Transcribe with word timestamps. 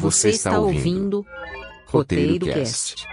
Você 0.00 0.30
está 0.30 0.58
ouvindo 0.58 1.26
Roteiro 1.86 2.46
Cast. 2.46 3.06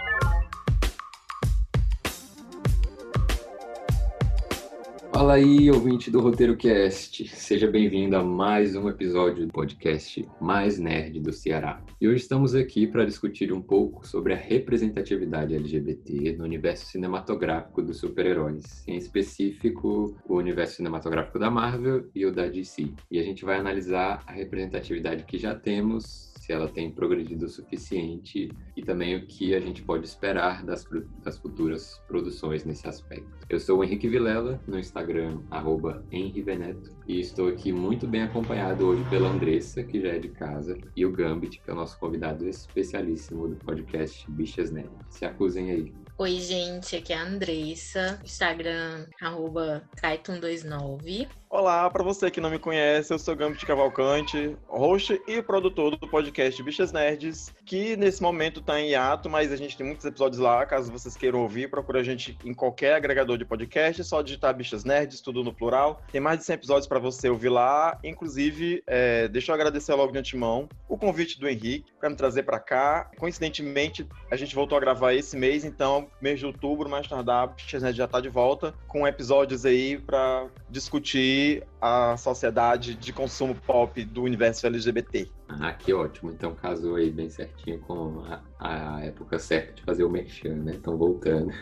Fala 5.12 5.34
aí, 5.34 5.70
ouvinte 5.70 6.10
do 6.10 6.20
Roteiro 6.20 6.56
Cast. 6.56 7.28
Seja 7.28 7.66
bem-vindo 7.66 8.16
a 8.16 8.24
mais 8.24 8.74
um 8.74 8.88
episódio 8.88 9.46
do 9.46 9.52
podcast 9.52 10.26
mais 10.40 10.78
nerd 10.78 11.20
do 11.20 11.30
Ceará. 11.30 11.82
E 12.00 12.08
hoje 12.08 12.22
estamos 12.22 12.54
aqui 12.54 12.86
para 12.86 13.04
discutir 13.04 13.52
um 13.52 13.60
pouco 13.60 14.06
sobre 14.06 14.32
a 14.32 14.36
representatividade 14.36 15.54
LGBT 15.54 16.36
no 16.38 16.44
universo 16.44 16.86
cinematográfico 16.86 17.82
dos 17.82 17.98
super-heróis, 17.98 18.82
em 18.86 18.96
específico 18.96 20.16
o 20.26 20.36
universo 20.36 20.76
cinematográfico 20.76 21.38
da 21.38 21.50
Marvel 21.50 22.08
e 22.14 22.24
o 22.24 22.32
da 22.32 22.46
DC. 22.46 22.94
E 23.10 23.18
a 23.18 23.22
gente 23.22 23.44
vai 23.44 23.58
analisar 23.58 24.22
a 24.26 24.32
representatividade 24.32 25.24
que 25.24 25.36
já 25.36 25.54
temos 25.54 26.27
se 26.48 26.52
ela 26.54 26.66
tem 26.66 26.90
progredido 26.90 27.44
o 27.44 27.48
suficiente 27.48 28.50
e 28.74 28.82
também 28.82 29.14
o 29.14 29.26
que 29.26 29.54
a 29.54 29.60
gente 29.60 29.82
pode 29.82 30.06
esperar 30.06 30.64
das, 30.64 30.82
das 31.22 31.36
futuras 31.36 32.00
produções 32.08 32.64
nesse 32.64 32.88
aspecto. 32.88 33.28
Eu 33.50 33.60
sou 33.60 33.80
o 33.80 33.84
Henrique 33.84 34.08
Vilela, 34.08 34.58
no 34.66 34.78
Instagram, 34.78 35.42
arroba 35.50 36.02
e 36.10 37.20
estou 37.20 37.48
aqui 37.48 37.70
muito 37.70 38.06
bem 38.06 38.22
acompanhado 38.22 38.86
hoje 38.86 39.04
pela 39.10 39.28
Andressa, 39.28 39.84
que 39.84 40.00
já 40.00 40.08
é 40.08 40.18
de 40.18 40.30
casa, 40.30 40.78
e 40.96 41.04
o 41.04 41.12
Gambit, 41.12 41.60
que 41.60 41.68
é 41.68 41.72
o 41.74 41.76
nosso 41.76 41.98
convidado 41.98 42.48
especialíssimo 42.48 43.46
do 43.46 43.56
podcast 43.56 44.30
Bichas 44.30 44.70
Nerd. 44.70 44.88
Se 45.10 45.26
acusem 45.26 45.70
aí. 45.70 45.92
Oi, 46.16 46.40
gente, 46.40 46.96
aqui 46.96 47.12
é 47.12 47.16
a 47.16 47.24
Andressa, 47.24 48.18
Instagram, 48.24 49.06
arroba 49.20 49.82
29 50.02 51.28
Olá, 51.50 51.88
para 51.88 52.04
você 52.04 52.30
que 52.30 52.42
não 52.42 52.50
me 52.50 52.58
conhece, 52.58 53.10
eu 53.10 53.18
sou 53.18 53.34
Gambit 53.34 53.64
Cavalcante, 53.64 54.54
host 54.66 55.18
e 55.26 55.40
produtor 55.40 55.96
do 55.96 56.06
podcast 56.06 56.62
Bichas 56.62 56.92
Nerds, 56.92 57.50
que 57.64 57.96
nesse 57.96 58.22
momento 58.22 58.60
está 58.60 58.78
em 58.78 58.90
hiato, 58.90 59.30
mas 59.30 59.50
a 59.50 59.56
gente 59.56 59.74
tem 59.74 59.86
muitos 59.86 60.04
episódios 60.04 60.38
lá, 60.38 60.66
caso 60.66 60.92
vocês 60.92 61.16
queiram 61.16 61.40
ouvir, 61.40 61.70
procura 61.70 62.00
a 62.00 62.02
gente 62.02 62.36
em 62.44 62.52
qualquer 62.52 62.92
agregador 62.92 63.38
de 63.38 63.46
podcast, 63.46 63.98
é 63.98 64.04
só 64.04 64.20
digitar 64.20 64.54
Bichas 64.54 64.84
Nerds, 64.84 65.22
tudo 65.22 65.42
no 65.42 65.50
plural. 65.50 66.02
Tem 66.12 66.20
mais 66.20 66.40
de 66.40 66.44
100 66.44 66.54
episódios 66.54 66.86
para 66.86 66.98
você 66.98 67.30
ouvir 67.30 67.48
lá, 67.48 67.98
inclusive, 68.04 68.82
é, 68.86 69.26
deixa 69.28 69.50
eu 69.50 69.54
agradecer 69.54 69.94
logo 69.94 70.12
de 70.12 70.18
antemão 70.18 70.68
o 70.86 70.98
convite 70.98 71.40
do 71.40 71.48
Henrique 71.48 71.90
para 71.98 72.10
me 72.10 72.16
trazer 72.16 72.42
para 72.42 72.60
cá. 72.60 73.10
Coincidentemente, 73.16 74.06
a 74.30 74.36
gente 74.36 74.54
voltou 74.54 74.76
a 74.76 74.80
gravar 74.80 75.14
esse 75.14 75.34
mês, 75.34 75.64
então, 75.64 76.08
mês 76.20 76.38
de 76.38 76.44
outubro, 76.44 76.90
mais 76.90 77.08
tardar, 77.08 77.54
Bichas 77.54 77.82
Nerds 77.82 77.96
já 77.96 78.04
está 78.04 78.20
de 78.20 78.28
volta, 78.28 78.74
com 78.86 79.08
episódios 79.08 79.64
aí 79.64 79.96
para 79.96 80.46
discutir 80.68 81.37
a 81.80 82.16
sociedade 82.16 82.94
de 82.94 83.12
consumo 83.12 83.54
pop 83.54 84.04
do 84.04 84.22
universo 84.22 84.66
LGBT. 84.66 85.30
Ah, 85.48 85.72
que 85.72 85.92
ótimo. 85.92 86.30
Então 86.30 86.54
casou 86.54 86.96
aí 86.96 87.10
bem 87.10 87.30
certinho 87.30 87.80
com 87.80 88.24
a, 88.24 88.42
a 88.58 89.04
época 89.04 89.38
certa 89.38 89.74
de 89.74 89.82
fazer 89.82 90.04
o 90.04 90.10
merchan, 90.10 90.56
né? 90.56 90.72
Estão 90.72 90.96
voltando. 90.96 91.52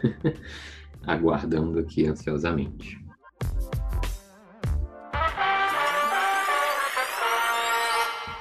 Aguardando 1.07 1.79
aqui 1.79 2.07
ansiosamente. 2.07 3.06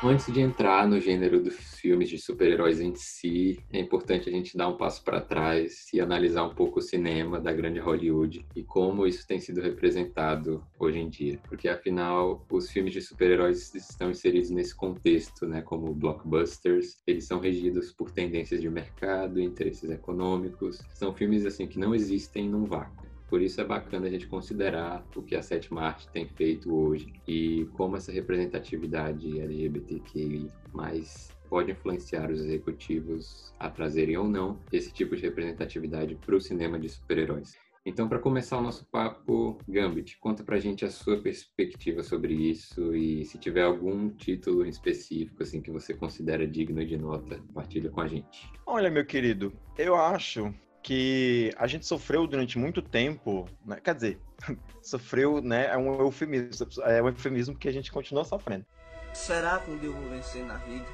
Antes 0.08 0.32
de 0.32 0.40
entrar 0.40 0.88
no 0.88 1.00
gênero 1.00 1.42
dos 1.42 1.56
filmes 1.80 2.08
de 2.08 2.20
super-heróis 2.20 2.80
em 2.80 2.94
si, 2.94 3.58
é 3.74 3.80
importante 3.80 4.30
a 4.30 4.32
gente 4.32 4.56
dar 4.56 4.68
um 4.68 4.78
passo 4.78 5.04
para 5.04 5.20
trás 5.20 5.92
e 5.92 6.00
analisar 6.00 6.44
um 6.44 6.54
pouco 6.54 6.78
o 6.78 6.82
cinema 6.82 7.40
da 7.40 7.52
grande 7.52 7.80
Hollywood 7.80 8.46
e 8.56 8.62
como 8.62 9.08
isso 9.08 9.28
tem 9.28 9.40
sido 9.40 9.62
representado 9.62 10.64
hoje 10.78 11.00
em 11.00 11.10
dia. 11.10 11.40
Porque, 11.50 11.68
afinal, 11.68 12.46
os 12.52 12.70
filmes 12.70 12.94
de 12.94 13.02
super-heróis 13.02 13.74
estão 13.74 14.12
inseridos 14.12 14.52
nesse 14.52 14.76
contexto, 14.76 15.48
né, 15.48 15.64
como 15.64 15.92
blockbusters. 15.96 17.02
Eles 17.08 17.26
são 17.26 17.40
regidos 17.40 17.92
por 17.92 18.12
tendências 18.12 18.62
de 18.62 18.70
mercado, 18.70 19.42
interesses 19.42 19.90
econômicos. 19.90 20.84
São 20.94 21.16
filmes, 21.16 21.48
assim, 21.48 21.66
que 21.66 21.80
não 21.80 21.96
existem 21.96 22.48
num 22.48 22.66
vácuo. 22.66 23.15
Por 23.28 23.42
isso 23.42 23.60
é 23.60 23.64
bacana 23.64 24.08
a 24.08 24.10
gente 24.10 24.28
considerar 24.28 25.06
o 25.16 25.22
que 25.22 25.36
a 25.36 25.42
sétima 25.42 25.82
arte 25.82 26.08
tem 26.10 26.28
feito 26.28 26.74
hoje 26.74 27.12
e 27.28 27.68
como 27.74 27.98
essa 27.98 28.12
representatividade 28.12 29.40
LGBTQI 29.40 30.50
pode 31.50 31.72
influenciar 31.72 32.30
os 32.32 32.40
executivos 32.40 33.54
a 33.60 33.70
trazerem 33.70 34.18
ou 34.18 34.28
não 34.28 34.60
esse 34.72 34.92
tipo 34.92 35.16
de 35.16 35.22
representatividade 35.22 36.16
para 36.16 36.36
o 36.36 36.42
cinema 36.42 36.80
de 36.80 36.90
super-heróis. 36.90 37.56
Então, 37.88 38.10
para 38.10 38.18
começar 38.18 38.58
o 38.58 38.62
nosso 38.62 38.84
papo, 38.86 39.60
Gambit, 39.70 40.18
conta 40.18 40.44
pra 40.44 40.58
gente 40.58 40.84
a 40.84 40.90
sua 40.90 41.22
perspectiva 41.22 42.02
sobre 42.02 42.34
isso 42.34 42.96
e 42.96 43.24
se 43.26 43.38
tiver 43.38 43.62
algum 43.62 44.10
título 44.10 44.66
em 44.66 44.70
específico 44.70 45.44
assim 45.44 45.62
que 45.62 45.70
você 45.70 45.94
considera 45.94 46.48
digno 46.48 46.84
de 46.84 46.98
nota, 46.98 47.38
compartilha 47.38 47.92
com 47.92 48.02
a 48.02 48.08
gente. 48.08 48.52
Olha, 48.66 48.90
meu 48.90 49.06
querido, 49.06 49.54
eu 49.78 49.96
acho 49.96 50.52
que 50.86 51.52
a 51.58 51.66
gente 51.66 51.84
sofreu 51.84 52.28
durante 52.28 52.60
muito 52.60 52.80
tempo, 52.80 53.50
né? 53.66 53.80
quer 53.84 53.96
dizer, 53.96 54.20
sofreu, 54.84 55.42
né? 55.42 55.66
É 55.66 55.76
um 55.76 56.00
eufemismo, 56.00 56.68
é 56.84 57.02
um 57.02 57.08
eufemismo 57.08 57.56
que 57.56 57.68
a 57.68 57.72
gente 57.72 57.92
continua 57.92 58.24
sofrendo. 58.24 58.64
Será 59.12 59.58
que 59.58 59.72
um 59.72 59.80
dia 59.80 59.90
eu 59.90 59.94
vou 59.94 60.08
vencer 60.12 60.46
na 60.46 60.58
vida? 60.58 60.86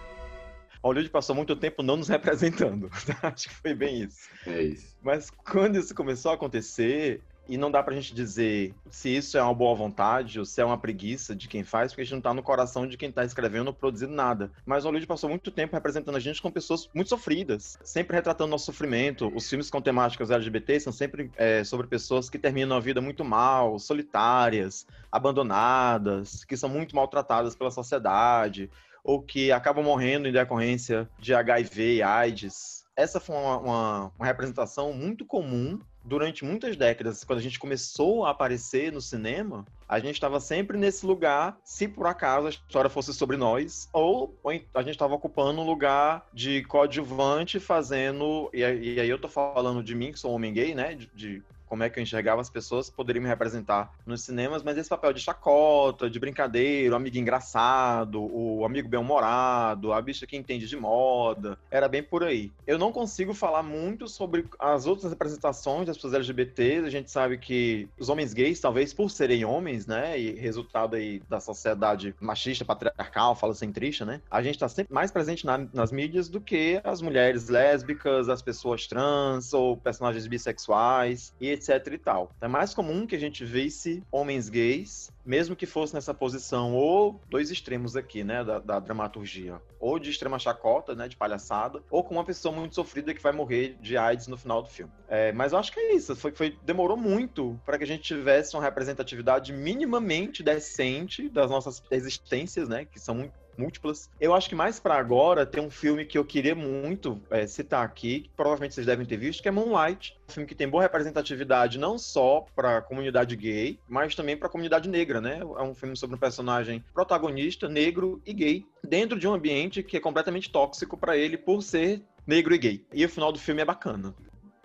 Hollywood 0.82 1.10
passou 1.10 1.36
muito 1.36 1.58
tempo 1.58 1.84
não 1.84 1.98
nos 1.98 2.08
representando. 2.10 2.90
Acho 3.22 3.50
que 3.50 3.56
foi 3.56 3.74
bem 3.74 4.04
isso. 4.04 4.30
É 4.48 4.62
isso. 4.62 4.96
Mas 5.04 5.30
quando 5.30 5.78
isso 5.78 5.94
começou 5.94 6.32
a 6.32 6.36
acontecer, 6.36 7.22
e 7.52 7.58
não 7.58 7.70
dá 7.70 7.84
pra 7.84 7.94
gente 7.94 8.16
dizer 8.16 8.74
se 8.90 9.14
isso 9.14 9.38
é 9.38 9.44
uma 9.44 9.54
boa 9.54 9.76
vontade 9.76 10.40
ou 10.40 10.46
se 10.46 10.62
é 10.62 10.64
uma 10.64 10.78
preguiça 10.78 11.36
de 11.36 11.50
quem 11.50 11.66
faz, 11.66 11.92
porque 11.92 12.02
a 12.02 12.06
gente 12.06 12.14
não 12.14 12.22
tá 12.22 12.34
no 12.34 12.42
coração 12.42 12.88
de 12.88 12.96
quem 12.96 13.12
tá 13.12 13.26
escrevendo 13.26 13.68
ou 13.68 13.74
produzindo 13.74 14.14
nada. 14.14 14.50
Mas 14.66 14.86
o 14.86 14.88
Hollywood 14.88 15.06
passou 15.06 15.30
muito 15.30 15.52
tempo 15.52 15.76
representando 15.76 16.16
a 16.16 16.20
gente 16.22 16.42
com 16.42 16.50
pessoas 16.50 16.90
muito 16.96 17.10
sofridas, 17.10 17.78
sempre 17.84 18.16
retratando 18.16 18.52
nosso 18.52 18.68
sofrimento. 18.68 19.30
Os 19.36 19.50
filmes 19.50 19.70
com 19.70 19.82
temáticas 19.82 20.32
LGBT 20.32 20.80
são 20.80 20.94
sempre 20.94 21.30
é, 21.36 21.62
sobre 21.66 21.88
pessoas 21.88 22.30
que 22.30 22.40
terminam 22.40 22.78
a 22.78 22.80
vida 22.80 23.02
muito 23.02 23.26
mal, 23.26 23.78
solitárias, 23.78 24.88
abandonadas, 25.12 26.46
que 26.46 26.56
são 26.56 26.70
muito 26.70 26.96
maltratadas 26.96 27.54
pela 27.54 27.70
sociedade, 27.70 28.70
ou 29.04 29.22
que 29.22 29.52
acabam 29.52 29.84
morrendo 29.84 30.26
em 30.26 30.32
decorrência 30.32 31.06
de 31.20 31.34
HIV 31.34 31.96
e 31.96 32.02
AIDS. 32.02 32.86
Essa 32.96 33.20
foi 33.20 33.36
uma, 33.36 33.58
uma, 33.58 34.12
uma 34.18 34.26
representação 34.26 34.94
muito 34.94 35.26
comum 35.26 35.78
durante 36.04 36.44
muitas 36.44 36.76
décadas, 36.76 37.24
quando 37.24 37.40
a 37.40 37.42
gente 37.42 37.60
começou 37.60 38.26
a 38.26 38.32
aparecer 38.32 38.92
no 38.92 39.02
cinema, 39.02 39.66
a 39.88 40.00
gente 40.00 40.16
estava 40.16 40.40
sempre 40.40 40.78
nesse 40.78 41.06
lugar, 41.06 41.58
se 41.64 41.88
por 41.88 42.08
acaso 42.08 42.48
a 42.48 42.50
história 42.50 42.90
fosse 42.90 43.14
sobre 43.14 43.38
nós, 43.38 43.90
ou, 43.94 44.36
a 44.74 44.82
gente 44.82 44.92
estava 44.92 45.14
ocupando 45.14 45.62
um 45.62 45.66
lugar 45.66 46.28
de 46.34 46.64
coadjuvante, 46.64 47.60
fazendo. 47.60 48.50
E, 48.54 48.64
aí 48.64 49.10
eu 49.10 49.20
tô 49.20 49.28
falando 49.28 49.84
de 49.84 49.96
mim, 49.96 50.12
que 50.12 50.20
sou 50.20 50.34
homem 50.34 50.54
gay, 50.54 50.74
né? 50.74 50.96
de, 50.96 51.10
de 51.14 51.44
como 51.72 51.84
é 51.84 51.90
que 51.90 51.98
eu 51.98 52.04
enxergava 52.04 52.42
as 52.42 52.50
pessoas 52.50 52.90
poderiam 52.90 53.24
me 53.24 53.30
representar 53.30 53.94
nos 54.06 54.24
cinemas, 54.24 54.62
mas 54.62 54.78
esse 54.78 54.90
papel 54.90 55.14
de 55.14 55.22
chacota, 55.22 56.10
de 56.10 56.20
brincadeira, 56.20 56.94
o 56.94 56.98
amigo 56.98 57.18
engraçado, 57.18 58.22
o 58.22 58.66
amigo 58.66 58.90
bem-humorado, 58.90 59.94
a 59.94 60.02
bicha 60.02 60.28
que 60.28 60.36
entende 60.36 60.68
de 60.68 60.76
moda, 60.76 61.58
era 61.72 61.88
bem 61.88 62.04
por 62.04 62.26
aí. 62.26 62.52
Eu 62.68 62.78
não 62.78 62.92
consigo 62.92 63.34
falar 63.34 63.64
muito 63.64 64.06
sobre 64.10 64.44
as 64.60 64.86
outras 64.86 65.14
representações 65.14 65.88
das 65.88 65.96
pessoas 65.96 66.14
LGBTs, 66.16 66.86
a 66.86 66.90
gente 66.90 67.10
sabe 67.10 67.38
que 67.38 67.88
os 67.98 68.10
homens 68.10 68.34
gays, 68.34 68.60
talvez 68.60 68.94
por 68.94 69.10
serem 69.10 69.46
homens, 69.46 69.88
né, 69.88 70.20
e 70.20 70.32
resultado 70.34 70.98
aí 70.98 71.24
da 71.30 71.40
sociedade 71.40 72.14
machista, 72.20 72.66
patriarcal, 72.66 73.34
falocentrista, 73.34 74.04
né, 74.04 74.20
a 74.30 74.44
gente 74.44 74.60
tá 74.60 74.68
sempre 74.68 74.94
mais 74.94 75.10
presente 75.10 75.46
na, 75.46 75.66
nas 75.74 75.90
mídias 75.90 76.28
do 76.28 76.42
que 76.42 76.82
as 76.84 77.02
mulheres 77.02 77.48
lésbicas, 77.48 78.28
as 78.28 78.42
pessoas 78.42 78.88
trans 78.88 79.54
ou 79.54 79.78
personagens 79.78 80.28
bissexuais 80.28 81.34
e 81.40 81.61
etc 81.62 81.94
e 81.94 81.98
tal. 81.98 82.32
É 82.42 82.48
mais 82.48 82.74
comum 82.74 83.06
que 83.06 83.16
a 83.16 83.20
gente 83.20 83.46
visse 83.46 84.04
homens 84.12 84.50
gays, 84.50 85.12
mesmo 85.26 85.56
que 85.56 85.66
fosse 85.66 85.94
nessa 85.94 86.14
posição, 86.14 86.74
ou 86.74 87.22
dois 87.30 87.52
extremos 87.52 87.96
aqui, 87.96 88.24
né, 88.24 88.44
da, 88.44 88.60
da 88.60 88.80
dramaturgia, 88.80 89.62
ou 89.80 90.00
de 90.00 90.10
extrema 90.10 90.40
chacota, 90.40 90.96
né, 90.96 91.08
de 91.08 91.16
palhaçada, 91.16 91.82
ou 91.90 92.04
com 92.04 92.16
uma 92.16 92.26
pessoa 92.26 92.54
muito 92.54 92.76
sofrida 92.76 93.14
que 93.14 93.22
vai 93.22 93.32
morrer 93.32 93.78
de 93.80 93.98
AIDS 93.98 94.28
no 94.28 94.38
final 94.38 94.62
do 94.62 94.70
filme. 94.70 94.92
É, 95.08 95.32
mas 95.32 95.54
eu 95.54 95.60
acho 95.60 95.72
que 95.72 95.80
é 95.80 95.94
isso, 95.94 96.16
foi, 96.16 96.32
foi 96.32 96.58
demorou 96.64 96.98
muito 96.98 97.60
para 97.66 97.78
que 97.78 97.84
a 97.84 97.88
gente 97.88 98.04
tivesse 98.04 98.56
uma 98.56 98.64
representatividade 98.64 99.54
minimamente 99.54 100.42
decente 100.42 101.30
das 101.30 101.50
nossas 101.50 101.84
existências, 101.92 102.68
né, 102.68 102.86
que 102.86 103.00
são 103.00 103.16
muito 103.16 103.41
múltiplas. 103.58 104.10
Eu 104.20 104.34
acho 104.34 104.50
que 104.50 104.56
mais 104.56 104.80
para 104.80 104.96
agora 104.96 105.46
tem 105.46 105.62
um 105.62 105.70
filme 105.70 106.06
que 106.06 106.18
eu 106.18 106.26
queria 106.26 106.56
muito 106.56 107.22
é, 107.30 107.46
citar 107.48 107.86
aqui, 107.86 108.22
que 108.22 108.30
provavelmente 108.36 108.74
vocês 108.74 108.86
devem 108.86 109.06
ter 109.06 109.18
visto, 109.18 109.42
que 109.42 109.48
é 109.48 109.52
Moonlight. 109.52 110.18
Um 110.30 110.34
filme 110.34 110.48
que 110.48 110.56
tem 110.56 110.68
boa 110.68 110.84
representatividade 110.84 111.78
não 111.78 111.98
só 111.98 112.46
para 112.56 112.78
a 112.78 112.82
comunidade 112.82 113.36
gay, 113.36 113.80
mas 113.88 114.16
também 114.16 114.38
para 114.38 114.48
a 114.48 114.52
comunidade 114.52 114.90
negra, 114.90 115.20
né? 115.20 115.40
É 115.40 115.64
um 115.64 115.76
filme 115.76 115.96
sobre 115.96 116.16
um 116.16 116.20
personagem 116.20 116.84
protagonista, 116.94 117.68
negro 117.68 118.22
e 118.26 118.34
gay, 118.34 118.66
dentro 118.84 119.20
de 119.20 119.28
um 119.28 119.34
ambiente 119.34 119.84
que 119.84 119.98
é 119.98 120.00
completamente 120.00 120.50
tóxico 120.50 120.98
para 120.98 121.18
ele 121.18 121.38
por 121.38 121.62
ser 121.62 122.02
negro 122.26 122.54
e 122.54 122.58
gay. 122.58 122.86
E 122.94 123.04
o 123.06 123.10
final 123.10 123.32
do 123.32 123.40
filme 123.40 123.62
é 123.62 123.66
bacana. 123.66 124.14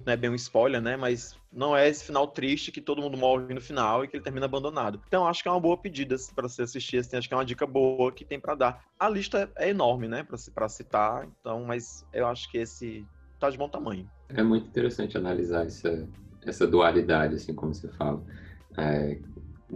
Não 0.07 0.13
é 0.13 0.17
bem 0.17 0.31
um 0.31 0.35
spoiler, 0.35 0.81
né? 0.81 0.97
Mas 0.97 1.37
não 1.53 1.77
é 1.77 1.89
esse 1.89 2.05
final 2.05 2.29
triste 2.29 2.71
que 2.71 2.81
todo 2.81 3.03
mundo 3.03 3.17
morre 3.19 3.53
no 3.53 3.61
final 3.61 4.05
e 4.05 4.09
que 4.09 4.17
ele 4.17 4.23
termina 4.23 4.47
abandonado. 4.47 5.03
Então 5.09 5.27
acho 5.27 5.43
que 5.43 5.49
é 5.49 5.51
uma 5.51 5.61
boa 5.61 5.77
pedida 5.77 6.15
para 6.35 6.49
você 6.49 6.63
assistir, 6.63 6.99
assim, 6.99 7.17
acho 7.17 7.27
que 7.27 7.35
é 7.35 7.37
uma 7.37 7.45
dica 7.45 7.67
boa 7.67 8.13
que 8.13 8.25
tem 8.25 8.39
para 8.39 8.55
dar. 8.55 8.85
A 8.99 9.09
lista 9.09 9.51
é 9.57 9.71
enorme, 9.71 10.07
né, 10.07 10.25
para 10.55 10.69
citar, 10.69 11.27
então, 11.41 11.65
mas 11.65 12.07
eu 12.13 12.27
acho 12.27 12.51
que 12.51 12.59
esse 12.59 13.05
tá 13.41 13.51
de 13.51 13.59
bom 13.59 13.69
tamanho. 13.69 14.09
É 14.29 14.43
muito 14.43 14.69
interessante 14.69 15.17
analisar 15.19 15.67
essa, 15.67 16.09
essa 16.45 16.67
dualidade, 16.67 17.35
assim 17.35 17.55
como 17.55 17.75
você 17.75 17.89
fala. 17.89 18.23
É, 18.79 19.19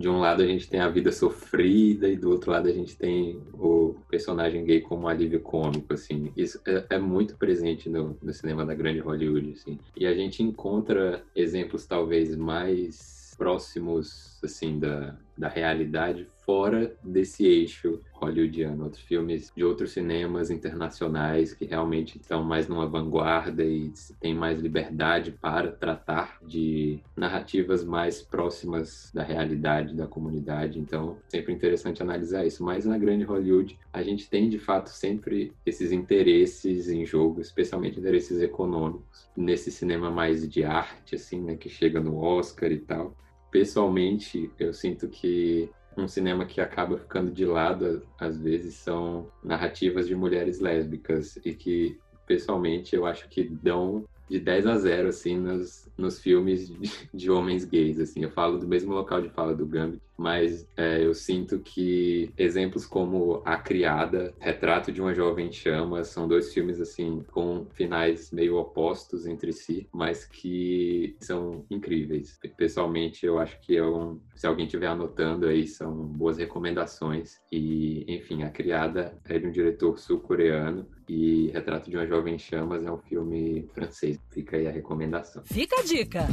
de 0.00 0.08
um 0.08 0.19
lado 0.19 0.43
a 0.43 0.47
gente 0.47 0.69
tem 0.69 0.81
a 0.81 0.88
vida 0.88 1.12
sofrida 1.12 2.08
e 2.08 2.17
do 2.17 2.31
outro 2.31 2.50
lado 2.50 2.67
a 2.67 2.73
gente 2.73 2.97
tem 2.97 3.38
o 3.52 3.94
personagem 4.08 4.64
gay 4.64 4.81
como 4.81 5.02
um 5.02 5.08
alívio 5.08 5.41
cômico, 5.41 5.93
assim. 5.93 6.32
Isso 6.35 6.58
é, 6.67 6.97
é 6.97 6.99
muito 6.99 7.37
presente 7.37 7.88
no, 7.88 8.17
no, 8.23 8.32
cinema 8.32 8.64
da 8.64 8.75
grande 8.75 9.00
Hollywood, 9.00 9.52
assim. 9.52 9.79
E 9.94 10.06
a 10.06 10.14
gente 10.14 10.43
encontra 10.43 11.23
exemplos 11.37 11.87
talvez 11.87 12.35
mais 12.35 13.35
próximos, 13.37 14.38
assim, 14.43 14.79
da, 14.79 15.17
da 15.37 15.49
realidade 15.49 16.26
fora 16.50 16.97
desse 17.00 17.47
eixo 17.47 18.00
hollywoodiano, 18.12 18.82
outros 18.82 19.05
filmes 19.05 19.52
de 19.55 19.62
outros 19.62 19.93
cinemas 19.93 20.50
internacionais 20.50 21.55
que 21.55 21.64
realmente 21.64 22.19
estão 22.19 22.43
mais 22.43 22.67
numa 22.67 22.88
vanguarda 22.88 23.62
e 23.62 23.93
têm 24.19 24.35
mais 24.35 24.58
liberdade 24.58 25.31
para 25.31 25.70
tratar 25.70 26.41
de 26.44 26.99
narrativas 27.17 27.85
mais 27.85 28.20
próximas 28.20 29.12
da 29.14 29.23
realidade 29.23 29.94
da 29.94 30.08
comunidade. 30.08 30.81
Então, 30.81 31.19
sempre 31.29 31.52
interessante 31.52 32.02
analisar 32.02 32.44
isso. 32.44 32.64
Mas 32.64 32.85
na 32.85 32.99
grande 32.99 33.23
Hollywood, 33.23 33.79
a 33.93 34.02
gente 34.02 34.29
tem 34.29 34.49
de 34.49 34.58
fato 34.58 34.91
sempre 34.91 35.52
esses 35.64 35.93
interesses 35.93 36.88
em 36.88 37.06
jogo, 37.06 37.41
especialmente 37.41 38.00
interesses 38.00 38.43
econômicos, 38.43 39.31
nesse 39.37 39.70
cinema 39.70 40.11
mais 40.11 40.49
de 40.49 40.64
arte, 40.64 41.14
assim, 41.14 41.41
né, 41.41 41.55
que 41.55 41.69
chega 41.69 42.00
no 42.00 42.19
Oscar 42.19 42.73
e 42.73 42.81
tal 42.81 43.17
pessoalmente, 43.50 44.50
eu 44.58 44.73
sinto 44.73 45.08
que 45.08 45.69
um 45.96 46.08
cinema 46.08 46.44
que 46.44 46.60
acaba 46.60 46.96
ficando 46.96 47.31
de 47.31 47.44
lado 47.44 48.02
às 48.19 48.38
vezes 48.38 48.75
são 48.76 49.28
narrativas 49.42 50.06
de 50.06 50.14
mulheres 50.14 50.60
lésbicas 50.60 51.38
e 51.44 51.52
que 51.52 51.98
pessoalmente 52.26 52.94
eu 52.94 53.06
acho 53.06 53.28
que 53.28 53.42
dão 53.44 54.04
de 54.28 54.38
10 54.38 54.66
a 54.66 54.78
0 54.78 55.08
assim 55.08 55.37
nos, 55.37 55.90
nos 55.98 56.20
filmes 56.20 56.69
de, 56.69 57.08
de 57.12 57.31
homens 57.31 57.64
gays 57.64 57.98
assim. 57.98 58.22
Eu 58.22 58.31
falo 58.31 58.58
do 58.58 58.69
mesmo 58.69 58.92
local 58.92 59.20
de 59.20 59.28
fala 59.31 59.54
do 59.54 59.66
Gambit 59.66 60.00
mas 60.20 60.69
é, 60.76 61.02
eu 61.02 61.14
sinto 61.14 61.61
que 61.61 62.31
exemplos 62.37 62.84
como 62.84 63.40
A 63.43 63.56
Criada, 63.56 64.34
Retrato 64.38 64.93
de 64.93 65.00
uma 65.00 65.14
Jovem 65.14 65.50
Chama, 65.50 66.05
são 66.05 66.28
dois 66.28 66.52
filmes 66.52 66.78
assim 66.78 67.25
com 67.32 67.67
finais 67.72 68.31
meio 68.31 68.56
opostos 68.56 69.26
entre 69.26 69.50
si, 69.50 69.88
mas 69.90 70.26
que 70.26 71.17
são 71.20 71.64
incríveis. 71.70 72.38
Pessoalmente, 72.55 73.25
eu 73.25 73.38
acho 73.38 73.58
que 73.62 73.78
é 73.78 73.82
um, 73.82 74.20
se 74.34 74.46
alguém 74.46 74.67
estiver 74.67 74.88
anotando 74.88 75.46
aí, 75.46 75.67
são 75.67 75.90
boas 75.94 76.37
recomendações. 76.37 77.40
E, 77.50 78.05
enfim, 78.06 78.43
A 78.43 78.50
Criada 78.50 79.19
é 79.25 79.38
de 79.38 79.46
um 79.46 79.50
diretor 79.50 79.99
sul-coreano 79.99 80.87
e 81.08 81.50
Retrato 81.50 81.88
de 81.88 81.96
uma 81.96 82.06
Jovem 82.06 82.38
Chamas 82.38 82.84
é 82.84 82.93
um 82.93 82.99
filme 82.99 83.66
francês. 83.73 84.20
Fica 84.31 84.58
aí 84.58 84.69
a 84.69 84.70
recomendação. 84.70 85.43
Fica 85.46 85.81
a 85.81 85.82
dica! 85.82 86.26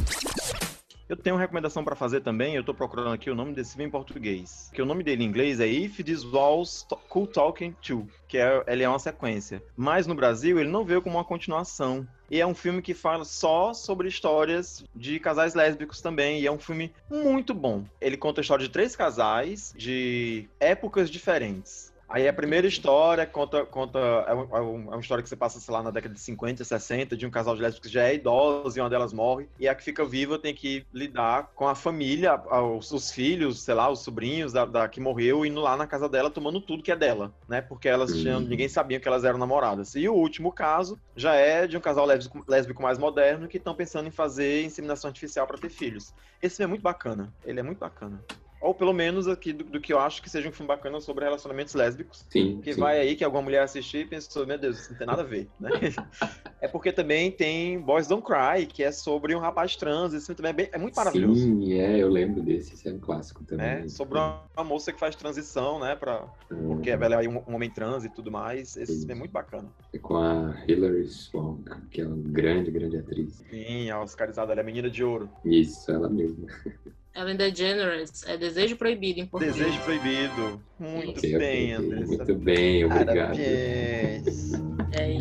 Eu 1.08 1.16
tenho 1.16 1.36
uma 1.36 1.40
recomendação 1.40 1.82
para 1.82 1.96
fazer 1.96 2.20
também, 2.20 2.54
eu 2.54 2.62
tô 2.62 2.74
procurando 2.74 3.14
aqui 3.14 3.30
o 3.30 3.34
nome 3.34 3.54
desse 3.54 3.70
filme 3.70 3.86
em 3.86 3.90
português. 3.90 4.70
Que 4.74 4.82
o 4.82 4.84
nome 4.84 5.02
dele 5.02 5.24
em 5.24 5.26
inglês 5.26 5.58
é 5.58 5.66
If 5.66 6.04
This 6.04 6.22
Walls 6.22 6.86
Cool 7.08 7.26
Talking 7.26 7.74
To, 7.80 8.06
que 8.28 8.36
é, 8.36 8.62
ele 8.66 8.82
é 8.82 8.88
uma 8.88 8.98
sequência. 8.98 9.62
Mas 9.74 10.06
no 10.06 10.14
Brasil 10.14 10.60
ele 10.60 10.68
não 10.68 10.84
veio 10.84 11.00
como 11.00 11.16
uma 11.16 11.24
continuação. 11.24 12.06
E 12.30 12.38
é 12.42 12.46
um 12.46 12.54
filme 12.54 12.82
que 12.82 12.92
fala 12.92 13.24
só 13.24 13.72
sobre 13.72 14.06
histórias 14.06 14.84
de 14.94 15.18
casais 15.18 15.54
lésbicos 15.54 16.02
também. 16.02 16.40
E 16.40 16.46
é 16.46 16.52
um 16.52 16.58
filme 16.58 16.92
muito 17.10 17.54
bom. 17.54 17.86
Ele 18.02 18.18
conta 18.18 18.40
a 18.40 18.42
história 18.42 18.66
de 18.66 18.70
três 18.70 18.94
casais 18.94 19.72
de 19.74 20.46
épocas 20.60 21.08
diferentes. 21.08 21.90
Aí 22.08 22.26
a 22.26 22.32
primeira 22.32 22.66
história 22.66 23.26
conta, 23.26 23.66
conta 23.66 23.98
é, 23.98 24.32
é, 24.32 24.58
é, 24.58 24.60
uma 24.60 24.98
história 24.98 25.22
que 25.22 25.28
você 25.28 25.36
passa, 25.36 25.60
sei 25.60 25.74
lá, 25.74 25.82
na 25.82 25.90
década 25.90 26.14
de 26.14 26.20
50, 26.20 26.64
60, 26.64 27.14
de 27.14 27.26
um 27.26 27.30
casal 27.30 27.54
de 27.54 27.60
lésbicos 27.60 27.86
que 27.88 27.94
já 27.94 28.04
é 28.04 28.14
idoso 28.14 28.78
e 28.78 28.80
uma 28.80 28.88
delas 28.88 29.12
morre, 29.12 29.46
e 29.60 29.68
a 29.68 29.74
que 29.74 29.84
fica 29.84 30.06
viva 30.06 30.38
tem 30.38 30.54
que 30.54 30.86
lidar 30.92 31.50
com 31.54 31.68
a 31.68 31.74
família, 31.74 32.40
os, 32.78 32.90
os 32.92 33.10
filhos, 33.10 33.60
sei 33.60 33.74
lá, 33.74 33.90
os 33.90 34.00
sobrinhos 34.00 34.54
da, 34.54 34.64
da, 34.64 34.88
que 34.88 35.00
morreu, 35.00 35.44
indo 35.44 35.60
lá 35.60 35.76
na 35.76 35.86
casa 35.86 36.08
dela 36.08 36.30
tomando 36.30 36.62
tudo 36.62 36.82
que 36.82 36.90
é 36.90 36.96
dela, 36.96 37.30
né? 37.46 37.60
Porque 37.60 37.88
elas 37.88 38.10
tinham, 38.12 38.40
uhum. 38.40 38.46
ninguém 38.46 38.68
sabia 38.68 38.98
que 38.98 39.06
elas 39.06 39.24
eram 39.24 39.38
namoradas. 39.38 39.94
E 39.94 40.08
o 40.08 40.14
último 40.14 40.50
caso 40.50 40.98
já 41.14 41.34
é 41.34 41.66
de 41.66 41.76
um 41.76 41.80
casal 41.80 42.06
lésbico, 42.06 42.42
lésbico 42.48 42.82
mais 42.82 42.96
moderno 42.96 43.46
que 43.46 43.58
estão 43.58 43.74
pensando 43.74 44.08
em 44.08 44.12
fazer 44.12 44.64
inseminação 44.64 45.08
artificial 45.08 45.46
para 45.46 45.58
ter 45.58 45.68
filhos. 45.68 46.14
Esse 46.40 46.62
é 46.62 46.66
muito 46.66 46.82
bacana, 46.82 47.30
ele 47.44 47.60
é 47.60 47.62
muito 47.62 47.78
bacana. 47.78 48.18
Ou 48.60 48.74
pelo 48.74 48.92
menos 48.92 49.28
aqui 49.28 49.52
do, 49.52 49.64
do, 49.64 49.80
que 49.80 49.92
eu 49.92 49.98
acho 49.98 50.20
que 50.20 50.28
seja 50.28 50.48
um 50.48 50.52
filme 50.52 50.66
bacana 50.66 51.00
sobre 51.00 51.24
relacionamentos 51.24 51.74
lésbicos. 51.74 52.24
Sim. 52.28 52.60
Que 52.60 52.74
sim. 52.74 52.80
vai 52.80 52.98
aí 52.98 53.14
que 53.14 53.24
alguma 53.24 53.42
mulher 53.42 53.62
assistir 53.62 53.98
e 53.98 54.04
pensou, 54.04 54.46
meu 54.46 54.58
Deus, 54.58 54.80
isso 54.80 54.90
não 54.90 54.98
tem 54.98 55.06
nada 55.06 55.22
a 55.22 55.24
ver, 55.24 55.48
né? 55.60 55.70
é 56.60 56.66
porque 56.66 56.92
também 56.92 57.30
tem 57.30 57.80
Boys 57.80 58.08
Don't 58.08 58.24
Cry, 58.24 58.66
que 58.66 58.82
é 58.82 58.90
sobre 58.90 59.34
um 59.34 59.38
rapaz 59.38 59.76
trans. 59.76 60.12
Esse 60.12 60.26
filme 60.26 60.36
também 60.36 60.50
é, 60.50 60.52
bem, 60.52 60.68
é 60.72 60.78
muito 60.78 60.96
maravilhoso. 60.96 61.40
Sim, 61.40 61.72
é, 61.74 61.98
eu 61.98 62.08
lembro 62.08 62.42
desse, 62.42 62.74
esse 62.74 62.88
é 62.88 62.92
um 62.92 62.98
clássico 62.98 63.44
também. 63.44 63.66
É, 63.66 63.88
sobre 63.88 64.18
uma, 64.18 64.42
uma, 64.56 64.64
moça 64.64 64.92
que 64.92 64.98
faz 64.98 65.14
transição, 65.14 65.78
né? 65.78 65.94
Pra, 65.94 66.24
hum. 66.50 66.74
Porque 66.74 66.90
é 66.90 66.96
velha 66.96 67.18
um, 67.30 67.42
um, 67.48 67.54
homem 67.54 67.70
trans 67.70 68.04
e 68.04 68.08
tudo 68.08 68.30
mais. 68.30 68.76
Esse 68.76 68.98
filme 68.98 69.12
é 69.12 69.16
muito 69.16 69.32
bacana. 69.32 69.68
É 69.92 69.98
com 69.98 70.16
a 70.16 70.54
Hilary 70.66 71.06
Swank, 71.06 71.70
que 71.90 72.00
é 72.00 72.06
uma 72.06 72.16
grande, 72.16 72.70
grande 72.72 72.96
atriz. 72.96 73.44
Sim, 73.48 73.88
a 73.90 74.00
Oscarizada, 74.00 74.52
ela 74.52 74.60
é 74.60 74.64
menina 74.64 74.90
de 74.90 75.04
ouro. 75.04 75.30
Isso, 75.44 75.90
ela 75.92 76.08
mesma. 76.08 76.46
Ellen 77.18 77.36
DeGeneres, 77.36 78.22
é 78.28 78.36
Desejo 78.36 78.76
Proibido 78.76 79.18
em 79.18 79.26
português. 79.26 79.56
Desejo 79.56 79.82
Proibido. 79.82 80.62
Muito 80.78 81.20
bem, 81.20 81.72
Andressa. 81.72 82.06
Muito 82.06 82.34
bem, 82.36 82.84
obrigado. 82.84 83.36
Parabéns. 83.36 84.52
É 84.92 85.18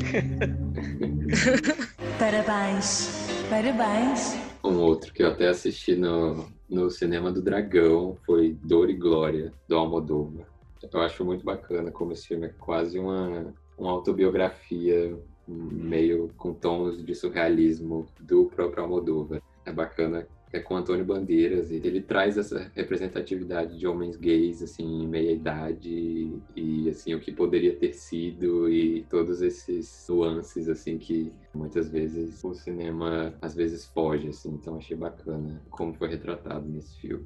Parabéns. 2.19 3.27
Parabéns. 3.49 4.35
Um 4.63 4.77
outro 4.77 5.11
que 5.11 5.23
eu 5.23 5.29
até 5.29 5.47
assisti 5.47 5.95
no, 5.95 6.47
no 6.69 6.91
Cinema 6.91 7.31
do 7.31 7.41
Dragão 7.41 8.15
foi 8.27 8.55
Dor 8.63 8.91
e 8.91 8.93
Glória, 8.93 9.51
do 9.67 9.75
Almodóvar. 9.75 10.45
Eu 10.93 11.01
acho 11.01 11.25
muito 11.25 11.43
bacana 11.43 11.89
como 11.89 12.11
esse 12.11 12.27
filme 12.27 12.45
é 12.45 12.53
quase 12.59 12.99
uma, 12.99 13.51
uma 13.75 13.91
autobiografia 13.91 15.17
meio 15.47 16.29
com 16.37 16.53
tons 16.53 17.03
de 17.03 17.15
surrealismo 17.15 18.05
do 18.19 18.45
próprio 18.45 18.83
Almodóvar. 18.83 19.41
É 19.65 19.71
bacana 19.71 20.27
é 20.51 20.59
com 20.59 20.75
Antônio 20.75 21.05
Bandeiras, 21.05 21.71
e 21.71 21.75
ele 21.75 22.01
traz 22.01 22.37
essa 22.37 22.71
representatividade 22.75 23.77
de 23.77 23.87
homens 23.87 24.15
gays, 24.15 24.61
assim, 24.61 25.03
em 25.03 25.07
meia 25.07 25.31
idade, 25.31 26.31
e, 26.55 26.89
assim, 26.89 27.13
o 27.13 27.19
que 27.19 27.31
poderia 27.31 27.75
ter 27.75 27.93
sido, 27.93 28.69
e 28.69 29.03
todos 29.09 29.41
esses 29.41 30.05
nuances, 30.09 30.69
assim, 30.69 30.97
que 30.97 31.33
muitas 31.53 31.89
vezes 31.89 32.43
o 32.43 32.53
cinema, 32.53 33.33
às 33.41 33.53
vezes, 33.53 33.85
foge, 33.85 34.29
assim, 34.29 34.51
então 34.51 34.77
achei 34.77 34.95
bacana 34.95 35.61
como 35.69 35.93
foi 35.93 36.07
retratado 36.09 36.67
nesse 36.67 36.97
filme. 36.99 37.25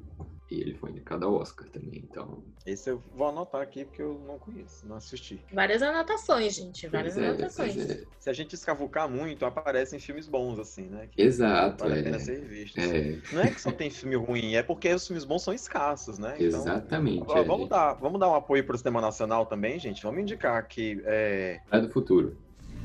E 0.52 0.60
ele 0.60 0.74
foi 0.74 0.90
indicado 0.90 1.24
ao 1.24 1.32
Oscar 1.32 1.66
também, 1.70 2.04
então. 2.10 2.42
Esse 2.66 2.90
eu 2.90 3.02
vou 3.14 3.28
anotar 3.28 3.62
aqui 3.62 3.86
porque 3.86 4.02
eu 4.02 4.20
não 4.26 4.38
conheço, 4.38 4.86
não 4.86 4.96
assisti. 4.96 5.42
Várias 5.50 5.80
anotações, 5.80 6.54
gente. 6.54 6.86
Várias 6.88 7.16
é, 7.16 7.26
anotações. 7.26 7.74
É. 7.78 8.04
Se 8.18 8.28
a 8.28 8.34
gente 8.34 8.54
escavucar 8.54 9.08
muito, 9.08 9.46
aparecem 9.46 9.98
filmes 9.98 10.28
bons, 10.28 10.58
assim, 10.58 10.82
né? 10.82 11.08
Que 11.10 11.22
Exato. 11.22 11.84
Vale 11.84 12.00
a 12.00 12.02
pena 12.02 12.16
é. 12.16 12.18
ser 12.18 12.42
vistos. 12.42 12.84
É. 12.84 13.18
Não 13.32 13.40
é 13.40 13.50
que 13.50 13.62
só 13.62 13.72
tem 13.72 13.88
filme 13.88 14.14
ruim, 14.14 14.54
é 14.54 14.62
porque 14.62 14.92
os 14.92 15.06
filmes 15.06 15.24
bons 15.24 15.42
são 15.42 15.54
escassos, 15.54 16.18
né? 16.18 16.34
Então, 16.38 16.60
Exatamente. 16.60 17.24
Vamos, 17.46 17.70
dar, 17.70 17.94
vamos 17.94 18.20
dar 18.20 18.28
um 18.28 18.34
apoio 18.34 18.62
pro 18.62 18.76
cinema 18.76 19.00
nacional 19.00 19.46
também, 19.46 19.78
gente. 19.78 20.02
Vamos 20.02 20.20
indicar 20.20 20.58
aqui. 20.58 21.00
É... 21.06 21.60
Praia 21.66 21.86
do 21.86 21.90
Futuro. 21.90 22.36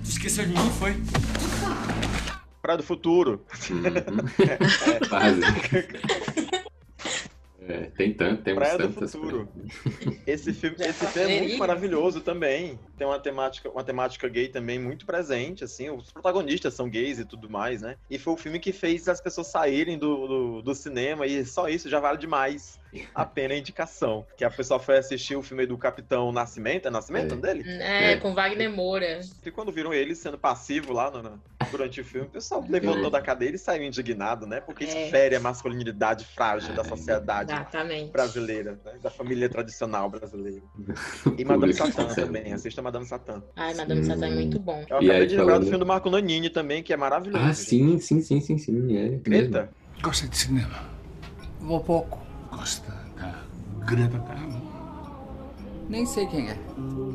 Esqueceu 0.05 0.45
de 0.45 0.51
mim, 0.51 0.69
foi? 0.79 0.93
Praia 2.61 2.77
do 2.77 2.83
Futuro. 2.83 3.45
Uhum. 3.69 3.83
é, 4.45 4.99
quase. 5.09 5.41
É, 7.67 7.89
tem 7.97 8.13
tanto, 8.13 8.43
tem 8.43 8.55
Praia 8.55 8.77
do 8.77 8.93
Futuro. 8.93 9.49
Esse 10.25 10.53
filme, 10.53 10.77
esse 10.79 11.05
filme 11.07 11.33
é 11.33 11.39
muito 11.41 11.57
maravilhoso 11.57 12.21
também. 12.21 12.79
Tem 12.97 13.05
uma 13.05 13.19
temática, 13.19 13.69
uma 13.69 13.83
temática 13.83 14.27
gay 14.29 14.47
também 14.47 14.79
muito 14.79 15.05
presente, 15.05 15.63
assim. 15.63 15.89
Os 15.89 16.11
protagonistas 16.11 16.73
são 16.73 16.89
gays 16.89 17.19
e 17.19 17.25
tudo 17.25 17.49
mais, 17.49 17.81
né? 17.81 17.97
E 18.09 18.17
foi 18.17 18.33
o 18.33 18.37
filme 18.37 18.59
que 18.59 18.71
fez 18.71 19.09
as 19.09 19.19
pessoas 19.19 19.47
saírem 19.47 19.97
do, 19.97 20.27
do, 20.27 20.61
do 20.61 20.75
cinema 20.75 21.25
e 21.25 21.45
só 21.45 21.67
isso 21.67 21.89
já 21.89 21.99
vale 21.99 22.17
demais. 22.17 22.79
apenas 23.13 23.57
indicação. 23.59 24.25
Que 24.37 24.43
a 24.43 24.49
pessoa 24.49 24.79
foi 24.79 24.97
assistir 24.97 25.35
o 25.35 25.41
filme 25.43 25.65
do 25.65 25.77
Capitão 25.77 26.31
Nascimento, 26.31 26.87
é 26.87 26.91
Nascimento 26.91 27.33
É. 27.33 27.37
dele? 27.37 27.63
É, 27.67 28.13
É. 28.13 28.17
com 28.17 28.33
Wagner 28.33 28.71
Moura. 28.71 29.19
E 29.45 29.51
quando 29.51 29.71
viram 29.71 29.93
ele 29.93 30.15
sendo 30.15 30.37
passivo 30.37 30.93
lá 30.93 31.09
no- 31.11 31.21
no- 31.23 31.41
durante 31.71 31.99
o 32.01 32.05
filme, 32.05 32.27
o 32.27 32.29
pessoal 32.29 32.63
levantou 32.67 33.09
da 33.09 33.21
cadeira 33.21 33.55
e 33.55 33.59
saiu 33.59 33.83
indignado, 33.83 34.45
né? 34.47 34.61
Porque 34.61 34.85
isso 34.85 34.95
É. 34.97 35.09
fere 35.09 35.35
a 35.35 35.39
masculinidade 35.39 36.25
frágil 36.25 36.73
da 36.73 36.81
É. 36.81 36.85
sociedade 36.85 37.51
Exatamente. 37.51 38.11
brasileira, 38.11 38.79
né? 38.85 38.93
da 39.01 39.09
família 39.09 39.49
tradicional 39.49 40.09
brasileira. 40.09 40.61
E 41.37 41.43
Madame 41.45 41.73
Satã 41.73 42.07
também, 42.15 42.53
assista 42.53 42.81
Madame 42.81 43.05
Satã. 43.05 43.43
Ai, 43.55 43.73
Madame 43.73 44.03
Sim. 44.03 44.09
Satã 44.11 44.27
é 44.27 44.31
muito 44.33 44.59
bom. 44.59 44.77
Eu 44.89 44.97
acabei 44.97 45.11
aí, 45.11 45.27
de 45.27 45.37
lembrar 45.37 45.57
do 45.59 45.63
filme 45.65 45.79
do 45.79 45.85
Marco 45.85 46.09
Nanini 46.09 46.49
também, 46.49 46.81
que 46.81 46.91
é 46.93 46.97
maravilhoso. 46.97 47.43
Ah, 47.43 47.47
gente. 47.47 47.57
sim, 47.57 47.99
sim, 47.99 48.21
sim, 48.21 48.39
sim, 48.41 48.57
sim. 48.57 48.97
É. 48.97 49.09
Greta? 49.17 49.69
Gosta 50.01 50.27
de 50.27 50.37
cinema? 50.37 50.89
Vou 51.59 51.79
pouco. 51.81 52.26
Gosta 52.67 52.91
da 53.17 53.33
Greta 53.85 54.17
Garbo? 54.17 54.61
Nem 55.87 56.05
sei 56.05 56.27
quem 56.27 56.49
é. 56.49 56.59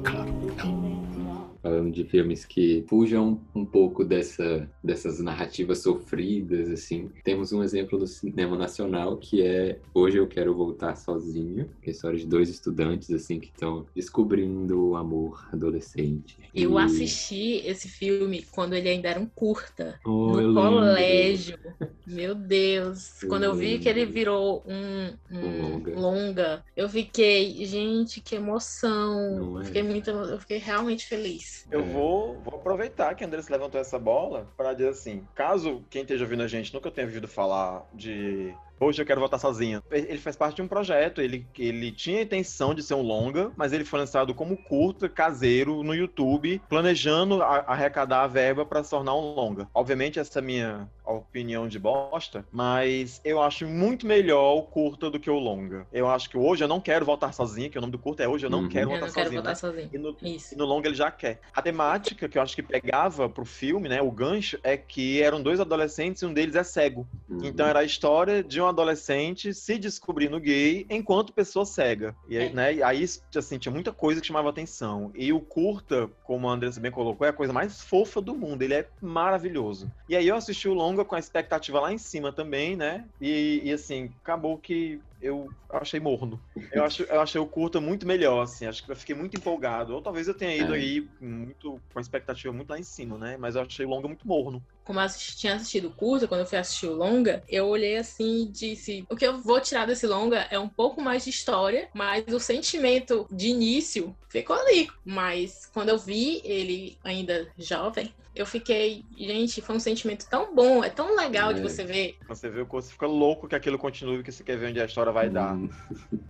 Claro 0.03 0.33
que 0.57 0.67
não. 0.67 1.42
Falando 1.63 1.93
de 1.93 2.05
filmes 2.05 2.45
que 2.45 2.85
fujam 2.89 3.41
um 3.55 3.65
pouco 3.65 4.05
dessa, 4.05 4.69
dessas 4.83 5.21
narrativas 5.21 5.79
sofridas, 5.83 6.71
assim. 6.71 7.11
Temos 7.25 7.53
um 7.53 7.63
exemplo 7.63 7.99
no 7.99 8.07
cinema 8.07 8.57
nacional 8.59 9.17
que 9.17 9.43
é 9.43 9.79
Hoje 9.95 10.19
Eu 10.19 10.27
Quero 10.27 10.55
Voltar 10.55 10.97
Sozinho, 10.97 11.71
que 11.81 11.89
é 11.89 11.93
a 11.93 11.95
história 11.95 12.19
de 12.19 12.27
dois 12.27 12.49
estudantes, 12.49 13.11
assim, 13.11 13.39
que 13.39 13.47
estão 13.49 13.87
descobrindo 13.95 14.89
o 14.89 14.97
amor 14.97 15.49
adolescente. 15.53 16.37
Eu 16.55 16.79
E- 16.79 16.83
assisti 16.83 17.63
esse 17.65 17.89
filme 17.89 18.43
quando 18.51 18.75
ele 18.75 18.89
ainda 18.89 19.09
era 19.09 19.21
um 19.21 19.27
curta. 19.27 19.99
Oh, 20.05 20.33
no 20.33 20.35
lembro. 20.37 20.55
colégio. 20.55 21.59
Meu 22.07 22.35
Deus. 22.35 23.23
Eu 23.23 23.29
Quando 23.29 23.45
eu 23.45 23.55
vi 23.55 23.79
que 23.79 23.89
ele 23.89 24.01
lembro. 24.01 24.15
virou 24.15 24.65
um, 24.67 25.17
um 25.31 25.63
longa. 25.63 26.01
longa, 26.01 26.65
eu 26.77 26.89
fiquei, 26.89 27.65
gente, 27.65 28.21
que 28.21 28.35
emoção. 28.35 29.61
É? 29.61 29.65
Fiquei 29.65 29.83
muito, 29.83 30.11
eu 30.11 30.39
fiquei 30.41 30.59
realmente 30.59 31.07
feliz. 31.07 31.52
Eu 31.71 31.81
É. 31.81 31.83
vou, 31.83 32.41
vou 32.41 32.55
aproveitar 32.59 33.15
que 33.15 33.25
a 33.25 33.27
Andressa 33.27 33.53
levantou 33.53 33.81
essa 33.81 33.99
bola 33.99 34.53
para 34.57 34.73
dizer 34.75 34.89
assim: 34.91 35.27
caso 35.35 35.85
quem 35.91 36.03
esteja 36.03 36.25
ouvindo 36.25 36.43
a 36.43 36.49
gente 36.49 36.73
nunca 36.73 36.91
tenha 36.91 37.07
ouvido 37.07 37.29
falar 37.29 37.87
de 37.93 38.55
Hoje 38.83 39.01
eu 39.01 39.07
quero 39.07 39.21
voltar 39.21 39.39
sozinho. 39.39 39.81
Ele 39.93 40.19
faz 40.19 40.35
parte 40.35 40.57
de 40.57 40.63
um 40.63 40.67
projeto, 40.67 41.21
ele, 41.21 41.47
ele 41.57 41.93
tinha 41.93 42.19
a 42.19 42.23
intenção 42.23 42.75
de 42.75 42.83
ser 42.83 42.95
um 42.95 43.03
longa, 43.03 43.53
mas 43.57 43.73
ele 43.73 43.85
foi 43.85 44.01
lançado 44.01 44.35
como 44.35 44.57
curta, 44.57 45.09
caseiro, 45.09 45.85
no 45.85 45.95
YouTube, 45.95 46.61
planejando 46.69 47.41
a- 47.45 47.65
arrecadar 47.69 48.23
a 48.23 48.27
verba 48.27 48.67
para 48.67 48.83
se 48.83 48.91
tornar 48.91 49.15
um 49.15 49.35
longa. 49.35 49.69
Obviamente, 49.73 50.19
essa 50.19 50.41
é 50.41 50.43
a 50.43 50.45
minha 50.45 50.89
opinião 51.05 51.69
de 51.69 51.79
bosta, 51.79 52.45
mas 52.51 53.21
eu 53.25 53.41
acho 53.41 53.67
muito 53.69 54.05
melhor 54.05 54.57
o 54.57 54.63
curta 54.63 55.09
do 55.11 55.21
que 55.21 55.31
o 55.31 55.39
longa. 55.39 55.87
Eu 55.93 56.09
acho 56.09 56.29
que 56.29 56.37
hoje 56.37 56.65
eu 56.65 56.69
não 56.69 56.81
quero 56.81 57.05
voltar 57.05 57.33
sozinho, 57.33 57.71
que 57.71 57.79
o 57.79 57.81
nome 57.81 57.93
do 57.93 57.99
curta 57.99 58.25
é 58.25 58.29
Hoje 58.29 58.47
eu 58.47 58.51
não 58.51 58.63
Uhum. 58.63 58.69
quero 58.69 58.87
eu 58.87 58.89
voltar 58.91 59.07
não 59.07 59.13
quero 59.15 59.31
voltar 59.31 59.49
né? 59.51 59.55
sozinho. 59.55 59.91
E 59.93 59.99
no, 59.99 60.17
Isso. 60.23 60.55
e 60.55 60.59
no 60.59 60.65
longa 60.65 60.89
ele 60.89 60.97
já 60.97 61.11
quer. 61.11 61.41
A 61.55 61.63
temática 61.63 62.29
que 62.29 62.37
eu 62.39 62.43
acho 62.43 62.57
que 62.57 62.63
pegava 62.63 63.29
pro 63.29 63.45
filme, 63.45 63.89
né, 63.89 64.01
o 64.03 64.11
gancho, 64.11 64.59
é 64.65 64.77
que 64.77 65.23
eram 65.23 65.41
dois 65.41 65.61
adolescentes 65.61 66.23
e 66.23 66.27
um 66.27 66.33
deles 66.33 66.57
é 66.57 66.65
cego. 66.65 67.07
Uhum. 67.29 67.45
Então 67.45 67.67
era 67.67 67.81
a 67.81 67.85
história 67.85 68.43
de 68.43 68.61
um 68.61 68.67
adolescente 68.73 69.55
se 69.55 69.79
descobrindo 69.79 70.41
gay 70.41 70.87
enquanto 70.91 71.33
pessoa 71.33 71.65
cega. 71.65 72.15
E 72.29 72.37
aí, 72.37 72.47
É. 72.47 72.51
né, 72.51 72.75
e 72.75 72.83
aí 72.83 73.05
assim, 73.37 73.59
tinha 73.59 73.73
muita 73.73 73.93
coisa 73.93 74.21
que 74.21 74.27
chamava 74.27 74.51
atenção. 74.51 75.11
E 75.15 75.33
o 75.33 75.41
curta, 75.41 76.11
como 76.25 76.49
a 76.49 76.53
Andressa 76.53 76.81
bem 76.81 76.91
colocou, 76.91 77.27
é 77.27 77.31
a 77.31 77.33
coisa 77.35 77.53
mais 77.53 77.83
fofa 77.83 78.21
do 78.21 78.35
mundo. 78.35 78.63
Ele 78.63 78.75
é 78.75 78.89
maravilhoso. 79.01 79.91
E 80.09 80.17
aí 80.17 80.27
eu 80.27 80.37
assisti 80.37 80.69
o 80.69 80.75
longa 80.75 81.05
com 81.05 81.15
a 81.15 81.19
expectativa 81.19 81.81
lá 81.81 81.93
em 81.93 81.99
cima 81.99 82.33
também, 82.33 82.77
né? 82.77 83.05
E, 83.21 83.61
e, 83.65 83.73
assim, 83.73 84.11
acabou 84.23 84.59
que 84.59 85.01
eu 85.23 85.49
achei 85.71 86.01
morno. 86.01 86.43
Eu, 86.73 86.85
acho, 86.85 87.03
eu 87.05 87.21
achei 87.21 87.41
o 87.41 87.47
curta 87.47 87.81
muito 87.81 88.07
melhor, 88.07 88.43
assim. 88.43 88.67
Acho 88.67 88.85
que 88.85 88.91
eu 88.91 88.97
fiquei 88.97 89.15
muito 89.15 89.37
empolgado. 89.37 89.95
Ou 89.95 90.03
talvez 90.03 90.29
eu 90.29 90.35
tenha 90.37 90.57
ido 90.57 90.75
É. 90.75 90.77
aí 90.79 91.09
muito 91.21 91.81
com 91.93 91.99
a 91.99 92.03
expectativa 92.03 92.53
muito 92.53 92.71
lá 92.71 92.79
em 92.79 92.83
cima, 92.83 93.17
né? 93.19 93.37
Mas 93.37 93.55
eu 93.55 93.63
achei 93.63 93.87
o 93.87 93.89
longa 93.89 94.09
muito 94.09 94.27
morno. 94.27 94.63
Como 94.85 94.99
eu 94.99 95.05
assisti- 95.05 95.39
tinha 95.39 95.55
assistido 95.55 95.89
o 95.89 95.95
curta, 95.95 96.27
quando 96.27 96.41
eu 96.41 96.47
fui 96.47 96.59
assistir 96.59 96.87
o 96.87 96.95
longa, 96.95 97.45
eu 97.49 97.67
olhei 97.69 97.97
assim 97.97 98.43
e 98.43 98.53
disse: 98.53 99.05
o 99.09 99.17
que 99.17 99.27
eu 99.27 99.41
vou 99.41 99.61
tirar 99.61 99.87
desse 99.87 100.07
longa 100.07 100.49
é 100.51 100.59
um 100.59 100.69
pouco 100.69 101.01
mais 101.01 101.25
de 101.25 101.31
história, 101.31 101.89
mas 101.95 102.25
o 102.29 102.41
sentimento 102.41 103.27
de 103.31 103.49
início 103.49 104.17
ficou 104.29 104.57
ali. 104.57 104.89
Mas 105.05 105.67
quando 105.73 105.91
eu 105.91 105.99
vi 105.99 106.41
ele 106.45 106.99
ainda 107.05 107.53
jovem, 107.57 108.13
eu 108.35 108.47
fiquei, 108.47 109.05
gente, 109.17 109.61
foi 109.61 109.77
um 109.77 109.81
sentimento 109.81 110.27
tão 110.29 110.55
bom, 110.55 110.83
é 110.83 110.89
tão 110.89 111.17
legal 111.17 111.53
de 111.53 111.61
É. 111.61 111.63
você 111.63 111.85
ver. 111.85 112.17
Você 112.29 112.49
vê 112.49 112.61
o 112.63 112.67
curso 112.67 112.91
fica 112.91 113.07
louco 113.07 113.47
que 113.47 113.55
aquilo 113.55 113.79
continue, 113.79 114.23
que 114.23 114.33
você 114.33 114.43
quer 114.43 114.57
ver 114.59 114.71
onde 114.71 114.81
a 114.81 114.85
história 114.87 115.13
vai 115.13 115.29
dar. 115.29 115.55
Hum. 115.55 115.69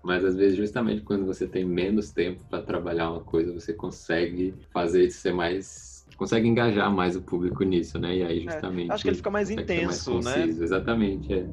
Mas 0.03 0.25
às 0.25 0.35
vezes, 0.35 0.57
justamente 0.57 1.03
quando 1.03 1.25
você 1.25 1.47
tem 1.47 1.65
menos 1.65 2.11
tempo 2.13 2.45
para 2.49 2.63
trabalhar 2.63 3.11
uma 3.11 3.23
coisa, 3.23 3.53
você 3.53 3.73
consegue 3.73 4.55
fazer 4.73 5.07
isso 5.07 5.21
ser 5.21 5.33
mais. 5.33 5.92
Consegue 6.17 6.47
engajar 6.49 6.91
mais 6.91 7.17
o 7.17 7.23
público 7.23 7.65
nisso, 7.65 7.99
né? 7.99 8.17
E 8.17 8.23
aí, 8.23 8.41
justamente. 8.45 8.91
É, 8.91 8.95
Acho 8.95 9.03
que 9.03 9.09
ele 9.11 9.17
fica 9.17 9.31
mais 9.31 9.51
intenso, 9.51 10.21
né? 10.21 10.35
conciso. 10.35 10.65
Exatamente, 10.65 11.33
é. 11.33 11.47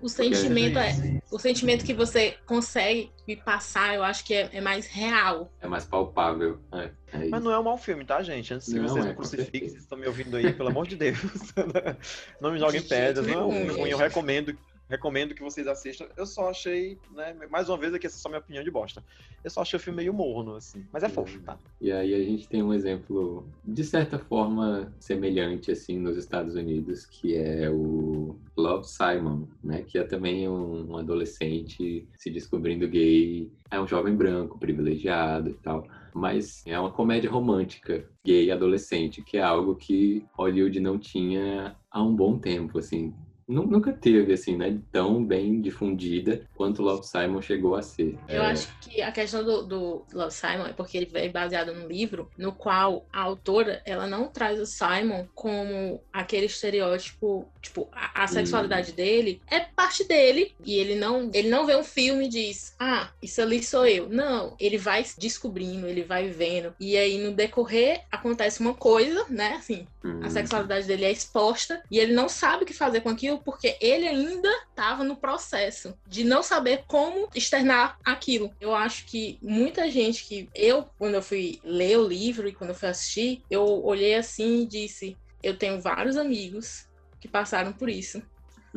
O 0.00 0.08
sentimento 0.08 0.78
é. 0.78 1.20
O 1.30 1.38
sentimento 1.38 1.84
que 1.84 1.94
você 1.94 2.36
consegue 2.46 3.10
me 3.26 3.36
passar, 3.36 3.94
eu 3.94 4.02
acho 4.02 4.24
que 4.24 4.34
é, 4.34 4.50
é 4.52 4.60
mais 4.60 4.86
real. 4.86 5.52
É 5.60 5.68
mais 5.68 5.84
palpável. 5.84 6.58
É, 6.72 6.90
é 7.12 7.28
Mas 7.28 7.42
não 7.42 7.50
é 7.50 7.58
um 7.58 7.62
mau 7.62 7.76
filme, 7.76 8.04
tá, 8.04 8.22
gente? 8.22 8.52
Antes 8.52 8.72
que 8.72 8.78
Não, 8.78 8.88
vocês 9.14 9.48
é, 9.48 9.58
vocês 9.58 9.74
estão 9.74 9.98
me 9.98 10.06
ouvindo 10.06 10.36
aí, 10.36 10.52
pelo 10.52 10.68
amor 10.68 10.86
de 10.86 10.96
Deus. 10.96 11.18
não 12.40 12.52
me 12.52 12.58
joguem 12.58 12.82
pedras, 12.82 13.26
não 13.26 13.34
é 13.34 13.44
um 13.44 13.72
ruim, 13.72 13.90
eu 13.90 13.98
recomendo. 13.98 14.56
Recomendo 14.90 15.36
que 15.36 15.42
vocês 15.42 15.68
assistam. 15.68 16.08
Eu 16.16 16.26
só 16.26 16.50
achei, 16.50 16.98
né? 17.12 17.32
Mais 17.48 17.68
uma 17.68 17.78
vez 17.78 17.94
aqui, 17.94 18.08
essa 18.08 18.16
é 18.16 18.18
só 18.18 18.28
minha 18.28 18.40
opinião 18.40 18.64
de 18.64 18.72
bosta. 18.72 19.04
Eu 19.44 19.48
só 19.48 19.62
achei 19.62 19.76
o 19.76 19.80
filme 19.80 19.98
meio 19.98 20.12
morno, 20.12 20.56
assim. 20.56 20.84
Mas 20.92 21.04
é 21.04 21.08
fofo, 21.08 21.40
tá? 21.42 21.56
E 21.80 21.92
aí 21.92 22.12
a 22.12 22.24
gente 22.24 22.48
tem 22.48 22.60
um 22.60 22.74
exemplo, 22.74 23.48
de 23.64 23.84
certa 23.84 24.18
forma, 24.18 24.92
semelhante, 24.98 25.70
assim, 25.70 25.96
nos 25.96 26.16
Estados 26.16 26.56
Unidos, 26.56 27.06
que 27.06 27.36
é 27.36 27.70
o 27.70 28.36
Love 28.56 28.84
Simon, 28.84 29.46
né? 29.62 29.82
Que 29.82 29.96
é 29.96 30.02
também 30.02 30.48
um 30.48 30.96
adolescente 30.96 32.08
se 32.18 32.28
descobrindo 32.28 32.88
gay. 32.88 33.48
É 33.70 33.80
um 33.80 33.86
jovem 33.86 34.16
branco, 34.16 34.58
privilegiado 34.58 35.50
e 35.50 35.54
tal. 35.54 35.86
Mas 36.12 36.66
é 36.66 36.76
uma 36.78 36.90
comédia 36.90 37.30
romântica, 37.30 38.10
gay 38.24 38.50
adolescente, 38.50 39.22
que 39.22 39.38
é 39.38 39.42
algo 39.42 39.76
que 39.76 40.26
Hollywood 40.32 40.80
não 40.80 40.98
tinha 40.98 41.76
há 41.88 42.02
um 42.02 42.14
bom 42.14 42.36
tempo, 42.36 42.78
assim. 42.78 43.14
Nu- 43.50 43.66
Nunca 43.66 43.92
teve, 43.92 44.32
assim, 44.32 44.56
né? 44.56 44.78
Tão 44.92 45.24
bem 45.24 45.60
difundida 45.60 46.42
quanto 46.54 46.82
Love 46.82 47.06
Simon 47.06 47.42
chegou 47.42 47.74
a 47.74 47.82
ser. 47.82 48.16
Eu 48.28 48.42
É, 48.42 48.46
acho 48.52 48.78
que 48.80 49.02
a 49.02 49.10
questão 49.12 49.44
do, 49.44 49.62
do 49.62 50.06
Love 50.12 50.32
Simon 50.32 50.66
é 50.66 50.72
porque 50.72 50.96
ele 50.96 51.10
é 51.14 51.28
baseado 51.28 51.74
num 51.74 51.86
livro 51.88 52.30
no 52.38 52.52
qual 52.52 53.06
a 53.12 53.20
autora 53.22 53.82
ela 53.84 54.06
não 54.06 54.28
traz 54.28 54.60
o 54.60 54.66
Simon 54.66 55.26
como 55.34 56.00
aquele 56.12 56.46
estereótipo, 56.46 57.50
tipo, 57.60 57.88
a, 57.92 58.24
a 58.24 58.26
sexualidade 58.26 58.92
dele 58.92 59.40
é 59.46 59.60
parte 59.60 60.04
dele. 60.04 60.54
E 60.64 60.76
ele 60.76 60.94
não, 60.94 61.30
ele 61.32 61.48
não 61.48 61.66
vê 61.66 61.76
um 61.76 61.84
filme 61.84 62.26
e 62.26 62.28
diz, 62.28 62.74
ah, 62.78 63.10
isso 63.22 63.40
ali 63.40 63.62
sou 63.62 63.86
eu. 63.86 64.08
Não, 64.08 64.56
ele 64.58 64.78
vai 64.78 65.04
descobrindo, 65.18 65.86
ele 65.86 66.02
vai 66.02 66.28
vendo. 66.28 66.74
E 66.80 66.96
aí 66.96 67.18
no 67.18 67.32
decorrer 67.32 68.04
acontece 68.10 68.60
uma 68.60 68.74
coisa, 68.74 69.26
né, 69.28 69.54
assim, 69.58 69.86
hum, 70.04 70.20
a 70.22 70.30
sexualidade 70.30 70.86
dele 70.86 71.04
é 71.04 71.12
exposta 71.12 71.82
e 71.90 71.98
ele 71.98 72.12
não 72.12 72.28
sabe 72.28 72.64
o 72.64 72.66
que 72.66 72.72
fazer 72.72 73.00
com 73.00 73.08
aquilo 73.08 73.38
porque 73.38 73.76
ele 73.80 74.06
ainda 74.06 74.48
estava 74.70 75.04
no 75.04 75.16
processo 75.16 75.94
de 76.06 76.24
não 76.24 76.42
saber 76.42 76.84
como 76.86 77.28
externar 77.34 77.98
aquilo. 78.04 78.52
Eu 78.60 78.74
acho 78.74 79.04
que 79.06 79.38
muita 79.42 79.90
gente 79.90 80.24
que 80.24 80.48
eu, 80.54 80.88
quando 80.98 81.14
eu 81.14 81.22
fui 81.22 81.60
ler 81.64 81.98
o 81.98 82.06
livro 82.06 82.48
e 82.48 82.52
quando 82.52 82.70
eu 82.70 82.76
fui 82.76 82.88
assistir, 82.88 83.42
eu 83.50 83.64
olhei 83.84 84.14
assim 84.14 84.62
e 84.62 84.66
disse: 84.66 85.16
eu 85.42 85.56
tenho 85.56 85.80
vários 85.80 86.16
amigos 86.16 86.89
que 87.20 87.28
passaram 87.28 87.72
por 87.72 87.88
isso. 87.88 88.22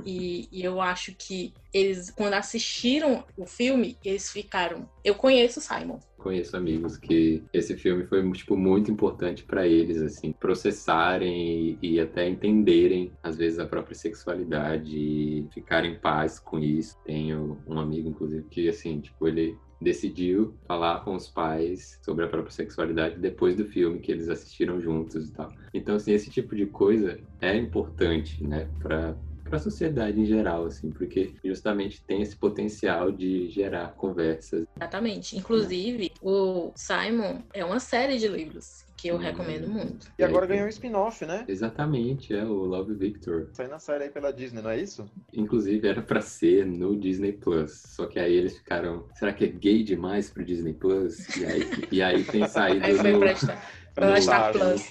E, 0.06 0.48
e 0.52 0.64
eu 0.64 0.82
acho 0.82 1.14
que 1.16 1.54
eles, 1.74 2.10
quando 2.12 2.34
assistiram 2.34 3.24
o 3.36 3.46
filme, 3.46 3.98
eles 4.04 4.30
ficaram. 4.32 4.88
Eu 5.04 5.16
conheço 5.16 5.60
Simon. 5.60 6.00
conheço 6.18 6.56
amigos 6.56 6.98
que 6.98 7.44
esse 7.52 7.76
filme 7.76 8.06
foi 8.06 8.32
tipo 8.32 8.56
muito 8.56 8.90
importante 8.92 9.44
para 9.44 9.68
eles 9.68 10.02
assim 10.02 10.32
processarem 10.32 11.78
e, 11.82 11.96
e 11.96 12.00
até 12.00 12.28
entenderem 12.30 13.12
às 13.22 13.38
vezes 13.38 13.60
a 13.60 13.66
própria 13.66 13.96
sexualidade 13.96 14.96
e 14.96 15.48
ficar 15.54 15.84
em 15.84 16.00
paz 16.00 16.40
com 16.40 16.60
isso 16.60 16.98
tenho 17.04 17.62
um 17.68 17.78
amigo 17.78 18.08
inclusive 18.08 18.48
que 18.50 18.70
assim 18.70 19.02
tipo 19.02 19.28
ele 19.28 19.58
decidiu 19.82 20.56
falar 20.66 21.04
com 21.04 21.16
os 21.16 21.28
pais 21.28 22.00
sobre 22.02 22.24
a 22.24 22.30
própria 22.30 22.54
sexualidade 22.54 23.20
depois 23.20 23.56
do 23.58 23.66
filme 23.66 24.00
que 24.00 24.12
eles 24.12 24.30
assistiram 24.30 24.80
juntos 24.80 25.28
e 25.28 25.34
tal 25.34 25.52
então 25.74 25.96
assim 25.96 26.14
esse 26.14 26.30
tipo 26.30 26.56
de 26.56 26.66
coisa 26.68 27.20
é 27.42 27.58
importante 27.58 28.42
né 28.46 28.70
para 28.80 29.18
para 29.54 29.60
a 29.60 29.64
sociedade 29.64 30.20
em 30.20 30.26
geral, 30.26 30.66
assim, 30.66 30.90
porque 30.90 31.36
justamente 31.46 32.04
tem 32.04 32.24
esse 32.24 32.36
potencial 32.36 33.12
de 33.12 33.50
gerar 33.50 33.94
conversas. 33.94 34.66
Exatamente. 34.76 35.38
Inclusive, 35.38 36.12
o 36.24 36.72
Simon 36.76 37.44
é 37.54 37.64
uma 37.64 37.80
série 37.80 38.18
de 38.18 38.28
livros 38.28 38.84
que 38.98 39.10
eu 39.10 39.18
recomendo 39.18 39.68
muito. 39.68 40.12
E 40.18 40.24
agora 40.24 40.48
ganhou 40.48 40.66
um 40.66 40.70
spin-off, 40.70 41.24
né? 41.24 41.46
Exatamente, 41.48 42.34
é 42.34 42.44
o 42.44 42.66
Love 42.66 42.96
Victor. 42.96 43.50
Sai 43.54 43.68
na 43.68 43.78
série 43.78 44.06
aí 44.06 44.10
pela 44.10 44.34
Disney, 44.34 44.60
não 44.60 44.72
é 44.72 44.80
isso? 44.80 45.06
Inclusive 45.32 45.88
era 45.88 46.02
para 46.02 46.22
ser 46.22 46.66
no 46.66 46.96
Disney 46.96 47.34
Plus, 47.34 47.84
só 47.90 48.08
que 48.08 48.18
aí 48.18 48.34
eles 48.34 48.58
ficaram, 48.58 49.06
será 49.14 49.34
que 49.34 49.44
é 49.44 49.48
gay 49.50 49.84
demais 49.84 50.32
pro 50.32 50.44
Disney 50.44 50.74
Plus? 50.74 51.28
E 51.38 51.46
aí, 51.46 51.62
e 51.92 52.02
aí 52.02 52.24
tem 52.24 52.48
saído 52.48 52.84
Aí 52.84 52.96
foi 52.96 53.12
no, 53.12 53.20
pra 53.20 53.36
Star, 53.36 53.68
pra 53.94 54.22
Star 54.22 54.52
Plus. 54.52 54.88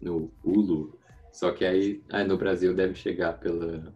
no 0.00 0.32
Hulu. 0.42 0.98
Só 1.32 1.50
que 1.50 1.66
aí, 1.66 2.02
aí 2.10 2.26
no 2.26 2.38
Brasil 2.38 2.72
deve 2.72 2.94
chegar 2.94 3.34
pela 3.34 3.94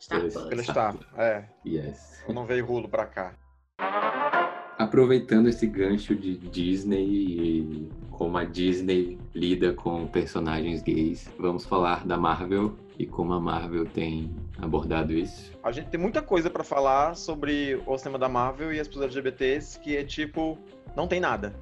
Star 0.00 0.20
pela- 0.20 0.30
Plus. 0.32 0.48
Pela 0.48 0.62
Star, 0.62 0.96
é. 1.16 1.44
Yes. 1.66 2.24
Não 2.28 2.44
veio 2.46 2.64
rulo 2.66 2.88
pra 2.88 3.06
cá. 3.06 3.34
Aproveitando 4.78 5.48
esse 5.48 5.66
gancho 5.66 6.14
de 6.16 6.36
Disney 6.38 7.04
e 7.06 7.88
como 8.10 8.38
a 8.38 8.44
Disney 8.44 9.18
lida 9.34 9.74
com 9.74 10.06
personagens 10.06 10.82
gays, 10.82 11.28
vamos 11.38 11.66
falar 11.66 12.06
da 12.06 12.16
Marvel 12.16 12.74
e 12.98 13.06
como 13.06 13.32
a 13.34 13.40
Marvel 13.40 13.84
tem 13.84 14.34
abordado 14.60 15.12
isso. 15.12 15.52
A 15.62 15.70
gente 15.70 15.88
tem 15.88 16.00
muita 16.00 16.22
coisa 16.22 16.48
pra 16.48 16.64
falar 16.64 17.14
sobre 17.14 17.80
o 17.86 17.98
cinema 17.98 18.18
da 18.18 18.28
Marvel 18.28 18.72
e 18.72 18.80
as 18.80 18.88
pessoas 18.88 19.06
LGBTs 19.06 19.78
que 19.80 19.96
é 19.96 20.04
tipo, 20.04 20.58
não 20.96 21.06
tem 21.06 21.20
nada. 21.20 21.54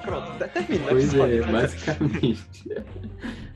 Pronto, 0.00 0.38
termina. 0.52 0.84
né? 0.84 0.88
Pois 0.90 1.14
é, 1.14 1.40
basicamente. 1.42 2.70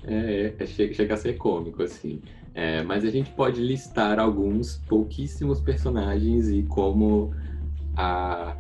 É, 0.07 0.55
é, 0.59 0.67
chega, 0.67 0.95
chega 0.95 1.15
a 1.15 1.17
ser 1.17 1.35
cômico, 1.35 1.83
assim. 1.83 2.21
É, 2.55 2.83
mas 2.83 3.05
a 3.05 3.11
gente 3.11 3.31
pode 3.31 3.61
listar 3.61 4.19
alguns 4.19 4.77
pouquíssimos 4.89 5.61
personagens 5.61 6.49
e 6.51 6.63
como 6.63 7.35
a 7.97 8.57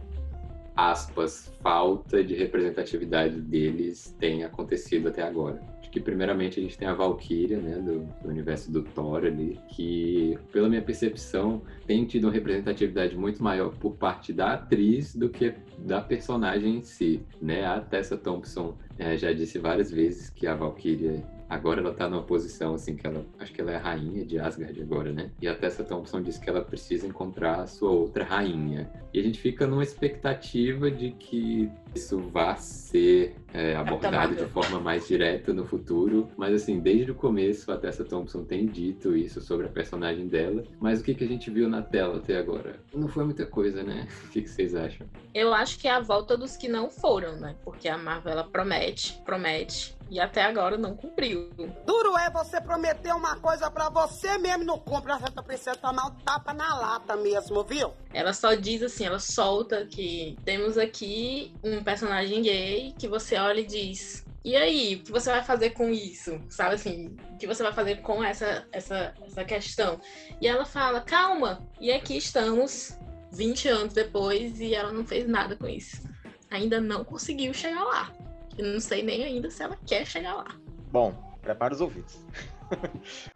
aspas, 0.76 1.53
falta 1.62 2.23
de 2.23 2.35
representatividade 2.35 3.41
deles 3.41 4.14
tem 4.19 4.45
acontecido 4.45 5.09
até 5.09 5.23
agora. 5.23 5.61
Que 5.95 6.01
primeiramente 6.01 6.59
a 6.59 6.63
gente 6.65 6.77
tem 6.77 6.89
a 6.89 6.93
Valkyria, 6.93 7.57
né, 7.57 7.77
do, 7.77 8.01
do 8.21 8.29
universo 8.29 8.69
do 8.73 8.83
Thor 8.83 9.25
ali, 9.25 9.61
que, 9.69 10.37
pela 10.51 10.69
minha 10.69 10.83
percepção, 10.83 11.63
tem 11.87 12.05
tido 12.05 12.25
uma 12.25 12.33
representatividade 12.33 13.17
muito 13.17 13.41
maior 13.41 13.73
por 13.77 13.93
parte 13.93 14.33
da 14.33 14.55
atriz 14.55 15.15
do 15.15 15.29
que 15.29 15.55
da 15.79 16.01
personagem 16.01 16.79
em 16.79 16.83
si, 16.83 17.23
né? 17.41 17.65
A 17.65 17.79
Tessa 17.79 18.17
Thompson 18.17 18.77
eh, 18.99 19.17
já 19.17 19.33
disse 19.33 19.57
várias 19.57 19.89
vezes 19.89 20.31
que 20.31 20.49
a 20.49 20.57
Valkyria 20.57 21.23
agora 21.49 21.81
ela 21.81 21.95
tá 21.95 22.09
numa 22.09 22.25
posição 22.25 22.75
assim 22.75 22.97
que 22.97 23.07
ela 23.07 23.25
acho 23.39 23.53
que 23.53 23.61
ela 23.61 23.71
é 23.71 23.77
a 23.77 23.79
rainha 23.79 24.25
de 24.25 24.37
Asgard 24.37 24.83
agora, 24.83 25.13
né? 25.13 25.31
E 25.41 25.47
a 25.47 25.55
Tessa 25.55 25.85
Thompson 25.85 26.23
disse 26.23 26.41
que 26.41 26.51
ela 26.51 26.61
precisa 26.61 27.07
encontrar 27.07 27.61
a 27.61 27.67
sua 27.69 27.93
outra 27.93 28.25
rainha. 28.25 28.91
E 29.13 29.21
a 29.21 29.23
gente 29.23 29.39
fica 29.39 29.65
numa 29.65 29.85
expectativa 29.85 30.91
de 30.91 31.13
que 31.13 31.71
isso 31.95 32.19
vá 32.19 32.57
ser 32.57 33.35
é, 33.53 33.77
abordado 33.77 34.35
de 34.35 34.47
forma 34.47 34.81
mais 34.81 35.07
direta 35.07 35.53
no 35.53 35.65
futuro, 35.65 36.29
mas 36.37 36.55
assim, 36.55 36.81
desde 36.81 37.13
o 37.13 37.15
começo 37.15 37.71
a 37.71 37.77
Tessa 37.77 38.05
Thompson 38.05 38.45
tem 38.45 38.67
dito 38.67 39.17
isso 39.17 39.41
sobre 39.41 39.67
a 39.67 39.69
personagem 39.69 40.27
dela, 40.27 40.65
mas 40.81 41.01
o 41.01 41.05
que, 41.05 41.15
que 41.15 41.25
a 41.25 41.29
gente 41.29 41.51
viu 41.51 41.69
na 41.69 41.83
tela 41.83 42.17
até 42.17 42.37
agora? 42.37 42.81
Não 42.93 43.09
foi 43.09 43.25
muita 43.25 43.47
coisa, 43.47 43.83
né? 43.83 44.09
O 44.25 44.29
que, 44.35 44.43
que 44.43 44.51
vocês 44.51 44.75
acham? 44.75 45.07
Eu 45.33 45.55
acho 45.55 45.79
que 45.79 45.87
é 45.87 45.93
a 45.93 46.01
volta 46.01 46.37
dos 46.37 46.57
que 46.57 46.67
não 46.67 46.91
foram, 46.91 47.37
né? 47.37 47.55
Porque 47.63 47.89
a 47.89 47.97
Marvel 47.97 48.33
ela 48.33 48.45
promete, 48.45 49.21
promete 49.25 49.95
e 50.11 50.21
até 50.21 50.43
agora 50.43 50.77
não 50.77 50.95
cumpriu. 50.97 51.51
Duro 51.87 52.17
é 52.19 52.31
você 52.31 52.61
prometer 52.61 53.13
uma 53.15 53.37
coisa 53.37 53.71
pra 53.71 53.89
você 53.89 54.39
mesmo 54.39 54.63
e 54.63 54.67
não 54.67 54.79
cumpre. 54.79 55.13
Você 55.13 55.43
precisa 55.43 55.75
tomar 55.77 56.07
um 56.07 56.11
tapa 56.11 56.53
na 56.53 56.75
lata 56.75 57.17
mesmo, 57.17 57.63
viu? 57.65 57.93
Ela 58.13 58.33
só 58.33 58.55
diz 58.55 58.83
assim, 58.83 59.05
ela 59.05 59.19
solta 59.19 59.87
que 59.87 60.37
temos 60.45 60.79
aqui 60.79 61.53
um 61.63 61.83
personagem 61.85 62.43
gay 62.43 62.95
que 62.99 63.07
você 63.07 63.37
olha 63.37 63.61
e 63.61 63.67
diz. 63.67 64.25
E 64.45 64.57
aí, 64.57 64.97
o 64.97 65.05
que 65.05 65.11
você 65.11 65.31
vai 65.31 65.43
fazer 65.43 65.71
com 65.71 65.88
isso? 65.88 66.38
Sabe 66.50 66.75
assim, 66.75 67.17
o 67.33 67.37
que 67.38 67.47
você 67.47 67.62
vai 67.62 67.73
fazer 67.73 68.03
com 68.03 68.23
essa, 68.23 68.67
essa, 68.73 69.14
essa 69.25 69.45
questão? 69.45 69.99
E 70.38 70.47
ela 70.47 70.67
fala, 70.67 71.00
calma, 71.00 71.67
e 71.81 71.91
aqui 71.91 72.17
estamos, 72.17 72.99
20 73.33 73.69
anos 73.69 73.95
depois, 73.95 74.61
e 74.61 74.75
ela 74.75 74.93
não 74.93 75.05
fez 75.05 75.26
nada 75.26 75.57
com 75.57 75.67
isso. 75.67 76.07
Ainda 76.50 76.79
não 76.79 77.05
conseguiu 77.05 77.55
chegar 77.55 77.85
lá. 77.85 78.12
Eu 78.59 78.67
não 78.67 78.81
sei 78.81 79.03
nem 79.03 79.25
ainda 79.25 79.50
se 79.50 79.62
ela 79.62 79.79
quer 79.87 80.07
chegar 80.07 80.35
lá. 80.35 80.57
Bom, 80.93 81.14
prepara 81.41 81.73
os 81.73 81.81
ouvidos. 81.81 82.19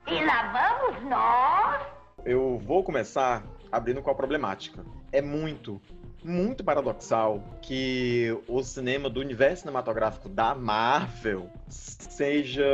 E 0.06 0.24
lá 0.24 0.80
vamos 0.80 1.08
nós. 1.08 1.86
Eu 2.24 2.58
vou 2.58 2.82
começar 2.82 3.44
abrindo 3.70 4.02
com 4.02 4.10
a 4.10 4.14
problemática. 4.14 4.84
É 5.12 5.22
muito, 5.22 5.80
muito 6.28 6.62
paradoxal 6.62 7.42
que 7.62 8.36
o 8.46 8.62
cinema 8.62 9.08
do 9.08 9.20
universo 9.20 9.62
cinematográfico 9.62 10.28
da 10.28 10.54
Marvel 10.54 11.50
seja 11.68 12.64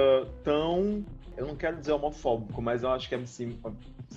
tão. 0.43 1.05
Eu 1.37 1.47
não 1.47 1.57
quero 1.57 1.79
dizer 1.79 1.93
homofóbico, 1.93 2.61
mas 2.61 2.83
eu 2.83 2.91
acho 2.91 3.09
que 3.09 3.15
é 3.15 3.19
assim, 3.19 3.59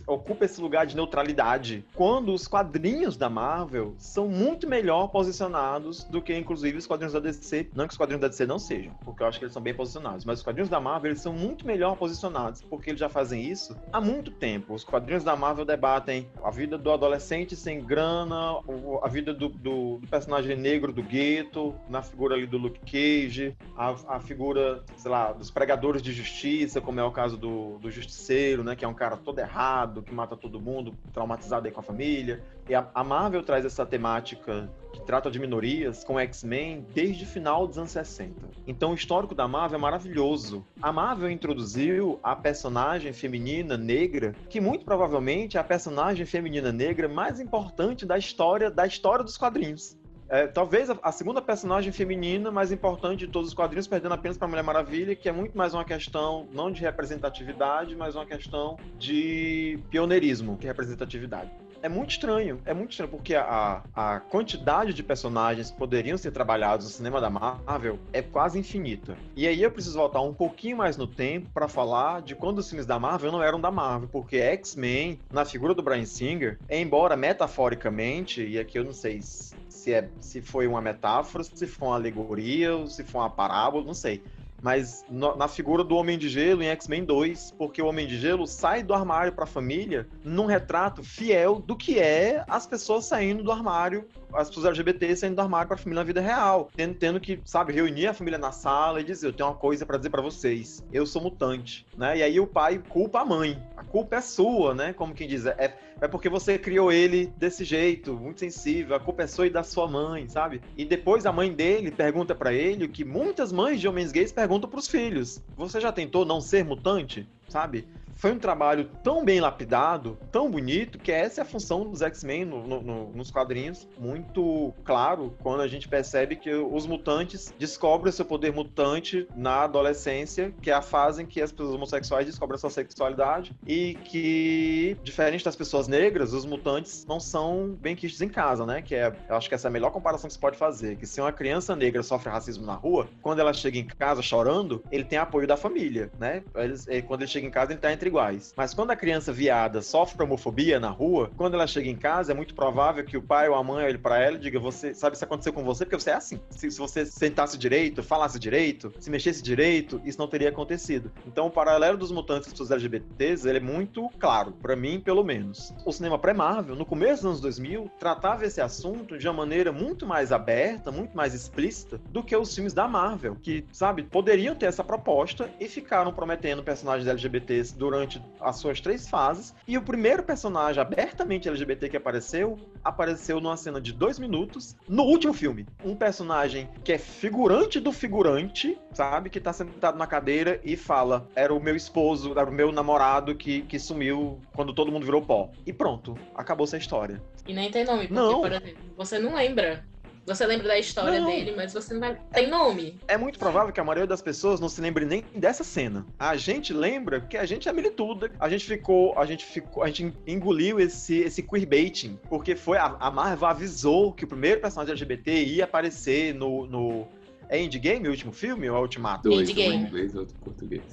ocupa 0.06 0.46
esse 0.46 0.60
lugar 0.62 0.86
de 0.86 0.96
neutralidade. 0.96 1.84
Quando 1.96 2.34
os 2.34 2.48
quadrinhos 2.48 3.17
da 3.17 3.29
Marvel 3.29 3.96
são 3.98 4.27
muito 4.27 4.67
melhor 4.67 5.08
posicionados 5.08 6.03
do 6.06 6.22
que, 6.22 6.36
inclusive, 6.36 6.77
os 6.77 6.88
quadrinhos 6.88 7.13
da 7.13 7.20
DC. 7.20 7.70
Não 7.75 7.86
que 7.88 7.91
os 7.94 7.98
quadrinhos 7.98 8.22
da 8.22 8.27
DC 8.27 8.46
não 8.46 8.60
sejam, 8.60 8.94
porque 9.06 9.24
eu 9.24 9.27
acho 9.27 9.39
que 9.39 9.46
eles 9.46 9.53
são 9.53 9.62
bem 9.62 9.74
posicionados, 9.74 10.25
mas 10.25 10.39
os 10.39 10.44
quadrinhos 10.44 10.69
da 10.69 10.80
Marvel 10.80 11.12
eles 11.12 11.21
são 11.21 11.34
muito 11.34 11.65
melhor 11.65 11.95
posicionados, 11.97 12.62
porque 12.62 12.89
eles 12.89 13.00
já 13.00 13.10
fazem 13.10 13.43
isso 13.43 13.76
há 13.91 14.00
muito 14.02 14.32
tempo. 14.32 14.73
Os 14.73 14.84
quadrinhos 14.84 15.23
da 15.23 15.36
Marvel 15.36 15.65
debatem 15.65 16.28
a 16.43 16.50
vida 16.52 16.78
do 16.78 16.91
adolescente 16.91 17.56
sem 17.56 17.82
grana, 17.84 18.60
a 19.02 19.08
vida 19.08 19.34
do, 19.34 19.50
do- 19.50 19.97
do 20.00 20.08
personagem 20.10 20.56
negro 20.56 20.91
do 20.91 21.02
gueto, 21.04 21.76
na 21.89 22.02
figura 22.02 22.36
ali 22.36 22.45
do 22.45 22.58
Luke 22.58 22.80
Cage, 22.80 23.56
a, 23.76 23.95
a 24.15 24.19
figura, 24.19 24.84
sei 24.95 25.12
lá, 25.12 25.32
dos 25.32 25.50
pregadores 25.52 26.02
de 26.02 26.12
justiça, 26.12 26.82
como 26.82 27.00
é 27.00 27.04
o 27.04 27.12
caso 27.12 27.38
do, 27.38 27.78
do 27.80 27.89
Justiceiro, 27.91 28.63
né, 28.63 28.76
que 28.76 28.84
é 28.86 28.88
um 28.88 28.93
cara 28.93 29.17
todo 29.17 29.39
errado, 29.39 29.77
que 30.04 30.13
mata 30.13 30.36
todo 30.36 30.60
mundo, 30.60 30.94
traumatizado 31.13 31.68
aí 31.68 31.74
com 31.74 31.80
a 31.80 31.84
família. 31.84 32.42
E 32.68 32.74
a, 32.74 32.88
a 32.94 33.04
Marvel 33.04 33.44
traz 33.44 33.66
essa 33.66 33.86
temática 33.86 34.70
que 34.94 35.02
trata 35.02 35.30
de 35.30 35.40
minorias 35.40 36.04
com 36.04 36.20
X-Men 36.20 36.86
desde 36.94 37.24
o 37.24 37.28
final 37.28 37.68
dos 37.68 37.78
anos 37.78 37.92
60. 37.92 38.34
Então 38.66 38.92
o 38.92 38.96
histórico 38.96 39.36
da 39.36 39.48
Marvel 39.48 39.78
é 39.78 39.82
maravilhoso. 39.82 40.66
A 40.82 40.92
Marvel 40.92 41.30
introduziu 41.30 42.20
a 42.24 42.36
personagem 42.36 43.13
feminina 43.13 43.78
negra, 43.78 44.34
que 44.50 44.60
muito 44.60 44.86
provavelmente 44.86 45.58
é 45.58 45.60
a 45.60 45.63
personagem 45.63 46.26
feminina 46.26 46.72
negra 46.72 47.08
mais 47.08 47.40
importante 47.40 48.06
da 48.06 48.18
história 48.18 48.72
da 48.72 48.86
história 48.88 49.24
dos 49.24 49.38
quadrinhos. 49.38 49.98
É, 50.30 50.46
talvez 50.46 50.90
a, 50.90 51.12
segunda 51.12 51.42
personagem 51.42 51.92
feminina 51.92 52.52
mais 52.52 52.72
importante 52.72 53.26
de 53.26 53.28
todos 53.28 53.50
os 53.50 53.54
quadrinhos, 53.54 53.88
perdendo 53.88 54.13
apenas 54.13 54.38
para 54.38 54.48
Mulher 54.48 54.63
Maravilha, 54.63 55.16
que 55.16 55.30
é 55.30 55.32
muito 55.32 55.58
mais 55.58 55.74
uma 55.74 55.86
questão 55.86 56.48
não 56.52 56.72
de 56.72 56.82
representatividade, 56.82 57.96
mas 57.96 58.16
uma 58.16 58.26
questão 58.26 58.78
de 58.98 59.80
pioneirismo 59.90 60.58
que 60.58 60.68
representatividade. 60.68 61.52
É 61.82 61.88
muito 61.90 62.12
estranho, 62.12 62.60
é 62.66 62.74
muito 62.74 62.92
estranho, 62.92 63.12
porque 63.12 63.36
a, 63.36 63.84
a 63.96 64.20
quantidade 64.20 64.94
de 64.94 65.04
personagens 65.04 65.70
que 65.70 65.78
poderiam 65.78 66.18
ser 66.18 66.32
trabalhados 66.32 66.86
no 66.88 66.92
cinema 66.92 67.22
da 67.22 67.30
Marvel 67.30 68.00
é 68.12 68.22
quase 68.22 68.58
infinita. 68.58 69.16
E 69.36 69.48
aí 69.48 69.62
eu 69.62 69.72
preciso 69.72 69.98
voltar 69.98 70.22
um 70.22 70.34
pouquinho 70.34 70.78
mais 70.78 70.98
no 70.98 71.06
tempo 71.06 71.50
para 71.54 71.68
falar 71.68 72.22
de 72.22 72.36
quando 72.36 72.58
os 72.60 72.68
filmes 72.68 72.86
da 72.86 72.98
Marvel 72.98 73.32
não 73.32 73.44
eram 73.44 73.62
da 73.62 73.70
Marvel, 73.70 74.10
porque 74.12 74.38
X-Men, 74.38 75.20
na 75.32 75.46
figura 75.46 75.74
do 75.74 75.84
Bryan 75.84 76.06
Singer, 76.06 76.58
embora 76.70 77.16
metaforicamente, 77.16 78.44
e 78.46 78.58
aqui 78.58 78.80
eu 78.80 78.84
não 78.84 78.94
sei 78.94 79.22
se, 79.22 79.56
se 79.78 79.94
é, 79.94 80.10
se 80.20 80.42
foi 80.42 80.68
uma 80.68 80.82
metáfora, 80.82 81.44
se 81.44 81.68
foi 81.68 81.88
uma 81.88 81.96
alegoria, 81.96 82.76
ou 82.76 82.88
se 82.88 83.04
foi 83.04 83.22
uma 83.22 83.30
parábola, 83.30 83.86
não 83.86 83.94
sei 83.94 84.24
mas 84.62 85.06
no- 85.10 85.36
na 85.36 85.48
figura 85.48 85.84
do 85.84 85.96
Homem 85.96 86.18
de 86.18 86.30
Gelo 86.30 86.63
em 86.63 86.68
X-Men 86.68 87.06
2, 87.06 87.54
porque 87.58 87.82
o 87.82 87.86
Homem 87.86 88.08
de 88.08 88.18
Gelo 88.18 88.48
sai 88.48 88.82
do 88.82 88.94
armário 88.94 89.32
para 89.32 89.44
a 89.44 89.48
família 89.48 90.08
num 90.24 90.46
retrato 90.46 91.04
fiel 91.04 91.60
do 91.60 91.76
que 91.76 92.00
é 92.00 92.44
as 92.48 92.66
pessoas 92.66 93.06
saindo 93.06 93.44
do 93.44 93.52
armário, 93.52 94.08
as 94.34 94.48
pessoas 94.50 94.66
LGBT 94.66 95.16
saindo 95.16 95.36
do 95.36 95.42
armário 95.42 95.68
para 95.68 95.76
a 95.76 95.78
família 95.78 96.02
na 96.02 96.06
vida 96.08 96.22
real, 96.22 96.70
tendo, 96.76 96.96
tendo 96.96 97.20
que, 97.20 97.40
sabe, 97.46 97.72
reunir 97.74 98.08
a 98.08 98.13
família 98.13 98.40
na 98.40 98.52
sala 98.52 99.00
e 99.00 99.04
dizer, 99.04 99.28
eu 99.28 99.34
tenho 99.34 99.50
uma 99.50 99.56
coisa 99.56 99.86
para 99.86 99.98
dizer 99.98 100.10
para 100.10 100.22
vocês, 100.22 100.84
eu 100.92 101.06
sou 101.06 101.22
mutante, 101.22 101.86
né? 101.96 102.18
E 102.18 102.24
aí 102.24 102.40
o 102.40 102.48
pai 102.48 102.82
culpa 102.90 103.22
a 103.22 103.26
mãe, 103.26 103.62
a 103.76 103.84
culpa 103.84 104.16
é 104.16 104.22
sua, 104.22 104.74
né? 104.74 104.92
Como 104.92 105.13
quem 105.13 105.28
diz, 105.28 105.46
é, 105.46 105.78
é 106.00 106.08
porque 106.08 106.30
você 106.30 106.58
criou 106.58 106.92
ele 106.92 107.28
desse 107.38 107.64
jeito, 107.64 108.14
muito 108.14 108.40
sensível, 108.40 108.96
a 108.96 109.00
culpa 109.00 109.24
é 109.24 109.28
sua 109.28 109.48
e 109.48 109.50
da 109.50 109.64
sua 109.64 109.88
mãe, 109.88 110.28
sabe? 110.28 110.62
E 110.78 110.86
depois 110.86 111.26
a 111.26 111.32
mãe 111.32 111.52
dele 111.52 111.92
pergunta 111.92 112.36
para 112.36 112.54
ele 112.54 112.86
o 112.86 112.90
que 112.90 113.04
muitas 113.04 113.52
mães 113.52 113.82
de 113.82 113.88
homens 113.88 114.12
gays 114.12 114.32
perguntam 114.32 114.70
pros 114.70 114.88
filhos: 114.88 115.42
Você 115.56 115.82
já 115.82 115.92
tentou 115.92 116.26
não 116.26 116.40
ser 116.40 116.64
mutante? 116.64 117.28
Sabe? 117.50 117.88
Foi 118.17 118.32
um 118.32 118.39
trabalho 118.39 118.89
tão 119.03 119.23
bem 119.23 119.39
lapidado, 119.39 120.17
tão 120.32 120.49
bonito, 120.49 120.97
que 120.97 121.12
essa 121.12 121.41
é 121.41 121.43
a 121.43 121.45
função 121.45 121.89
dos 121.89 122.01
X-Men 122.01 122.45
no, 122.45 122.67
no, 122.67 122.82
no, 122.82 123.10
nos 123.13 123.32
quadrinhos. 123.32 123.88
Muito 123.97 124.73
claro 124.84 125.36
quando 125.41 125.62
a 125.62 125.67
gente 125.67 125.88
percebe 125.88 126.36
que 126.36 126.53
os 126.53 126.86
mutantes 126.86 127.53
descobrem 127.58 128.12
seu 128.12 128.25
poder 128.25 128.51
mutante 128.51 129.27
na 129.36 129.63
adolescência, 129.63 130.53
que 130.62 130.71
é 130.71 130.73
a 130.73 130.82
fase 130.82 131.23
em 131.23 131.25
que 131.25 131.41
as 131.41 131.51
pessoas 131.51 131.75
homossexuais 131.75 132.25
descobrem 132.25 132.60
sua 132.60 132.71
sexualidade 132.71 133.56
e 133.65 133.93
que, 134.06 134.97
diferente 135.03 135.45
das 135.45 135.56
pessoas 135.56 135.88
negras, 135.88 136.34
os 136.34 136.45
mutantes 136.45 137.06
não 137.08 137.19
são 137.19 137.77
bem 137.80 137.95
quistos 137.95 138.21
em 138.21 138.30
casa, 138.30 138.65
né? 138.65 138.82
Que 138.82 138.95
é, 138.95 139.13
eu 139.30 139.36
acho 139.36 139.47
que 139.47 139.53
essa 139.53 139.67
é 139.67 139.69
a 139.69 139.71
melhor 139.71 139.91
comparação 139.91 140.27
que 140.27 140.34
se 140.34 140.39
pode 140.39 140.58
fazer. 140.58 140.97
Que 140.97 141.06
se 141.06 141.21
uma 141.21 141.32
criança 141.32 141.75
negra 141.75 142.01
sofre 142.01 142.32
racismo 142.32 142.65
na 142.65 142.73
rua, 142.73 143.08
quando 143.21 143.39
ela 143.39 143.53
chega 143.53 143.77
em 143.77 143.86
casa 143.86 144.21
chorando, 144.23 144.84
ele 144.91 145.03
tem 145.03 145.19
apoio 145.19 145.47
da 145.47 145.56
família, 145.56 146.12
né? 146.19 146.43
Eles, 146.56 146.88
quando 147.06 147.21
ele 147.21 147.30
chega 147.30 147.45
em 147.45 147.51
casa, 147.51 147.73
ele 147.73 147.80
tá 147.80 147.93
entre 147.93 148.07
iguais. 148.08 148.54
Mas 148.56 148.74
quando 148.74 148.91
a 148.91 148.96
criança 148.96 149.32
viada 149.32 149.82
sofre 149.82 150.24
homofobia 150.24 150.80
na 150.80 150.89
rua, 150.89 151.32
quando 151.38 151.54
ela 151.54 151.67
chega 151.67 151.89
em 151.89 151.96
casa, 151.96 152.32
é 152.32 152.36
muito 152.36 152.56
provável 152.56 153.04
que 153.04 153.17
o 153.17 153.22
pai 153.22 153.48
ou 153.48 153.56
a 153.56 153.63
mãe 153.63 153.86
olhe 153.86 153.98
para 153.98 154.20
ela 154.20 154.38
e 154.38 154.39
diga: 154.39 154.60
Você 154.60 154.93
sabe 154.93 155.17
se 155.17 155.24
aconteceu 155.24 155.54
com 155.54 155.63
você? 155.63 155.86
Porque 155.86 156.00
você 156.00 156.12
é 156.12 156.15
assim. 156.15 156.39
Se, 156.50 156.70
se 156.72 156.80
você 156.80 157.06
sentasse 157.06 157.58
direito, 157.58 158.04
falasse 158.04 158.39
direito, 158.39 158.93
se 159.00 159.10
mexesse 159.10 159.41
direito, 159.41 160.02
isso 160.04 160.20
não 160.20 160.28
teria 160.28 160.50
acontecido. 160.50 161.12
Então, 161.26 161.48
o 161.48 161.52
paralelo 161.52 161.98
dos 161.98 162.12
mutantes 162.12 162.52
com 162.54 162.63
os 162.63 162.72
LGBTs, 162.72 163.48
ele 163.48 163.58
é 163.58 163.62
muito 163.62 164.10
claro, 164.20 164.52
para 164.52 164.76
mim, 164.76 165.00
pelo 165.00 165.24
menos. 165.24 165.74
O 165.86 165.91
cinema 165.91 166.17
pré-Marvel, 166.17 166.76
no 166.76 166.86
começo 166.86 167.24
dos 167.24 167.26
anos 167.26 167.41
2000, 167.41 167.91
tratava 168.00 168.46
esse 168.46 168.62
assunto 168.62 169.17
de 169.17 169.28
uma 169.28 169.34
maneira 169.34 169.72
muito 169.72 170.06
mais 170.06 170.32
aberta, 170.32 170.91
muito 170.91 171.15
mais 171.15 171.34
explícita 171.34 172.00
do 172.10 172.24
que 172.24 172.36
os 172.36 172.54
filmes 172.54 172.74
da 172.74 172.88
Marvel, 172.88 173.36
que, 173.41 173.65
sabe, 173.72 174.04
poderiam 174.04 174.56
ter 174.56 174.67
essa 174.67 174.84
proposta 174.84 175.50
e 175.60 175.67
ficaram 175.67 176.13
prometendo 176.13 176.63
personagens 176.63 177.08
LGBTs 177.08 177.76
durante 177.78 177.97
as 178.40 178.56
suas 178.58 178.80
três 178.82 179.08
fases. 179.08 179.54
E 179.68 179.78
o 179.78 179.82
primeiro 179.82 180.24
personagem 180.24 180.82
abertamente 180.82 181.48
LGBT 181.48 181.90
que 181.90 181.98
apareceu, 181.98 182.58
apareceu 182.84 183.40
numa 183.40 183.58
cena 183.58 183.80
de 183.82 183.94
dois 183.94 184.20
minutos 184.20 184.76
no 184.88 185.04
último 185.04 185.34
filme. 185.34 185.66
Um 185.84 185.96
personagem 185.96 186.70
que 186.84 186.94
é 186.94 186.98
figurante 186.98 187.80
do 187.80 187.92
figurante, 187.92 188.78
sabe? 188.94 189.30
Que 189.30 189.40
tá 189.40 189.54
sentado 189.54 189.98
na 189.98 190.08
cadeira 190.08 190.60
e 190.64 190.76
fala: 190.76 191.28
Era 191.36 191.54
o 191.54 191.60
meu 191.60 191.76
esposo, 191.76 192.34
era 192.38 192.50
o 192.50 192.54
meu 192.54 192.72
namorado 192.72 193.36
que, 193.36 193.62
que 193.62 193.80
sumiu 193.80 194.40
quando 194.56 194.74
todo 194.74 194.92
mundo 194.92 195.06
virou 195.06 195.22
pó. 195.22 195.50
E 195.66 195.74
pronto, 195.74 196.18
acabou 196.36 196.66
essa 196.66 196.78
história. 196.78 197.22
E 197.48 197.54
nem 197.54 197.72
tem 197.72 197.86
nome, 197.86 198.08
porque, 198.08 198.14
Não. 198.14 198.42
por 198.42 198.52
exemplo, 198.52 198.76
você 198.96 199.20
não 199.20 199.36
lembra. 199.36 199.86
Você 200.28 200.46
lembra 200.46 200.68
da 200.68 200.78
história 200.78 201.22
Não. 201.22 201.28
dele, 201.28 201.54
mas 201.56 201.72
você 201.72 201.94
não 201.94 202.02
vai. 202.02 202.20
Tem 202.34 202.50
nome. 202.50 203.00
É 203.08 203.18
muito 203.18 203.40
provável 203.40 203.72
que 203.72 203.80
a 203.80 203.84
maioria 203.84 204.06
das 204.06 204.22
pessoas 204.22 204.60
não 204.60 204.68
se 204.68 204.82
lembre 204.82 205.06
nem 205.06 205.24
dessa 205.34 205.63
cena. 205.63 206.06
A 206.20 206.36
gente 206.36 206.74
lembra 206.74 207.22
porque 207.22 207.38
a 207.38 207.46
gente 207.46 207.70
é 207.70 207.72
milituda. 207.72 208.30
A 208.38 208.50
gente 208.50 208.66
ficou, 208.66 209.18
a 209.18 209.26
gente 209.26 209.46
ficou, 209.46 209.84
a 209.84 209.88
gente 209.88 210.13
engoliu 210.28 210.82
esse 210.82 211.20
esse 211.20 211.42
queerbaiting, 211.42 212.20
porque 212.28 212.58
foi 212.58 212.78
a, 212.78 212.98
a 213.00 213.10
Marvel 213.10 213.48
avisou 213.48 214.12
que 214.12 214.26
o 214.26 214.28
primeiro 214.28 214.60
personagem 214.60 214.92
LGBT 214.92 215.46
ia 215.46 215.63
aparecer 215.63 216.34
no, 216.34 216.68
no 216.68 217.08
é 217.48 217.62
Endgame, 217.62 218.10
o 218.10 218.12
último 218.12 218.34
filme 218.34 218.70
ou 218.70 218.76
é 218.76 218.82
Ultimato? 218.82 219.30
Dois, 219.30 219.48
um 219.48 219.52
Endgame. 219.52 219.76
em 219.76 219.82
inglês 219.84 220.13
e 220.13 220.18
outro 220.18 220.36
em 220.36 220.44
português. 220.44 220.84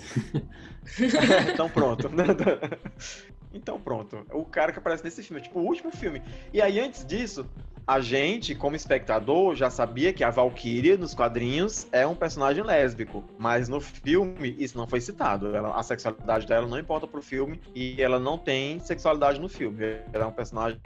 então 1.52 1.68
pronto. 1.68 2.08
então 3.52 3.80
pronto. 3.80 4.24
O 4.32 4.44
cara 4.44 4.70
que 4.70 4.78
aparece 4.78 5.02
nesse 5.02 5.24
filme, 5.24 5.40
é 5.40 5.44
tipo 5.44 5.58
o 5.58 5.64
último 5.64 5.90
filme. 5.90 6.22
E 6.52 6.62
aí 6.62 6.78
antes 6.78 7.04
disso, 7.04 7.44
a 7.86 8.00
gente, 8.00 8.54
como 8.54 8.74
espectador, 8.76 9.54
já 9.54 9.68
sabia 9.70 10.12
que 10.12 10.24
a 10.24 10.30
Valkyria 10.30 10.96
nos 10.96 11.14
quadrinhos 11.14 11.86
é 11.92 12.06
um 12.06 12.14
personagem 12.14 12.62
lésbico, 12.64 13.22
mas 13.38 13.68
no 13.68 13.80
filme 13.80 14.56
isso 14.58 14.76
não 14.78 14.86
foi 14.86 15.00
citado. 15.00 15.54
Ela- 15.54 15.78
a 15.78 15.82
sexualidade 15.82 16.46
dela 16.46 16.66
não 16.66 16.78
importa 16.78 17.06
pro 17.06 17.20
filme 17.22 17.60
e 17.74 18.00
ela 18.00 18.18
não 18.18 18.38
tem 18.38 18.80
sexualidade 18.80 19.40
no 19.40 19.48
filme. 19.48 19.98
Ela 20.12 20.24
é 20.24 20.26
um 20.26 20.32
personagem 20.32 20.78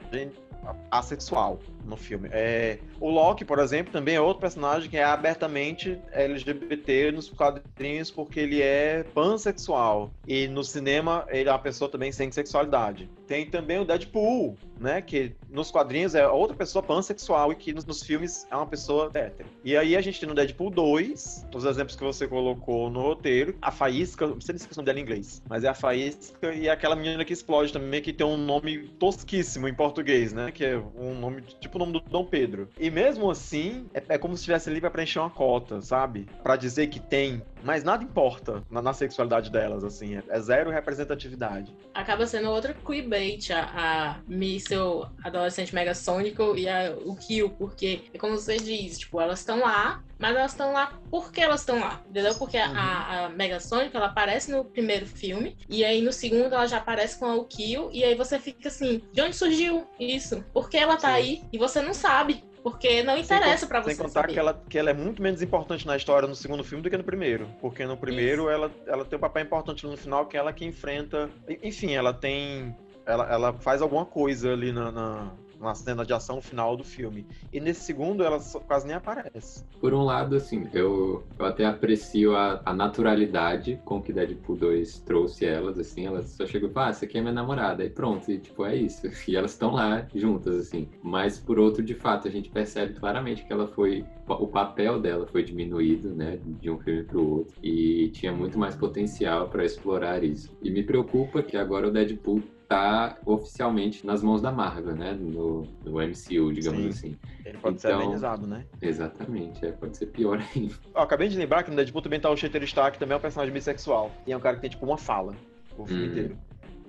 assexual 0.91 1.61
no 1.85 1.97
filme. 1.97 2.29
É, 2.33 2.79
o 3.01 3.09
Loki, 3.11 3.45
por 3.45 3.59
exemplo, 3.59 3.93
também 3.93 4.17
é 4.17 4.21
outro 4.21 4.41
personagem 4.41 4.91
que 4.91 4.97
é 4.97 5.05
abertamente 5.05 5.99
LGBT 6.13 7.13
nos 7.13 7.31
quadrinhos 7.31 8.11
porque 8.11 8.41
ele 8.41 8.61
é 8.61 9.05
pansexual. 9.15 10.11
E 10.27 10.47
no 10.49 10.63
cinema 10.65 11.25
ele 11.29 11.49
é 11.49 11.53
uma 11.53 11.59
pessoa 11.59 11.91
também 11.91 12.13
sem 12.13 12.31
sexualidade. 12.31 13.09
Tem 13.27 13.47
também 13.47 13.79
o 13.79 13.85
Deadpool, 13.85 14.57
né? 14.79 15.01
Que 15.01 15.35
nos 15.49 15.71
quadrinhos 15.71 16.15
é 16.15 16.27
outra 16.29 16.57
pessoa 16.57 16.83
pansexual 16.89 17.53
e 17.53 17.55
que 17.55 17.75
nos, 17.75 17.85
nos 17.85 18.03
filmes 18.03 18.47
é 18.51 18.57
uma 18.57 18.67
pessoa 18.67 19.11
hétero. 19.13 19.49
E 19.63 19.77
aí 19.77 19.95
a 19.95 20.01
gente 20.01 20.19
tem 20.19 20.27
no 20.27 20.35
Deadpool 20.35 20.71
2, 20.71 21.47
os 21.55 21.65
exemplos 21.65 21.95
que 21.95 22.03
você 22.03 22.27
colocou 22.27 22.89
no 22.89 23.03
roteiro, 23.03 23.55
a 23.61 23.71
Faísca, 23.71 24.27
não 24.27 24.41
sei 24.41 24.55
nem 24.55 24.59
se 24.59 24.65
é 24.65 24.73
o 24.73 24.77
nome 24.77 24.87
dela 24.87 24.99
em 24.99 25.03
inglês, 25.03 25.43
mas 25.47 25.65
é 25.65 25.69
a 25.69 25.75
Faísca 25.75 26.55
e 26.55 26.69
aquela 26.69 26.97
menina 26.97 27.25
que 27.25 27.33
explode 27.35 27.73
também, 27.73 28.01
que 28.01 28.13
tem 28.13 28.27
um 28.27 28.39
nome 28.39 28.89
tosquíssimo 28.99 29.69
em 29.69 29.75
português, 29.75 30.33
né? 30.33 30.51
Que 30.51 30.65
é 30.65 30.83
um 30.97 31.15
nome, 31.15 31.43
tipo 31.61 31.77
o 31.77 31.79
nome 31.79 31.93
do 31.93 32.01
Dom 32.01 32.25
Pedro. 32.25 32.69
E 32.79 32.91
mesmo 32.91 33.31
assim, 33.31 33.87
é, 33.93 34.03
é 34.09 34.19
como 34.19 34.35
se 34.35 34.41
estivesse 34.41 34.71
ali 34.71 34.81
pra 34.81 34.91
preencher 34.91 35.19
uma 35.19 35.31
cota, 35.31 35.83
sabe? 35.83 36.27
Pra 36.43 36.57
dizer 36.57 36.87
que 36.87 36.99
tem, 36.99 37.43
mas 37.63 37.85
nada 37.85 38.03
importa 38.05 38.63
na, 38.71 38.81
na 38.83 38.93
sexualidade 38.93 39.51
delas, 39.51 39.85
assim, 39.85 40.17
é, 40.17 40.23
é 40.29 40.41
zero 40.41 40.71
representatividade. 40.71 41.75
Acaba 41.95 42.27
sendo 42.27 42.51
outra 42.51 42.75
queerbait, 42.75 43.51
a, 43.53 43.63
a 43.75 44.21
Míssel 44.27 45.09
adolescente 45.23 45.75
megasônico 45.75 46.57
e 46.57 46.69
a, 46.69 46.95
o 47.05 47.17
Kill, 47.17 47.51
porque 47.51 48.05
é 48.13 48.19
como 48.19 48.35
você 48.37 48.57
diz, 48.57 48.99
tipo, 48.99 49.21
elas 49.21 49.41
estão 49.41 49.61
lá, 49.61 50.03
mas 50.19 50.37
elas 50.37 50.51
estão 50.53 50.73
lá 50.73 50.99
porque 51.11 51.41
elas 51.41 51.61
estão 51.61 51.79
lá, 51.79 52.03
entendeu? 52.09 52.35
Porque 52.35 52.57
a- 52.59 52.69
a, 52.71 53.25
a 53.27 53.29
Megasonic, 53.29 53.95
ela 53.97 54.07
aparece 54.07 54.51
no 54.51 54.65
primeiro 54.65 55.07
filme, 55.07 55.57
e 55.69 55.85
aí 55.85 56.03
no 56.03 56.13
segundo 56.13 56.55
ela 56.55 56.67
já 56.67 56.79
aparece 56.79 57.19
com 57.19 57.27
a 57.41 57.45
Kill, 57.45 57.91
e 57.93 58.03
aí 58.05 58.15
você 58.15 58.39
fica 58.39 58.69
assim, 58.69 59.03
de 59.13 59.21
onde 59.23 59.37
surgiu 59.37 59.87
isso? 59.99 60.45
Por 60.53 60.69
que 60.69 60.77
ela 60.77 60.97
tá 60.97 61.09
Sim. 61.09 61.15
aí? 61.15 61.45
E 61.53 61.59
você 61.59 61.81
não 61.81 61.95
sabe, 61.95 62.43
porque 62.71 63.03
não 63.03 63.17
interessa 63.17 63.67
pra 63.67 63.81
você 63.81 63.95
Sem 63.95 63.99
contar 64.05 64.23
saber. 64.23 64.33
que 64.33 64.39
ela, 64.39 64.63
que 64.69 64.79
ela 64.79 64.91
é 64.91 64.95
muito 64.95 65.23
menos 65.23 65.43
importante 65.43 65.87
na 65.87 65.97
história 65.97 66.29
no 66.29 66.35
segundo 66.35 66.63
filme 66.63 66.83
do 66.83 66.91
que 66.91 66.97
no 66.97 67.05
primeiro. 67.05 67.49
Porque 67.61 67.85
no 67.85 67.97
primeiro 67.97 68.49
ela, 68.49 68.71
ela 68.87 69.05
tem 69.05 69.17
um 69.17 69.21
papel 69.21 69.45
importante 69.45 69.87
no 69.87 69.97
final, 69.97 70.27
que 70.27 70.37
é 70.37 70.41
ela 70.41 70.53
que 70.53 70.65
enfrenta. 70.65 71.31
Enfim, 71.63 71.95
ela 71.95 72.13
tem. 72.13 72.77
Ela, 73.07 73.33
ela 73.33 73.53
faz 73.55 73.81
alguma 73.81 74.05
coisa 74.05 74.53
ali 74.53 74.71
na, 74.71 74.93
na, 74.93 75.33
na 75.61 75.75
cena 75.75 76.05
de 76.05 76.13
ação 76.13 76.41
final 76.41 76.77
do 76.77 76.85
filme. 76.85 77.27
E 77.53 77.61
nesse 77.61 77.81
segundo 77.81 78.23
ela 78.23 78.39
quase 78.67 78.87
nem 78.87 78.97
aparece. 78.97 79.65
Por 79.81 79.93
um 79.95 80.03
lado, 80.03 80.37
assim, 80.37 80.69
eu, 80.73 81.25
eu 81.39 81.45
até 81.45 81.65
aprecio 81.65 82.37
a, 82.37 82.61
a 82.65 82.75
naturalidade 82.75 83.81
com 83.85 84.01
que 84.01 84.13
Deadpool 84.13 84.57
2 84.57 85.01
trouxe 85.01 85.47
elas, 85.47 85.79
assim, 85.79 86.07
elas 86.07 86.27
só 86.31 86.45
e 86.45 86.49
falam, 86.49 86.71
ah, 86.77 86.91
essa 86.91 87.05
aqui 87.05 87.19
é 87.19 87.21
minha 87.21 87.33
namorada, 87.33 87.85
e 87.85 87.91
pronto, 87.91 88.31
e 88.31 88.39
tipo, 88.39 88.65
é 88.65 88.77
isso. 88.77 89.09
E 89.29 89.37
elas 89.37 89.53
estão 89.53 89.73
lá 89.73 90.07
juntas, 90.15 90.57
assim. 90.57 90.89
Mas 91.03 91.39
por 91.39 91.59
outro, 91.59 91.83
de 91.83 91.95
fato, 91.95 92.27
a 92.27 92.31
gente 92.31 92.49
percebe 92.49 92.95
claramente 92.95 93.45
que 93.45 93.53
ela 93.53 93.67
foi, 93.67 94.05
o 94.27 94.47
papel 94.47 94.99
dela 94.99 95.27
foi 95.27 95.43
diminuído, 95.43 96.15
né, 96.15 96.39
de 96.43 96.71
um 96.71 96.79
filme 96.79 97.03
pro 97.05 97.39
outro, 97.39 97.55
e 97.63 98.09
tinha 98.11 98.33
muito 98.33 98.59
mais 98.59 98.75
potencial 98.75 99.49
para 99.49 99.65
explorar 99.65 100.25
isso. 100.25 100.57
E 100.63 100.71
me 100.71 100.83
preocupa 100.83 101.43
que 101.43 101.57
agora 101.57 101.89
o 101.89 101.91
Deadpool 101.91 102.43
tá 102.69 103.17
oficialmente 103.25 104.07
nas 104.07 104.23
mãos 104.23 104.43
da 104.43 104.53
Marvel, 104.53 104.95
né, 104.95 105.13
no, 105.19 105.63
no 105.85 105.93
MCU, 106.01 106.53
digamos 106.53 106.81
Sim. 106.83 106.89
assim. 106.89 107.17
Ele 107.45 107.59
pode 107.59 107.81
ser 107.81 107.89
Então- 107.89 108.01
amenizado, 108.03 108.47
né? 108.47 108.65
Exatamente, 108.83 109.65
é, 109.65 109.73
pode 109.73 109.97
ser 109.97 110.07
pior 110.07 110.39
ainda. 110.55 110.75
Eu 110.95 111.01
acabei 111.01 111.29
de 111.29 111.39
lembrar 111.39 111.63
que 111.63 111.71
no 111.71 111.77
Deadpool 111.77 112.03
também 112.03 112.21
tá 112.21 112.29
o 112.31 112.37
Shattered 112.37 112.67
Stark, 112.67 112.93
que 112.93 112.99
também 112.99 113.15
é 113.15 113.17
um 113.19 113.21
personagem 113.21 113.53
bissexual. 113.55 114.11
E 114.27 114.33
é 114.33 114.37
um 114.37 114.41
cara 114.41 114.57
que 114.57 114.61
tem, 114.63 114.71
tipo, 114.71 114.85
uma 114.85 114.99
fala 114.99 115.35
o 115.79 115.87
filme 115.87 116.03
Hum. 116.03 116.07
inteiro. 116.11 116.39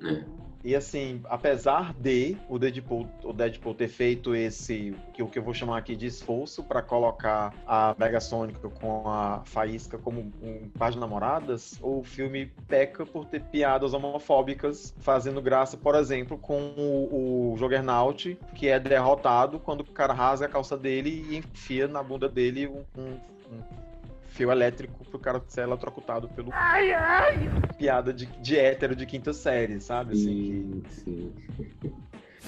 É. 0.03 0.38
E 0.63 0.75
assim, 0.75 1.21
apesar 1.25 1.93
de 1.93 2.35
o 2.49 2.59
Deadpool, 2.59 3.07
o 3.23 3.31
Deadpool 3.31 3.73
ter 3.73 3.87
feito 3.87 4.35
esse, 4.35 4.93
que 5.13 5.23
o 5.23 5.27
que 5.27 5.39
eu 5.39 5.43
vou 5.43 5.53
chamar 5.53 5.77
aqui 5.77 5.95
de 5.95 6.05
esforço 6.07 6.61
para 6.63 6.81
colocar 6.81 7.53
a 7.65 7.95
Megasônica 7.97 8.69
com 8.69 9.09
a 9.09 9.41
Faísca 9.45 9.97
como 9.97 10.19
um 10.41 10.69
par 10.77 10.91
de 10.91 10.99
namoradas, 10.99 11.79
o 11.81 12.03
filme 12.03 12.51
peca 12.67 13.05
por 13.05 13.23
ter 13.25 13.41
piadas 13.43 13.93
homofóbicas, 13.93 14.93
fazendo 14.99 15.41
graça, 15.41 15.77
por 15.77 15.95
exemplo, 15.95 16.37
com 16.37 16.59
o, 16.77 17.53
o 17.53 17.57
Juggernaut, 17.57 18.37
que 18.53 18.67
é 18.67 18.77
derrotado 18.79 19.59
quando 19.59 19.81
o 19.81 19.85
cara 19.85 20.13
rasga 20.13 20.45
a 20.45 20.49
calça 20.49 20.75
dele 20.77 21.25
e 21.29 21.37
enfia 21.37 21.87
na 21.87 22.03
bunda 22.03 22.27
dele 22.27 22.67
um, 22.67 22.83
um- 22.97 23.19
um 23.51 23.88
fio 24.39 24.51
elétrico 24.53 25.03
pro 25.03 25.19
cara 25.19 25.43
ser 25.49 25.63
eletrocutado 25.63 26.29
pelo 26.29 26.49
piada 27.77 28.13
de, 28.13 28.25
de 28.25 28.57
hétero 28.57 28.95
de 28.95 29.05
quinta 29.05 29.33
série, 29.33 29.81
sabe? 29.81 30.13
Assim, 30.13 30.81
que- 30.81 30.85
Sim, 30.89 31.33
sim. 31.33 31.33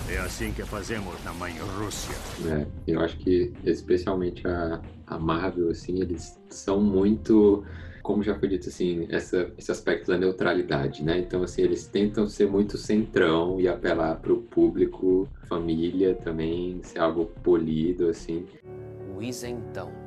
É 0.10 0.17
assim 0.19 0.54
que 0.54 0.63
fazemos 0.63 1.21
na 1.25 1.34
mãe 1.34 1.54
Rússia. 1.77 2.15
É, 2.49 2.65
eu 2.93 3.01
acho 3.01 3.17
que 3.17 3.54
especialmente 3.65 4.47
a, 4.47 4.82
a 5.06 5.19
Marvel, 5.19 5.69
assim, 5.69 5.99
eles 6.01 6.39
são 6.49 6.82
muito, 6.82 7.65
como 8.01 8.23
já 8.23 8.39
foi 8.39 8.47
dito, 8.47 8.69
assim, 8.69 9.06
essa, 9.12 9.51
esse 9.58 9.69
aspecto 9.69 10.08
da 10.08 10.17
neutralidade, 10.17 11.04
né? 11.04 11.19
Então, 11.19 11.43
assim, 11.43 11.62
eles 11.62 11.88
tentam 11.88 12.25
ser 12.25 12.49
muito 12.49 12.77
centrão 12.77 13.60
e 13.60 13.67
apelar 13.67 14.15
pro 14.15 14.38
público, 14.43 15.27
família 15.43 16.15
também, 16.15 16.82
ser 16.84 16.99
algo 16.99 17.25
polido, 17.43 18.08
assim. 18.08 18.45
O 19.13 19.21
isentão. 19.21 20.00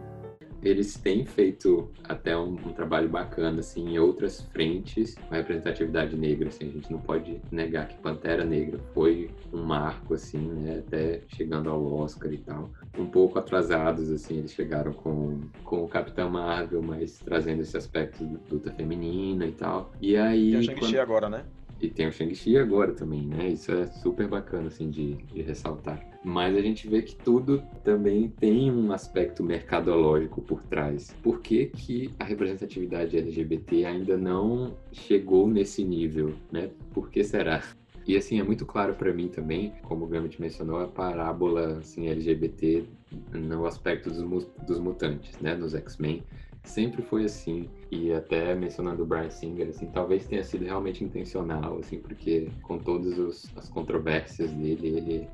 Eles 0.65 0.97
têm 0.97 1.25
feito 1.25 1.91
até 2.05 2.37
um, 2.37 2.53
um, 2.53 2.73
trabalho 2.73 3.09
bacana, 3.09 3.61
assim, 3.61 3.91
em 3.91 3.99
outras 3.99 4.41
frentes 4.53 5.15
com 5.15 5.35
a 5.35 5.37
representatividade 5.37 6.17
negra, 6.17 6.49
assim, 6.49 6.69
a 6.69 6.73
gente 6.73 6.91
não 6.91 6.99
pode 6.99 7.41
negar 7.51 7.89
que 7.89 7.97
Pantera 7.99 8.45
Negra 8.45 8.79
foi 8.95 9.31
um 9.53 9.63
marco, 9.63 10.15
assim, 10.15 10.39
né, 10.39 10.83
até 10.87 11.21
chegando 11.29 11.71
ao 11.71 11.85
Oscar 11.85 12.33
e 12.33 12.39
tal. 12.39 12.71
Um 12.99 13.07
pouco 13.07 13.39
atrasados, 13.39 14.11
assim, 14.11 14.39
eles 14.39 14.53
chegaram 14.53 14.93
com, 14.93 15.43
com 15.65 15.85
o 15.85 15.89
Capitão 15.89 16.31
Marvel, 16.31 16.83
mas 16.83 17.19
trazendo 17.19 17.63
esse 17.63 17.77
aspecto 17.77 18.25
de 18.25 18.39
luta 18.51 18.73
feminina 18.73 19.47
e 19.47 19.53
tal. 19.53 19.93
E 20.01 20.17
aí... 20.17 20.53
E 20.53 20.57
a 20.57 20.63
Shang-Chi 20.63 20.81
quando... 20.81 20.99
agora, 20.99 21.29
né? 21.29 21.45
E 21.85 21.91
tem 21.91 22.09
o 22.09 22.13
Shang-Chi 22.13 22.57
agora 22.57 22.93
também, 22.93 23.27
né? 23.27 23.51
Isso 23.51 23.71
é 23.71 23.87
super 23.87 24.27
bacana, 24.27 24.69
assim, 24.69 24.89
de, 24.89 25.17
de 25.17 25.43
ressaltar. 25.43 26.03
Mas 26.25 26.57
a 26.57 26.61
gente 26.63 26.89
vê 26.89 27.03
que 27.03 27.15
tudo 27.15 27.63
também 27.85 28.29
tem 28.29 28.73
um 28.73 28.91
aspecto 28.91 29.45
mercadológico 29.45 30.41
por 30.41 30.63
trás. 30.63 31.15
Por 31.23 31.43
que, 31.43 31.67
que 31.67 32.11
a 32.19 32.25
representatividade 32.25 33.19
LGBT 33.19 33.85
ainda 33.85 34.17
não 34.17 34.75
chegou 34.93 35.47
nesse 35.47 35.85
nível, 35.85 36.33
né? 36.51 36.71
Por 36.95 37.11
que 37.11 37.23
será? 37.23 37.63
E 38.07 38.17
assim, 38.17 38.41
é 38.41 38.43
muito 38.43 38.65
claro 38.65 38.95
para 38.95 39.13
mim 39.13 39.29
também, 39.29 39.75
como 39.83 40.07
o 40.07 40.09
Gambit 40.09 40.41
mencionou, 40.41 40.81
a 40.81 40.89
parábola 40.89 41.81
assim, 41.81 42.09
LGBT 42.09 42.85
no 43.31 43.67
aspecto 43.67 44.11
dos, 44.11 44.47
dos 44.67 44.79
mutantes, 44.79 45.39
né? 45.39 45.55
Nos 45.55 45.75
X-Men 45.75 46.23
sempre 46.65 47.03
foi 47.03 47.25
assim 47.25 47.69
e 47.91 48.13
até 48.13 48.55
mencionando 48.55 49.03
o 49.03 49.07
Brian 49.07 49.31
Singer 49.31 49.69
assim 49.69 49.87
talvez 49.87 50.27
tenha 50.27 50.43
sido 50.43 50.65
realmente 50.65 51.05
intencional 51.05 51.79
assim 51.79 51.99
porque 51.99 52.51
com 52.63 52.79
todas 52.79 53.49
as 53.57 53.69
controvérsias 53.69 54.51
dele 54.51 54.89
ele 54.89 55.29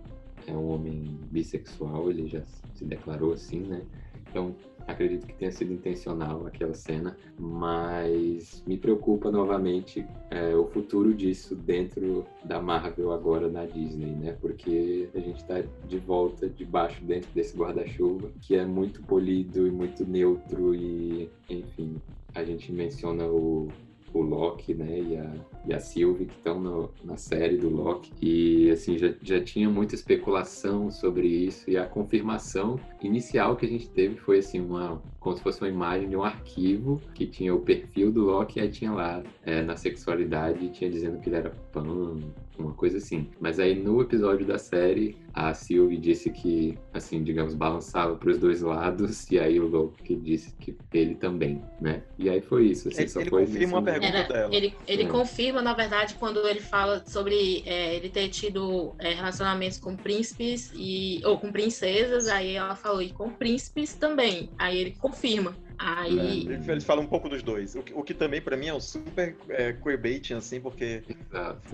é 0.47 0.53
um 0.53 0.69
homem 0.71 1.19
bissexual 1.31 2.11
ele 2.11 2.29
já 2.29 2.43
se 2.75 2.85
declarou 2.85 3.33
assim 3.33 3.61
né? 3.61 3.83
Então 4.29 4.55
acredito 4.87 5.27
que 5.27 5.35
tenha 5.35 5.51
sido 5.51 5.73
intencional 5.73 6.47
aquela 6.47 6.75
cena, 6.75 7.17
mas 7.39 8.63
me 8.67 8.77
preocupa 8.77 9.31
novamente 9.31 10.07
é, 10.31 10.55
o 10.55 10.67
futuro 10.67 11.15
disso 11.15 11.55
dentro 11.55 12.27
da 12.45 12.61
Marvel 12.61 13.13
agora 13.13 13.49
na 13.49 13.65
Disney, 13.65 14.13
né? 14.13 14.37
Porque 14.41 15.09
a 15.15 15.19
gente 15.19 15.41
está 15.41 15.63
de 15.87 15.99
volta 15.99 16.49
debaixo 16.49 17.03
dentro 17.05 17.31
desse 17.33 17.57
guarda-chuva 17.57 18.31
que 18.41 18.55
é 18.55 18.65
muito 18.65 19.03
polido 19.03 19.67
e 19.67 19.71
muito 19.71 20.05
neutro 20.05 20.75
e, 20.75 21.31
enfim, 21.49 22.01
a 22.35 22.45
gente 22.45 22.73
menciona 22.73 23.27
o 23.27 23.69
o 24.13 24.21
Loki, 24.21 24.75
né, 24.75 25.01
e 25.01 25.17
a, 25.17 25.33
e 25.67 25.75
a 25.75 25.81
Sylvie, 25.81 26.27
que 26.27 26.35
estão 26.35 26.91
na 27.05 27.17
série 27.17 27.57
do 27.57 27.69
Loki. 27.69 28.13
E, 28.21 28.71
assim, 28.71 28.99
já, 28.99 29.13
já 29.23 29.43
tinha 29.43 29.69
muita 29.69 29.95
especulação 29.95 30.91
sobre 30.91 31.27
isso, 31.27 31.71
e 31.71 31.77
a 31.77 31.87
confirmação 31.87 32.79
inicial 33.03 33.57
que 33.57 33.67
a 33.67 33.69
gente 33.69 33.89
teve 33.89 34.17
foi, 34.17 34.39
assim, 34.39 34.61
uma, 34.61 35.03
como 35.21 35.37
se 35.37 35.43
fosse 35.43 35.61
uma 35.61 35.69
imagem 35.69 36.09
de 36.09 36.17
um 36.17 36.25
arquivo 36.25 37.01
que 37.15 37.27
tinha 37.27 37.55
o 37.55 37.61
perfil 37.61 38.11
do 38.11 38.25
Loki, 38.25 38.59
e 38.59 38.63
aí 38.63 38.71
tinha 38.71 38.91
lá, 38.91 39.23
é, 39.45 39.63
na 39.63 39.77
sexualidade, 39.77 40.71
tinha 40.71 40.91
dizendo 40.91 41.21
que 41.21 41.29
ele 41.29 41.37
era 41.37 41.51
pan, 41.73 42.19
uma 42.59 42.73
coisa 42.73 42.99
assim. 42.99 43.29
Mas 43.41 43.59
aí 43.59 43.75
no 43.75 44.01
episódio 44.01 44.47
da 44.47 44.59
série, 44.59 45.17
a 45.33 45.55
Sylvie 45.55 45.97
disse 45.97 46.31
que, 46.31 46.77
assim, 46.93 47.23
digamos, 47.23 47.55
balançava 47.55 48.17
para 48.17 48.31
os 48.31 48.39
dois 48.39 48.63
lados, 48.63 49.31
e 49.31 49.39
aí 49.39 49.61
o 49.61 49.67
Loki 49.69 50.17
disse 50.17 50.53
que 50.59 50.77
ele 50.93 51.15
também, 51.15 51.63
né? 51.81 52.03
E 52.19 52.29
aí 52.29 52.41
foi 52.41 52.67
isso. 52.67 52.89
Assim, 52.89 53.03
ele, 53.03 53.09
só 53.09 53.21
ele 53.21 53.31
foi 53.31 53.47
confirma 53.47 53.79
assim, 53.79 53.89
a 53.89 53.93
pergunta 53.93 54.19
Era, 54.19 54.29
dela. 54.29 54.55
Ele, 54.55 54.75
ele 54.87 55.03
É. 55.05 55.07
confirma, 55.07 55.63
na 55.63 55.73
verdade, 55.73 56.15
quando 56.15 56.47
ele 56.47 56.61
fala 56.61 57.03
sobre 57.07 57.63
é, 57.67 57.95
ele 57.95 58.09
ter 58.09 58.29
tido 58.29 58.95
é, 58.99 59.13
relacionamentos 59.15 59.79
com 59.79 59.97
príncipes 59.97 60.73
e 60.75 61.21
ou 61.25 61.39
com 61.39 61.53
princesas, 61.53 62.27
aí 62.29 62.55
ela 62.55 62.75
falou, 62.75 63.01
e 63.03 63.11
com 63.11 63.31
príncipes 63.31 63.95
também. 63.95 64.51
Aí 64.59 64.79
ele 64.79 64.97
confirma. 65.11 65.57
Aí. 65.83 66.41
Ele, 66.47 66.71
ele 66.73 66.81
fala 66.81 67.01
um 67.01 67.07
pouco 67.07 67.27
dos 67.29 67.43
dois. 67.43 67.75
O 67.75 67.83
que, 67.83 67.93
o 67.95 68.03
que 68.03 68.13
também, 68.13 68.41
pra 68.41 68.55
mim, 68.55 68.67
é 68.69 68.75
um 68.75 68.81
super 68.81 69.35
é, 69.49 69.73
queerbaiting, 69.73 70.35
assim, 70.35 70.61
porque 70.61 71.03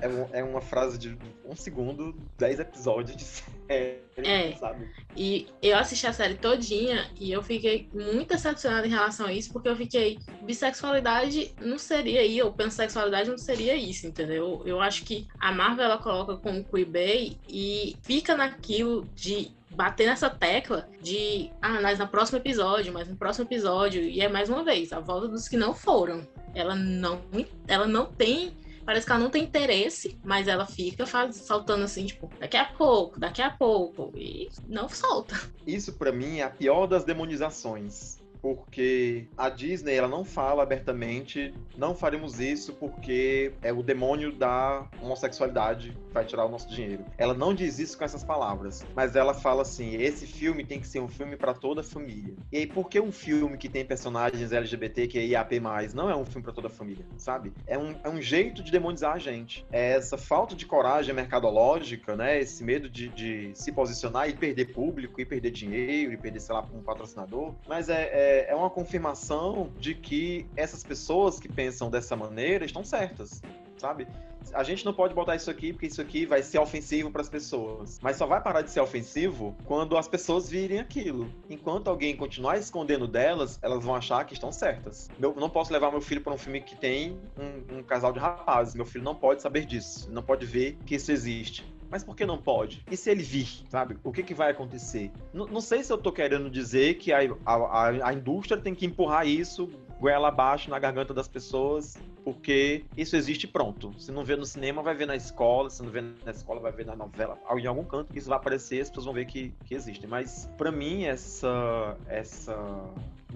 é, 0.01 0.09
um- 0.09 0.29
é 0.33 0.45
uma 0.45 0.61
frase 0.61 0.97
de 0.97 1.19
um 1.45 1.57
segundo, 1.57 2.15
dez 2.39 2.61
episódios 2.61 3.17
de 3.17 3.25
série, 3.25 3.99
É. 4.19 4.53
sabe? 4.55 4.89
E 5.17 5.49
eu 5.61 5.77
assisti 5.77 6.07
a 6.07 6.13
série 6.13 6.35
todinha 6.37 7.11
e 7.19 7.33
eu 7.33 7.43
fiquei 7.43 7.89
muito 7.93 8.29
decepcionada 8.29 8.87
em 8.87 8.91
relação 8.91 9.27
a 9.27 9.33
isso, 9.33 9.53
porque 9.53 9.69
eu 9.69 9.75
fiquei, 9.77 10.21
bissexualidade 10.43 11.53
não 11.61 11.77
seria 11.79 12.21
aí, 12.21 12.41
ou 12.41 12.53
pansexualidade 12.53 13.29
não 13.29 13.39
seria 13.39 13.75
isso, 13.75 14.07
entendeu? 14.07 14.63
Eu 14.65 14.81
acho 14.81 15.05
que 15.05 15.27
a 15.41 15.51
Marvel 15.51 15.85
ela 15.85 15.99
coloca 15.99 16.37
como 16.37 16.63
queerbait 16.65 17.37
e 17.49 17.97
fica 18.03 18.37
naquilo 18.37 19.05
de 19.17 19.51
bater 19.77 20.07
nessa 20.07 20.31
tecla 20.31 20.89
de, 21.01 21.51
ah, 21.61 21.81
mas 21.81 21.99
no 21.99 22.09
próximo 22.09 22.39
episódio, 22.39 22.93
mas 22.93 23.09
no 23.09 23.17
próximo 23.17 23.47
episódio, 23.47 24.03
e 24.03 24.21
é 24.21 24.29
mais 24.29 24.49
uma 24.49 24.65
vez, 24.65 24.93
a 24.93 24.99
volta 24.99 25.29
dos 25.29 25.47
que 25.47 25.57
não 25.57 25.75
foram. 25.75 26.27
Ela 26.55 26.75
não, 26.75 27.21
ela 27.69 27.87
não 27.87 28.07
tem 28.07 28.57
Parece 28.87 29.05
que 29.05 29.11
ela 29.11 29.21
não 29.21 29.31
tem 29.31 29.43
interesse, 29.43 30.17
mas 30.25 30.47
ela 30.47 30.65
fica 30.65 31.05
faz, 31.05 31.35
saltando 31.35 31.83
assim, 31.83 32.07
tipo, 32.07 32.31
daqui 32.39 32.57
a 32.57 32.65
pouco, 32.65 33.19
daqui 33.19 33.43
a 33.43 33.51
pouco. 33.51 34.13
E 34.17 34.49
não 34.69 34.89
solta. 34.89 35.35
Isso, 35.67 35.95
pra 35.95 36.13
mim, 36.13 36.39
é 36.39 36.45
a 36.45 36.51
pior 36.51 36.87
das 36.87 37.03
demonizações. 37.03 38.21
Porque 38.41 39.29
a 39.37 39.49
Disney, 39.49 39.95
ela 39.95 40.09
não 40.09 40.25
fala 40.25 40.63
abertamente, 40.63 41.53
não 41.77 41.95
faremos 41.95 42.41
isso 42.41 42.73
porque 42.75 43.53
é 43.63 43.73
o 43.73 43.83
demônio 43.83 44.33
da 44.33 44.87
homossexualidade 45.01 45.91
que 45.91 46.15
vai 46.15 46.25
tirar 46.25 46.45
o 46.45 46.49
nosso 46.49 46.69
dinheiro. 46.69 47.05
Ela 47.19 47.35
não 47.35 47.55
diz 47.55 47.79
isso 47.79 47.97
com 47.97 48.05
essas 48.05 48.25
palavras, 48.25 48.87
mas 48.95 49.17
ela 49.17 49.35
fala 49.35 49.63
assim: 49.63 49.97
esse 49.97 50.27
filme 50.27 50.65
tem 50.65 50.81
que 50.81 50.87
ser 50.87 51.01
um 51.01 51.09
filme 51.09 51.37
pra 51.37 51.55
toda 51.55 51.81
a 51.81 51.85
família. 51.85 52.35
E 52.53 52.59
aí, 52.59 52.67
por 52.67 52.89
que 52.89 53.01
um 53.01 53.13
filme 53.13 53.57
que 53.57 53.69
tem 53.69 53.85
personagens 53.85 54.53
LGBT 54.53 55.07
que 55.07 55.19
é 55.19 55.27
IAP+, 55.27 55.61
não 55.95 56.11
é 56.11 56.17
um 56.17 56.25
filme 56.25 56.43
pra 56.43 56.53
toda 56.53 56.69
a 56.69 56.71
família, 56.71 57.05
sabe? 57.17 57.53
É 57.67 57.79
um, 57.79 57.95
é 58.03 58.09
um 58.09 58.21
jeito 58.21 58.63
de 58.63 58.71
demonizar 58.71 59.15
a 59.15 59.19
gente. 59.19 59.67
É 59.71 59.93
essa 59.93 60.17
falta 60.17 60.55
de 60.55 60.67
coragem 60.67 61.15
mercadológica, 61.15 62.17
né? 62.17 62.39
Esse 62.41 62.63
medo 62.63 62.89
de, 62.89 63.09
de 63.09 63.51
se 63.55 63.73
posicionar 63.73 64.29
e 64.29 64.35
perder 64.35 64.73
público, 64.73 65.21
e 65.21 65.25
perder 65.25 65.51
dinheiro, 65.51 66.13
e 66.13 66.17
perder, 66.17 66.41
sei 66.41 66.55
lá, 66.55 66.67
um 66.73 66.83
patrocinador. 66.83 67.55
Mas 67.67 67.89
é, 67.89 68.03
é, 68.13 68.26
é 68.49 68.55
uma 68.55 68.71
confirmação 68.71 69.71
de 69.79 69.95
que 69.95 70.47
essas 70.57 70.83
pessoas 70.83 71.39
que 71.39 71.49
pensam 71.49 71.91
dessa 71.91 72.17
maneira 72.17 72.65
estão 72.65 72.85
certas, 72.85 73.43
sabe? 73.77 74.07
A 74.53 74.63
gente 74.63 74.85
não 74.85 74.95
pode 74.95 75.15
botar 75.15 75.35
isso 75.35 75.51
aqui 75.51 75.73
porque 75.73 75.87
isso 75.87 76.01
aqui 76.01 76.25
vai 76.25 76.43
ser 76.43 76.59
ofensivo 76.59 77.11
para 77.11 77.21
as 77.21 77.29
pessoas. 77.29 77.99
Mas 78.01 78.17
só 78.17 78.27
vai 78.27 78.41
parar 78.41 78.63
de 78.63 78.71
ser 78.71 78.81
ofensivo 78.81 79.57
quando 79.65 79.97
as 79.97 80.07
pessoas 80.07 80.49
virem 80.49 80.79
aquilo. 80.79 81.29
Enquanto 81.51 81.89
alguém 81.89 82.17
continuar 82.17 82.57
escondendo 82.57 83.09
delas, 83.09 83.59
elas 83.61 83.85
vão 83.85 83.95
achar 83.95 84.25
que 84.25 84.35
estão 84.35 84.53
certas. 84.53 85.09
Eu 85.21 85.35
não 85.35 85.51
posso 85.51 85.73
levar 85.73 85.91
meu 85.91 86.01
filho 86.01 86.21
para 86.21 86.33
um 86.33 86.39
filme 86.39 86.61
que 86.61 86.77
tem 86.77 87.19
um, 87.37 87.79
um 87.79 87.83
casal 87.83 88.13
de 88.13 88.19
rapazes. 88.19 88.75
Meu 88.75 88.87
filho 88.87 89.05
não 89.05 89.15
pode 89.15 89.43
saber 89.43 89.65
disso. 89.67 90.09
Não 90.13 90.23
pode 90.23 90.47
ver 90.47 90.79
que 90.87 90.95
isso 90.95 91.11
existe. 91.11 91.65
Mas 91.97 92.05
por 92.05 92.15
que 92.15 92.27
não 92.27 92.37
pode? 92.37 92.85
E 92.91 92.95
se 92.95 93.11
ele 93.11 93.23
vir, 93.23 93.49
sabe? 93.71 93.97
O 94.05 94.13
que, 94.13 94.23
que 94.23 94.35
vai 94.35 94.51
acontecer? 94.51 95.11
N 95.33 95.47
não 95.51 95.63
sei 95.63 95.83
se 95.83 95.91
eu 95.91 95.97
tô 95.97 96.13
querendo 96.13 96.51
dizer 96.51 96.99
que 96.99 97.11
a, 97.11 97.21
a, 97.47 98.09
a 98.09 98.13
indústria 98.13 98.61
tem 98.61 98.75
que 98.75 98.85
empurrar 98.85 99.27
isso 99.27 99.67
goela 99.99 100.29
abaixo 100.29 100.69
na 100.69 100.79
garganta 100.79 101.15
das 101.15 101.27
pessoas, 101.27 101.97
porque 102.23 102.85
isso 102.99 103.17
existe 103.17 103.47
pronto. 103.47 103.95
Se 103.99 104.13
não 104.13 104.27
vê 104.27 104.37
no 104.37 104.45
cinema, 104.45 104.83
vai 104.83 104.95
ver 104.95 105.07
na 105.07 105.17
escola. 105.17 105.71
Se 105.71 105.83
não 105.83 105.91
vê 105.91 106.03
na 106.03 106.33
escola, 106.33 106.61
vai 106.61 106.71
ver 106.71 106.85
na 106.85 106.95
novela. 106.95 107.39
Em 107.57 107.67
algum 107.67 107.83
canto 107.83 108.15
isso 108.15 108.29
vai 108.29 108.37
aparecer, 108.37 108.83
as 108.83 108.91
pessoas 108.91 109.07
vão 109.07 109.15
ver 109.15 109.25
que, 109.25 109.55
que 109.65 109.75
existe. 109.75 110.07
Mas, 110.07 110.51
para 110.59 110.71
mim, 110.71 111.05
essa, 111.05 111.97
essa 112.09 112.55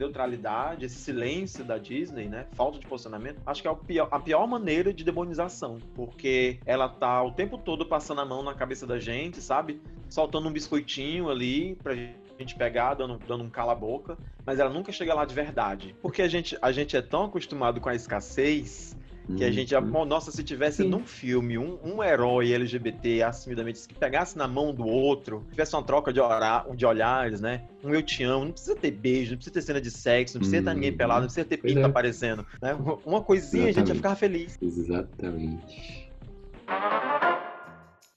neutralidade, 0.01 0.87
esse 0.87 0.97
silêncio 0.97 1.65
da 1.65 1.79
Disney, 1.79 2.29
né? 2.29 2.47
Falta 2.53 2.79
de 2.79 2.87
posicionamento, 2.87 3.41
acho 3.47 3.63
que 3.63 3.69
é 3.69 3.75
pior, 3.75 4.09
a 4.11 4.19
pior 4.19 4.47
maneira 4.47 4.93
de 4.93 5.05
demonização, 5.05 5.79
porque 5.95 6.59
ela 6.67 6.89
tá 6.89 7.23
o 7.23 7.33
tempo 7.33 7.59
todo 7.59 7.87
passando 7.87 8.21
a 8.21 8.25
mão 8.25 8.43
na 8.43 8.55
cabeça 8.55 8.87
da 8.87 8.99
gente, 8.99 9.41
sabe? 9.41 9.81
Soltando 10.09 10.49
um 10.49 10.53
biscoitinho 10.53 11.31
ali 11.31 11.77
pra 11.77 11.95
gente 11.95 12.57
pegar, 12.57 12.95
dando, 12.95 13.19
dando 13.19 13.45
um 13.45 13.51
cala-boca, 13.51 14.19
mas 14.45 14.59
ela 14.59 14.71
nunca 14.71 14.91
chega 14.91 15.15
lá 15.15 15.25
de 15.25 15.35
verdade. 15.35 15.95
Porque 16.03 16.23
a 16.23 16.29
gente, 16.29 16.57
a 16.61 16.73
gente 16.73 16.97
é 16.97 17.03
tão 17.03 17.25
acostumado 17.25 17.81
com 17.81 17.89
a 17.89 17.95
escassez 17.95 18.97
que 19.37 19.45
a 19.45 19.51
gente 19.51 19.71
já. 19.71 19.81
Uhum. 19.81 20.05
Nossa, 20.05 20.31
se 20.31 20.43
tivesse 20.43 20.83
Sim. 20.83 20.89
num 20.89 21.05
filme 21.05 21.57
um, 21.59 21.79
um 21.85 22.03
herói 22.03 22.53
LGBT 22.53 23.23
assumidamente 23.23 23.87
que 23.87 23.95
pegasse 23.95 24.37
na 24.37 24.47
mão 24.49 24.73
do 24.75 24.85
outro, 24.87 25.47
tivesse 25.51 25.75
uma 25.75 25.83
troca 25.83 26.13
de, 26.13 26.21
ora- 26.21 26.65
de 26.75 26.85
olhares, 26.87 27.41
né? 27.41 27.63
Um 27.83 27.95
eu 27.95 28.03
te 28.03 28.23
amo, 28.23 28.45
não 28.47 28.53
precisa 28.53 28.77
ter 28.77 28.91
beijo, 28.91 29.31
não 29.33 29.37
precisa 29.37 29.55
ter 29.55 29.63
cena 29.63 29.81
de 29.81 29.91
sexo, 29.91 30.35
não 30.35 30.41
precisa 30.41 30.59
estar 30.59 30.75
ninguém 30.75 30.91
Uhum. 30.91 30.97
pelado, 30.97 31.21
não 31.21 31.27
precisa 31.27 31.47
ter 31.47 31.57
pinto 31.59 31.81
é. 31.81 31.85
aparecendo. 31.85 32.47
Né? 32.61 32.77
Uma 33.05 33.23
coisinha 33.23 33.65
a 33.65 33.73
gente 33.73 33.77
ia 33.77 33.83
Exatamente. 33.95 33.97
ficar 33.97 34.15
feliz. 34.17 34.59
Exatamente. 34.61 36.11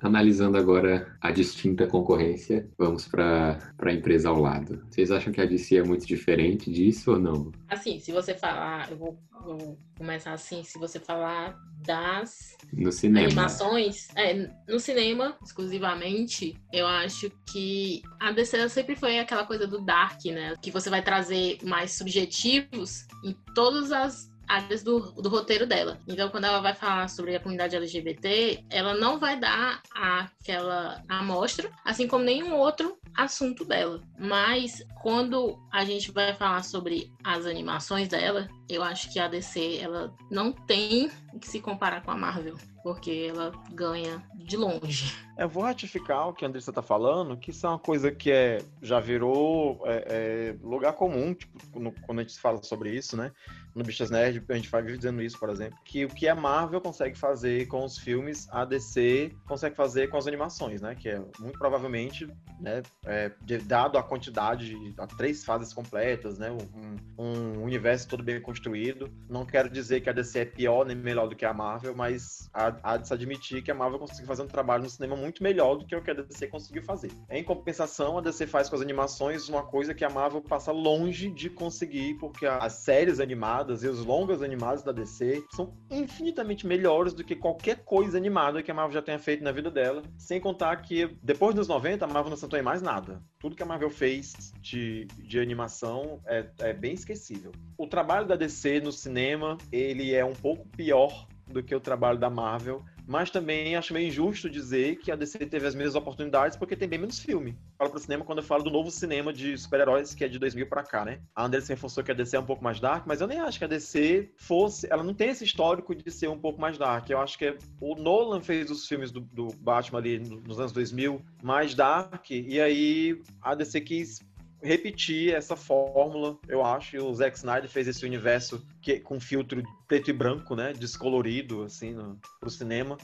Analisando 0.04 0.58
agora 0.58 1.16
a 1.22 1.32
distinta 1.32 1.88
concorrência, 1.88 2.70
vamos 2.78 3.08
para 3.08 3.58
a 3.80 3.94
empresa 3.94 4.28
ao 4.28 4.38
lado. 4.38 4.86
Vocês 4.90 5.10
acham 5.10 5.32
que 5.32 5.40
a 5.40 5.46
DC 5.46 5.78
é 5.78 5.84
muito 5.84 6.06
diferente 6.06 6.70
disso 6.70 7.12
ou 7.12 7.20
não? 7.20 7.54
Assim, 7.70 8.00
se 8.00 8.12
você 8.12 8.34
falar, 8.34 8.92
eu 8.92 8.98
vou, 8.98 9.18
vou 9.46 9.80
começar 9.98 10.34
assim, 10.34 10.62
se 10.62 10.78
você 10.78 11.00
falar 11.00 11.58
das 11.86 12.58
animações, 13.06 14.10
é, 14.16 14.50
no 14.68 14.80
cinema, 14.80 15.38
exclusivamente, 15.42 16.54
eu 16.72 16.86
acho 16.86 17.32
que 17.50 18.02
a 18.20 18.34
DC 18.34 18.68
sempre 18.68 18.98
foi 18.98 19.20
aquela 19.20 19.46
coisa 19.46 19.66
do 19.66 19.80
dark, 19.86 20.26
né? 20.26 20.54
Que 20.62 20.70
você 20.70 20.90
vai 20.90 21.02
trazer 21.02 21.60
mais 21.64 21.92
subjetivos 21.94 23.08
em 23.24 23.34
todas 23.56 23.92
as 23.94 24.33
áreas 24.48 24.84
do, 24.84 25.12
do 25.14 25.30
roteiro 25.30 25.66
dela. 25.66 26.00
Então, 26.08 26.30
quando 26.30 26.46
ela 26.46 26.60
vai 26.60 26.74
falar 26.74 27.08
sobre 27.10 27.36
a 27.36 27.40
comunidade 27.40 27.76
LGBT, 27.76 28.66
ela 28.70 28.94
não 28.94 29.20
vai 29.20 29.40
dar 29.40 29.82
aquela 29.94 31.04
amostra, 31.08 31.70
assim 31.84 32.08
como 32.08 32.24
nenhum 32.24 32.56
outro 32.56 32.98
assunto 33.16 33.64
dela. 33.66 34.02
Mas 34.18 34.84
quando 35.02 35.60
a 35.72 35.86
gente 35.86 36.12
vai 36.12 36.34
falar 36.34 36.64
sobre 36.64 37.12
as 37.24 37.46
animações 37.46 38.08
dela, 38.08 38.50
eu 38.70 38.84
acho 38.84 39.12
que 39.12 39.20
a 39.20 39.28
DC 39.28 39.78
ela 39.78 40.14
não 40.30 40.52
tem 40.52 41.12
que 41.40 41.48
se 41.48 41.60
comparar 41.60 42.04
com 42.04 42.12
a 42.12 42.18
Marvel, 42.18 42.58
porque 42.84 43.28
ela 43.30 43.52
ganha 43.72 44.22
de 44.36 44.58
longe. 44.58 45.16
Eu 45.38 45.50
vou 45.50 45.64
ratificar 45.64 46.28
o 46.30 46.34
que 46.34 46.46
a 46.46 46.48
Andressa 46.48 46.72
tá 46.72 46.82
falando, 46.82 47.36
que 47.38 47.50
isso 47.50 47.66
é 47.66 47.70
uma 47.70 47.80
coisa 47.80 48.12
que 48.12 48.32
é, 48.32 48.60
já 48.82 49.00
virou 49.00 49.82
é, 49.86 50.06
é, 50.08 50.56
lugar 50.62 50.94
comum, 50.94 51.34
tipo, 51.34 51.80
no- 51.80 51.92
quando 52.06 52.20
a 52.20 52.22
gente 52.22 52.40
fala 52.40 52.62
sobre 52.62 52.92
isso, 52.92 53.18
né? 53.18 53.32
No 53.74 53.84
Bichas 53.84 54.12
Nerd, 54.12 54.44
a 54.48 54.54
gente 54.54 54.70
vai 54.70 54.84
dizendo 54.84 55.24
isso, 55.24 55.40
por 55.40 55.50
exemplo, 55.50 55.80
que 55.84 56.06
o 56.06 56.08
que 56.10 56.28
a 56.28 56.36
Marvel 56.36 56.80
consegue 56.80 57.18
fazer 57.18 57.68
com 57.68 57.84
os 57.84 57.98
filmes, 57.98 58.48
a 58.52 58.64
DC 58.64 59.32
consegue 59.48 59.76
fazer 59.76 60.10
com 60.10 60.18
as 60.18 60.28
animações, 60.28 60.82
né? 60.82 60.94
Que 60.94 61.10
é 61.10 61.20
muito 61.40 61.58
provavelmente, 61.58 62.28
né, 62.60 62.84
é, 63.06 63.32
dado 63.66 63.98
a 63.98 64.04
quantidade, 64.04 64.70
de 64.70 64.94
a 65.00 65.08
três 65.08 65.44
fases 65.44 65.74
completas, 65.74 66.38
né? 66.38 66.52
Um, 66.52 67.24
um 67.24 67.64
universo 67.64 68.08
todo 68.08 68.22
bem 68.22 68.40
construído. 68.40 69.10
Não 69.28 69.44
quero 69.46 69.68
dizer 69.70 70.02
que 70.02 70.10
a 70.10 70.14
DC 70.14 70.40
é 70.40 70.46
pior 70.46 70.86
nem 70.86 70.96
melhor 70.96 71.28
do 71.28 71.36
que 71.36 71.46
a 71.46 71.54
Marvel, 71.54 71.96
mas 71.96 72.48
há, 72.54 72.73
há 72.82 72.98
de 72.98 73.08
se 73.08 73.14
admitir 73.14 73.62
que 73.62 73.72
a 73.72 73.76
Marvel 73.76 74.00
conseguiu 74.00 74.26
fazer 74.28 74.44
um 74.44 74.48
trabalho 74.48 74.84
no 74.84 74.90
cinema 74.90 75.16
muito 75.16 75.44
melhor 75.44 75.76
do 75.76 75.86
que 75.86 75.96
o 75.96 76.02
que 76.02 76.12
a 76.12 76.14
DC 76.14 76.48
conseguiu 76.48 76.84
fazer. 76.84 77.12
Em 77.30 77.44
compensação, 77.44 78.18
a 78.18 78.22
DC 78.22 78.48
faz 78.48 78.70
com 78.70 78.76
as 78.76 78.82
animações 78.82 79.50
uma 79.50 79.64
coisa 79.64 79.94
que 79.94 80.06
a 80.06 80.10
Marvel 80.10 80.42
passa 80.42 80.72
longe 80.72 81.30
de 81.30 81.50
conseguir, 81.50 82.16
porque 82.16 82.46
as 82.46 82.74
séries 82.74 83.20
animadas 83.20 83.84
e 83.84 83.88
os 83.88 84.06
longas 84.06 84.42
animados 84.42 84.84
da 84.84 84.92
DC 84.92 85.44
são 85.52 85.74
infinitamente 85.90 86.66
melhores 86.66 87.14
do 87.14 87.24
que 87.24 87.36
qualquer 87.36 87.84
coisa 87.84 88.18
animada 88.18 88.64
que 88.64 88.72
a 88.72 88.74
Marvel 88.74 88.94
já 88.94 89.02
tenha 89.02 89.20
feito 89.20 89.44
na 89.44 89.52
vida 89.52 89.70
dela. 89.70 90.04
Sem 90.18 90.40
contar 90.40 90.76
que 90.78 91.16
depois 91.22 91.56
dos 91.56 91.68
90, 91.68 92.06
a 92.06 92.08
Marvel 92.08 92.30
não 92.30 92.38
sentou 92.38 92.58
em 92.58 92.64
mais 92.64 92.82
nada. 92.82 93.22
Tudo 93.40 93.56
que 93.56 93.64
a 93.64 93.66
Marvel 93.66 93.90
fez 93.90 94.54
de, 94.62 95.06
de 95.06 95.40
animação 95.40 96.22
é, 96.26 96.46
é 96.60 96.74
bem 96.74 96.94
esquecível. 96.94 97.52
O 97.78 97.88
trabalho 97.88 98.28
da 98.28 98.36
DC 98.36 98.80
no 98.80 98.92
cinema, 98.92 99.58
ele 99.72 100.14
é 100.14 100.24
um 100.24 100.34
pouco 100.34 100.68
pior 100.70 101.28
do 101.48 101.62
que 101.64 101.76
o 101.76 101.80
trabalho 101.80 102.18
da 102.18 102.30
Marvel, 102.30 102.84
mas 103.06 103.30
também 103.30 103.76
acho 103.76 103.94
meio 103.94 104.08
injusto 104.08 104.50
dizer 104.50 104.98
que 104.98 105.12
a 105.12 105.16
DC 105.16 105.38
teve 105.40 105.68
as 105.68 105.76
mesmas 105.76 105.96
oportunidades 105.96 106.56
porque 106.58 106.76
tem 106.76 106.88
bem 106.88 107.00
menos 107.00 107.20
filme. 107.20 107.58
Falo 107.78 107.90
pro 107.92 108.00
cinema 108.00 108.24
quando 108.24 108.40
eu 108.40 108.44
falo 108.44 108.64
do 108.64 108.72
novo 108.72 108.90
cinema 108.90 109.34
de 109.34 109.58
super-heróis 109.58 110.14
que 110.14 110.24
é 110.24 110.28
de 110.28 110.40
2000 110.40 110.68
pra 110.68 110.84
cá, 110.84 111.04
né? 111.04 111.20
A 111.36 111.46
Anderson 111.46 111.74
reforçou 111.74 112.04
que 112.04 112.12
a 112.12 112.14
DC 112.14 112.36
é 112.38 112.40
um 112.40 112.46
pouco 112.46 112.64
mais 112.64 112.80
dark, 112.80 113.06
mas 113.06 113.22
eu 113.22 113.28
nem 113.28 113.40
acho 113.40 113.58
que 113.60 113.66
a 113.66 113.68
DC 113.68 114.30
fosse, 114.38 114.88
ela 114.90 115.04
não 115.04 115.14
tem 115.14 115.30
esse 115.30 115.44
histórico 115.44 115.94
de 115.94 116.10
ser 116.12 116.30
um 116.30 116.40
pouco 116.40 116.60
mais 116.62 116.78
dark. 116.78 117.10
Eu 117.10 117.20
acho 117.20 117.38
que 117.38 117.58
o 117.82 117.96
Nolan 117.96 118.42
fez 118.42 118.72
os 118.72 118.88
filmes 118.88 119.12
do, 119.12 119.20
do 119.20 119.48
Batman 119.60 120.00
ali 120.00 120.20
no- 120.20 120.42
nos 120.42 120.60
anos 120.60 120.72
2000 120.72 121.22
mais 121.42 121.76
dark 121.76 122.30
e 122.32 122.60
aí 122.62 123.22
a 123.42 123.54
DC 123.54 123.82
quis 123.82 124.20
repetir 124.64 125.34
essa 125.34 125.56
fórmula, 125.56 126.38
eu 126.48 126.64
acho. 126.64 126.96
E 126.96 127.00
o 127.00 127.14
Zack 127.14 127.38
Snyder 127.38 127.70
fez 127.70 127.88
esse 127.88 128.06
universo 128.06 128.66
que, 128.82 129.00
com 129.00 129.20
filtro 129.20 129.62
preto 129.88 130.10
e 130.10 130.14
branco, 130.14 130.56
né? 130.56 130.74
Descolorido, 130.74 131.64
assim, 131.64 131.92
no, 131.92 132.20
pro 132.40 132.50
cinema. 132.50 132.98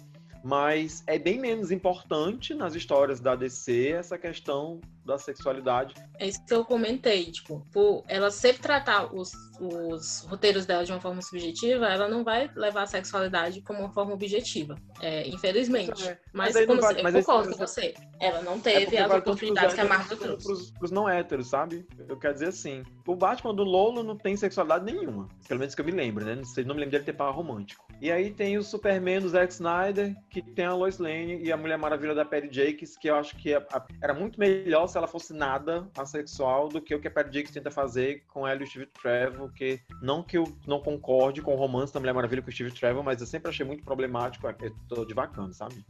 Mas 0.44 1.04
é 1.08 1.20
bem 1.20 1.40
menos 1.40 1.72
importante 1.72 2.54
nas 2.54 2.76
histórias 2.76 3.20
da 3.20 3.36
DC 3.36 3.90
essa 3.90 4.18
questão 4.18 4.80
da 5.06 5.18
sexualidade. 5.18 5.96
É 6.20 6.28
isso 6.28 6.44
que 6.46 6.54
eu 6.54 6.64
comentei, 6.64 7.26
tipo, 7.32 7.66
por 7.74 8.04
ela 8.08 8.30
sempre 8.30 8.62
tratar 8.62 9.14
os, 9.14 9.32
os 9.60 10.22
roteiros 10.30 10.66
dela 10.66 10.86
de 10.86 10.92
uma 10.92 11.02
forma 11.02 11.22
subjetiva, 11.22 11.88
ela 11.88 12.08
não 12.08 12.24
vai 12.24 12.50
levar 12.56 12.84
a 12.84 12.88
sexualidade 12.88 13.62
como 13.62 13.80
uma 13.80 13.92
forma 13.92 14.14
objetiva. 14.14 14.76
É, 15.02 15.28
infelizmente. 15.28 16.08
É, 16.08 16.18
Mas, 16.34 16.54
mas 16.54 16.66
como 16.66 16.82
vai- 16.82 16.94
você- 16.94 17.02
mas 17.02 17.16
eu 17.16 17.24
concordo 17.24 17.52
com 17.52 17.58
você. 17.58 17.94
Ela 18.20 18.42
não 18.42 18.56
É 18.56 18.60
teve 18.60 18.86
porque 18.86 18.98
as 18.98 19.12
oportunidades 19.12 19.74
que 19.76 19.82
a 19.82 19.86
Marvel 19.86 20.18
trouxe. 20.18 20.46
Pros, 20.46 20.72
pros 20.72 20.92
não 20.92 21.10
héteros, 21.10 21.50
sabe? 21.50 21.88
Eu 22.08 22.18
quero 22.18 22.34
dizer 22.34 22.48
assim. 22.48 22.84
O 23.08 23.16
Batman 23.16 23.56
do 23.56 23.64
Lolo 23.64 24.04
não 24.04 24.16
tem 24.16 24.38
sexualidade 24.38 24.86
nenhuma. 24.86 25.28
Pelo 25.48 25.60
menos 25.60 25.74
que 25.74 25.82
eu 25.82 25.86
me 25.86 25.92
lembro, 25.92 26.24
né? 26.24 26.36
Não, 26.36 26.44
sei, 26.46 26.64
não 26.64 26.76
me 26.76 26.82
lembro 26.82 26.92
dele 26.92 27.04
ter 27.06 27.14
par 27.14 27.34
romântico. 27.34 27.84
E 28.02 28.12
aí 28.12 28.32
tem 28.32 28.58
o 28.58 28.64
Superman 28.64 29.22
do 29.22 29.30
Zack 29.30 29.52
Snyder, 29.54 30.16
que 30.30 30.42
tem 30.42 30.66
a 30.66 30.74
Lois 30.74 30.98
Lane 31.00 31.44
e 31.44 31.52
a 31.52 31.58
Mulher 31.58 31.78
Maravilha 31.78 32.14
da 32.14 32.24
Perry 32.24 32.50
Jakes, 32.52 32.96
que 32.96 33.10
eu 33.10 33.16
acho 33.16 33.36
que 33.36 33.54
é- 33.54 33.58
a- 33.72 33.86
era 34.02 34.14
muito 34.14 34.40
melhor 34.40 34.88
se 34.88 34.98
ela 34.98 35.08
fosse 35.08 35.34
nada 35.34 35.90
assexual 35.98 36.70
do 36.70 36.80
que 36.82 36.94
o 36.94 37.00
que 37.02 37.08
a 37.08 37.12
Perry 37.12 37.34
Jakes 37.34 37.52
tenta 37.52 37.72
fazer 37.72 38.24
com 38.28 38.48
ela 38.48 38.62
e 38.62 38.64
o 38.64 38.68
Steve 38.68 38.86
Trevor, 39.02 39.52
que 39.54 39.80
não 40.02 40.22
que 40.24 40.38
eu 40.38 40.44
não 40.68 40.80
concorde 40.80 41.42
com 41.42 41.54
o 41.54 41.58
romance 41.58 41.94
da 41.94 42.00
Mulher 42.00 42.14
Maravilha 42.14 42.42
com 42.42 42.50
o 42.50 42.52
Steve 42.54 42.72
Trevor, 42.72 43.04
mas 43.04 43.20
eu 43.22 43.28
sempre 43.28 43.50
achei 43.50 43.66
muito 43.66 43.84
problemático, 43.84 44.48
eu 44.48 44.76
tô 44.88 45.04
devacando, 45.06 45.54
sabe? 45.54 45.84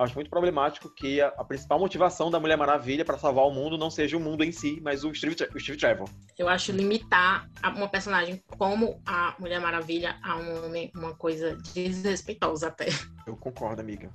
Eu 0.00 0.04
acho 0.04 0.14
muito 0.14 0.30
problemático 0.30 0.88
que 0.88 1.20
a, 1.20 1.28
a 1.28 1.44
principal 1.44 1.78
motivação 1.78 2.30
da 2.30 2.40
Mulher 2.40 2.56
Maravilha 2.56 3.04
para 3.04 3.18
salvar 3.18 3.44
o 3.44 3.50
mundo 3.50 3.76
não 3.76 3.90
seja 3.90 4.16
o 4.16 4.20
mundo 4.20 4.42
em 4.42 4.50
si, 4.50 4.80
mas 4.80 5.04
o 5.04 5.14
Steve, 5.14 5.36
o 5.54 5.60
Steve 5.60 5.76
Trevor. 5.76 6.08
Eu 6.38 6.48
acho 6.48 6.72
limitar 6.72 7.46
uma 7.76 7.86
personagem 7.86 8.42
como 8.56 8.98
a 9.04 9.36
Mulher 9.38 9.60
Maravilha 9.60 10.16
a 10.22 10.38
um 10.38 10.64
homem 10.64 10.90
uma 10.96 11.14
coisa 11.14 11.54
desrespeitosa 11.74 12.68
até. 12.68 12.86
Eu 13.26 13.36
concordo, 13.36 13.82
amiga. 13.82 14.10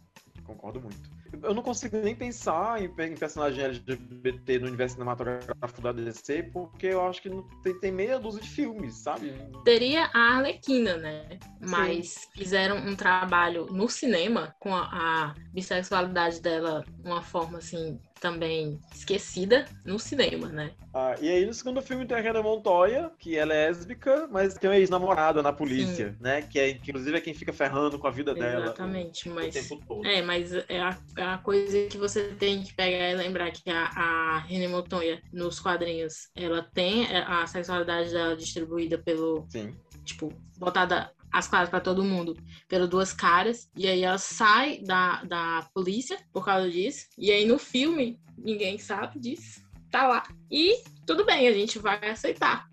Concordo 0.46 0.80
muito. 0.80 0.98
Eu 1.42 1.54
não 1.54 1.64
consigo 1.64 1.98
nem 1.98 2.16
pensar 2.16 2.82
em, 2.82 2.86
em 2.86 3.16
personagem 3.16 3.64
LGBT 3.64 4.60
no 4.60 4.68
universo 4.68 4.94
cinematográfico 4.94 5.82
da 5.82 5.92
DC, 5.92 6.44
porque 6.54 6.88
eu 6.88 7.06
acho 7.06 7.22
que 7.22 7.30
não 7.30 7.44
tem, 7.64 7.80
tem 7.80 7.92
meia 7.92 8.20
dúzia 8.20 8.42
de 8.42 8.50
filmes, 8.50 8.96
sabe? 8.96 9.34
Teria 9.64 10.10
a 10.14 10.36
Arlequina, 10.38 10.98
né? 10.98 11.40
Mas 11.60 12.30
fizeram 12.36 12.78
um 12.78 12.96
trabalho 12.96 13.66
no 13.66 13.90
cinema 13.90 14.56
com 14.60 14.74
a, 14.74 14.84
a 14.84 15.36
bissexualidade 15.52 16.42
dela 16.42 16.86
uma 17.04 17.22
forma 17.22 17.58
assim 17.58 18.00
também 18.20 18.80
esquecida 18.94 19.66
no 19.84 20.00
cinema, 20.00 20.48
né? 20.48 20.72
Ah, 20.94 21.16
e 21.20 21.30
aí 21.30 21.46
no 21.46 21.54
segundo 21.54 21.82
filme 21.82 22.06
tem 22.06 22.18
a 22.18 22.22
Renan 22.22 22.42
Montoya, 22.42 23.12
que 23.20 23.38
é 23.38 23.46
lésbica, 23.46 24.28
mas 24.32 24.56
tem 24.56 24.70
uma 24.70 24.78
ex-namorada 24.78 25.44
na 25.44 25.52
polícia, 25.52 26.16
né? 26.20 26.42
Que, 26.42 26.60
é, 26.60 26.70
inclusive 26.70 27.18
é 27.18 27.22
quem 27.22 27.34
fica 27.34 27.52
ferrando 27.52 28.00
com 28.00 28.08
a 28.08 28.12
vida 28.12 28.34
dela. 28.34 28.66
Exatamente, 28.66 29.30
o 29.30 29.36
mas 29.36 29.54
tempo 29.54 29.82
todo. 29.86 30.06
é, 30.06 30.22
mas 30.22 30.54
é 30.54 30.80
a, 30.80 30.98
é 31.18 31.24
a 31.24 31.38
coisa 31.38 31.88
que 31.88 31.98
você 31.98 32.30
tem 32.40 32.64
que 32.64 32.74
pegar 32.74 33.12
e 33.12 33.16
lembrar 33.16 33.52
que 33.52 33.70
a, 33.70 33.86
a 33.86 34.40
René 34.40 34.68
Montoya 34.68 35.22
nos 35.32 35.60
quadrinhos, 35.60 36.30
ela 36.36 36.64
tem 36.74 37.06
a 37.16 37.46
sexualidade 37.48 38.12
dela 38.12 38.36
distribuída 38.36 38.98
pelo 38.98 39.46
Sim. 39.50 39.76
tipo, 40.04 40.32
botada 40.58 41.12
as 41.36 41.50
claras 41.50 41.70
pra 41.70 41.82
todo 41.82 42.04
mundo 42.04 42.38
pelo 42.68 42.88
duas 42.88 43.12
caras. 43.12 43.70
E 43.76 43.88
aí 43.88 44.04
ela 44.04 44.18
sai 44.18 44.80
da, 44.80 45.22
da 45.24 45.68
polícia 45.74 46.18
por 46.32 46.46
causa 46.46 46.70
disso. 46.72 47.08
E 47.18 47.30
aí 47.30 47.46
no 47.46 47.60
filme, 47.60 48.18
ninguém 48.38 48.78
sabe 48.78 49.20
disso. 49.20 49.62
Tá 49.92 50.08
lá. 50.08 50.24
E 50.50 50.82
tudo 51.06 51.26
bem, 51.26 51.48
a 51.48 51.52
gente 51.52 51.78
vai 51.78 52.00
aceitar. 52.10 52.70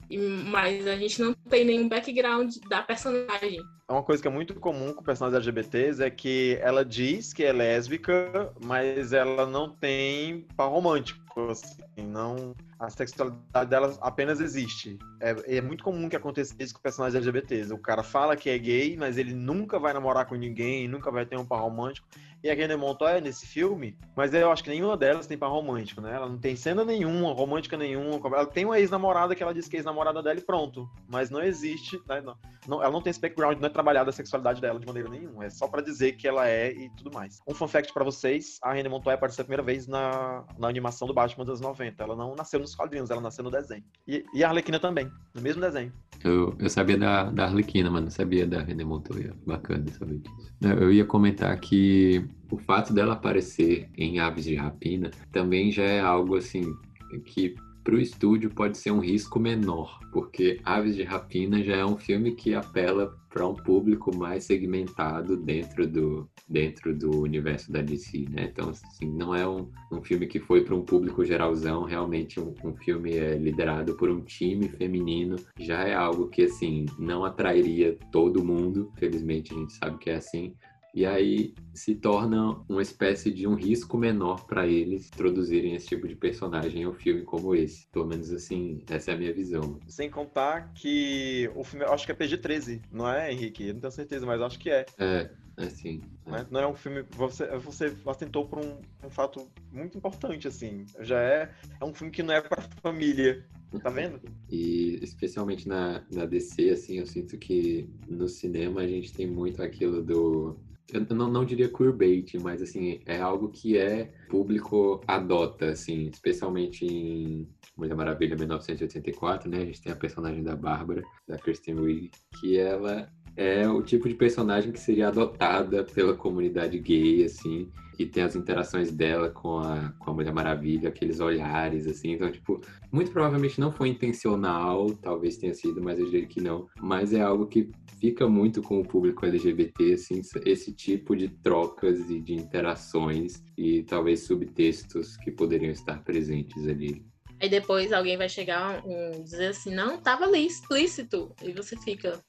Mas 0.46 0.86
a 0.86 0.96
gente 0.96 1.20
não 1.20 1.34
tem 1.34 1.64
nenhum 1.64 1.88
background 1.88 2.54
da 2.68 2.82
personagem. 2.82 3.60
É 3.88 3.92
uma 3.92 4.02
coisa 4.02 4.22
que 4.22 4.28
é 4.28 4.30
muito 4.30 4.54
comum 4.54 4.94
com 4.94 5.02
personagens 5.02 5.36
LGBTs 5.36 6.02
é 6.02 6.08
que 6.08 6.58
ela 6.62 6.84
diz 6.84 7.32
que 7.32 7.44
é 7.44 7.52
lésbica, 7.52 8.52
mas 8.64 9.12
ela 9.12 9.44
não 9.44 9.68
tem 9.68 10.46
par 10.56 10.70
romântico, 10.70 11.20
assim, 11.50 12.02
não 12.06 12.54
a 12.82 12.90
sexualidade 12.90 13.70
dela 13.70 13.96
apenas 14.00 14.40
existe. 14.40 14.98
É, 15.20 15.58
é 15.58 15.60
muito 15.60 15.84
comum 15.84 16.08
que 16.08 16.16
aconteça 16.16 16.52
isso 16.58 16.74
com 16.74 16.80
personagens 16.80 17.14
LGBTs. 17.14 17.72
O 17.72 17.78
cara 17.78 18.02
fala 18.02 18.36
que 18.36 18.50
é 18.50 18.58
gay, 18.58 18.96
mas 18.96 19.16
ele 19.16 19.32
nunca 19.32 19.78
vai 19.78 19.92
namorar 19.92 20.26
com 20.26 20.34
ninguém, 20.34 20.88
nunca 20.88 21.08
vai 21.08 21.24
ter 21.24 21.38
um 21.38 21.46
par 21.46 21.60
romântico. 21.60 22.08
E 22.42 22.50
a 22.50 22.54
René 22.54 22.74
Montoya 22.76 23.20
nesse 23.20 23.46
filme, 23.46 23.96
mas 24.16 24.34
eu 24.34 24.50
acho 24.50 24.64
que 24.64 24.70
nenhuma 24.70 24.96
delas 24.96 25.26
tem 25.26 25.38
par 25.38 25.48
romântico, 25.50 26.00
né? 26.00 26.12
Ela 26.14 26.28
não 26.28 26.38
tem 26.38 26.56
cena 26.56 26.84
nenhuma, 26.84 27.32
romântica 27.32 27.76
nenhuma. 27.76 28.20
Ela 28.36 28.46
tem 28.46 28.64
uma 28.64 28.78
ex-namorada 28.80 29.34
que 29.34 29.42
ela 29.42 29.54
diz 29.54 29.68
que 29.68 29.76
é 29.76 29.78
ex-namorada 29.78 30.22
dela 30.22 30.38
e 30.38 30.42
pronto. 30.42 30.88
Mas 31.08 31.30
não 31.30 31.40
existe, 31.42 32.00
né? 32.08 32.20
Não, 32.20 32.34
não- 32.66 32.82
ela 32.82 32.90
não 32.92 33.00
tem 33.00 33.10
esse 33.12 33.20
background, 33.20 33.58
não 33.60 33.66
é 33.66 33.70
trabalhada 33.70 34.10
a 34.10 34.12
sexualidade 34.12 34.60
dela 34.60 34.80
de 34.80 34.86
maneira 34.86 35.08
nenhuma. 35.08 35.44
É 35.44 35.50
só 35.50 35.68
pra 35.68 35.80
dizer 35.82 36.12
que 36.12 36.26
ela 36.26 36.48
é 36.48 36.72
e 36.72 36.90
tudo 36.96 37.12
mais. 37.12 37.38
Um 37.46 37.54
fun 37.54 37.68
fact 37.68 37.92
pra 37.94 38.02
vocês: 38.02 38.58
a 38.62 38.72
René 38.72 38.88
Montoya 38.88 39.14
apareceu 39.14 39.42
a 39.42 39.44
primeira 39.44 39.62
vez 39.62 39.86
na, 39.86 40.44
na 40.58 40.66
animação 40.68 41.06
do 41.06 41.14
Batman 41.14 41.44
dos 41.44 41.60
90. 41.60 42.02
Ela 42.02 42.16
não 42.16 42.34
nasceu 42.34 42.58
nos 42.58 42.74
quadrinhos, 42.74 43.10
ela 43.10 43.20
nasceu 43.20 43.44
no 43.44 43.50
desenho. 43.50 43.84
E, 44.08 44.24
e 44.34 44.42
a 44.42 44.48
Arlequina 44.48 44.80
também, 44.80 45.08
no 45.32 45.40
mesmo 45.40 45.60
desenho. 45.60 45.92
Eu, 46.24 46.54
eu 46.58 46.70
sabia 46.70 46.96
da, 46.96 47.24
da 47.30 47.44
Arlequina, 47.44 47.90
mas 47.90 48.02
não 48.02 48.10
sabia 48.10 48.46
da 48.46 48.60
René 48.62 48.84
Montoya. 48.84 49.34
Bacana 49.46 49.84
saber 49.92 50.18
disso. 50.18 50.52
Eu 50.62 50.92
ia 50.92 51.04
comentar 51.04 51.58
que 51.58 52.24
o 52.52 52.58
fato 52.58 52.92
dela 52.92 53.14
aparecer 53.14 53.88
em 53.96 54.20
Aves 54.20 54.44
de 54.44 54.54
Rapina 54.54 55.10
também 55.32 55.72
já 55.72 55.84
é 55.84 56.00
algo 56.00 56.36
assim 56.36 56.76
que 57.24 57.54
para 57.82 57.94
o 57.94 58.00
estúdio 58.00 58.50
pode 58.50 58.76
ser 58.78 58.92
um 58.92 59.00
risco 59.00 59.40
menor, 59.40 59.98
porque 60.12 60.60
Aves 60.62 60.94
de 60.94 61.02
Rapina 61.02 61.64
já 61.64 61.76
é 61.76 61.84
um 61.84 61.96
filme 61.96 62.32
que 62.32 62.54
apela 62.54 63.16
para 63.28 63.48
um 63.48 63.54
público 63.54 64.14
mais 64.14 64.44
segmentado 64.44 65.36
dentro 65.36 65.86
do, 65.86 66.28
dentro 66.46 66.94
do 66.94 67.22
universo 67.22 67.72
da 67.72 67.80
DC, 67.80 68.26
né? 68.30 68.50
Então, 68.52 68.68
assim, 68.68 69.10
não 69.10 69.34
é 69.34 69.48
um, 69.48 69.68
um 69.90 70.02
filme 70.02 70.26
que 70.26 70.38
foi 70.38 70.62
para 70.62 70.76
um 70.76 70.82
público 70.82 71.24
geralzão, 71.24 71.84
realmente 71.84 72.38
um, 72.38 72.54
um 72.62 72.76
filme 72.76 73.16
é 73.16 73.36
liderado 73.36 73.96
por 73.96 74.10
um 74.10 74.20
time 74.20 74.68
feminino, 74.68 75.36
já 75.58 75.82
é 75.82 75.94
algo 75.94 76.28
que, 76.28 76.42
assim, 76.42 76.84
não 76.98 77.24
atrairia 77.24 77.98
todo 78.12 78.44
mundo, 78.44 78.92
felizmente 78.96 79.52
a 79.54 79.56
gente 79.56 79.72
sabe 79.72 79.98
que 79.98 80.10
é 80.10 80.16
assim, 80.16 80.54
e 80.94 81.06
aí 81.06 81.54
se 81.72 81.94
torna 81.94 82.62
uma 82.68 82.82
espécie 82.82 83.30
de 83.30 83.46
um 83.46 83.54
risco 83.54 83.96
menor 83.96 84.44
para 84.46 84.66
eles 84.66 85.08
introduzirem 85.08 85.74
esse 85.74 85.88
tipo 85.88 86.06
de 86.06 86.14
personagem 86.14 86.82
em 86.82 86.86
um 86.86 86.92
filme 86.92 87.22
como 87.22 87.54
esse. 87.54 87.86
Pelo 87.88 88.06
menos 88.06 88.30
assim, 88.30 88.82
essa 88.90 89.10
é 89.10 89.14
a 89.14 89.16
minha 89.16 89.32
visão. 89.32 89.78
Sem 89.88 90.10
contar 90.10 90.72
que 90.74 91.50
o 91.54 91.64
filme, 91.64 91.86
acho 91.86 92.04
que 92.04 92.12
é 92.12 92.14
PG-13, 92.14 92.82
não 92.92 93.08
é, 93.08 93.32
Henrique? 93.32 93.68
Eu 93.68 93.74
não 93.74 93.80
tenho 93.80 93.92
certeza, 93.92 94.26
mas 94.26 94.40
acho 94.42 94.58
que 94.58 94.70
é. 94.70 94.84
É, 94.98 95.30
é 95.56 95.70
sim. 95.70 96.02
É. 96.26 96.46
Não 96.50 96.60
é 96.60 96.66
um 96.66 96.74
filme. 96.74 97.04
Você, 97.12 97.46
você 97.56 97.96
atentou 98.06 98.46
por 98.46 98.58
um, 98.58 98.78
um 99.02 99.10
fato 99.10 99.48
muito 99.72 99.96
importante, 99.96 100.46
assim. 100.46 100.84
Já 101.00 101.20
é, 101.20 101.50
é 101.80 101.84
um 101.84 101.94
filme 101.94 102.10
que 102.10 102.22
não 102.22 102.34
é 102.34 102.40
para 102.42 102.62
família. 102.82 103.44
Tá 103.82 103.88
vendo? 103.88 104.20
E 104.50 104.98
especialmente 105.02 105.66
na, 105.66 106.04
na 106.12 106.26
DC, 106.26 106.68
assim, 106.68 106.98
eu 106.98 107.06
sinto 107.06 107.38
que 107.38 107.88
no 108.06 108.28
cinema 108.28 108.82
a 108.82 108.86
gente 108.86 109.10
tem 109.14 109.26
muito 109.26 109.62
aquilo 109.62 110.02
do 110.02 110.58
eu 110.92 111.16
não, 111.16 111.30
não 111.30 111.44
diria 111.44 111.72
queerbait, 111.72 112.38
mas 112.40 112.62
assim, 112.62 113.00
é 113.06 113.20
algo 113.20 113.50
que 113.50 113.78
é 113.78 114.12
público 114.28 115.00
adota, 115.06 115.70
assim, 115.70 116.08
especialmente 116.08 116.84
em 116.84 117.48
Mulher 117.76 117.94
Maravilha 117.94 118.36
1984, 118.36 119.48
né? 119.50 119.58
A 119.58 119.64
gente 119.66 119.82
tem 119.82 119.92
a 119.92 119.96
personagem 119.96 120.42
da 120.42 120.56
Bárbara, 120.56 121.02
da 121.26 121.38
Kristen 121.38 121.80
Wiig, 121.80 122.10
que 122.40 122.58
ela 122.58 123.10
é 123.36 123.68
o 123.68 123.82
tipo 123.82 124.08
de 124.08 124.14
personagem 124.14 124.72
que 124.72 124.80
seria 124.80 125.08
adotada 125.08 125.84
pela 125.84 126.14
comunidade 126.14 126.78
gay, 126.78 127.24
assim, 127.24 127.70
e 127.98 128.06
tem 128.06 128.22
as 128.22 128.34
interações 128.34 128.90
dela 128.90 129.30
com 129.30 129.58
a, 129.58 129.92
com 129.98 130.10
a 130.10 130.14
Mulher 130.14 130.32
Maravilha, 130.32 130.88
aqueles 130.88 131.20
olhares, 131.20 131.86
assim. 131.86 132.12
Então, 132.12 132.30
tipo, 132.30 132.60
muito 132.90 133.10
provavelmente 133.10 133.60
não 133.60 133.70
foi 133.70 133.88
intencional, 133.88 134.90
talvez 134.94 135.36
tenha 135.36 135.54
sido, 135.54 135.82
mas 135.82 135.98
eu 135.98 136.06
diria 136.06 136.26
que 136.26 136.40
não. 136.40 136.68
Mas 136.80 137.12
é 137.12 137.20
algo 137.20 137.46
que 137.46 137.70
fica 138.00 138.28
muito 138.28 138.62
com 138.62 138.80
o 138.80 138.86
público 138.86 139.24
LGBT, 139.24 139.92
assim, 139.92 140.22
esse 140.44 140.72
tipo 140.72 141.14
de 141.14 141.28
trocas 141.28 142.10
e 142.10 142.20
de 142.20 142.34
interações 142.34 143.42
e 143.56 143.82
talvez 143.84 144.26
subtextos 144.26 145.16
que 145.18 145.30
poderiam 145.30 145.70
estar 145.70 146.02
presentes 146.02 146.66
ali. 146.66 147.04
Aí 147.40 147.48
depois 147.48 147.92
alguém 147.92 148.16
vai 148.16 148.28
chegar 148.28 148.84
e 148.86 149.20
dizer 149.20 149.48
assim, 149.48 149.74
não, 149.74 149.98
tava 150.00 150.24
ali 150.24 150.46
explícito. 150.46 151.34
E 151.42 151.52
você 151.52 151.76
fica, 151.76 152.20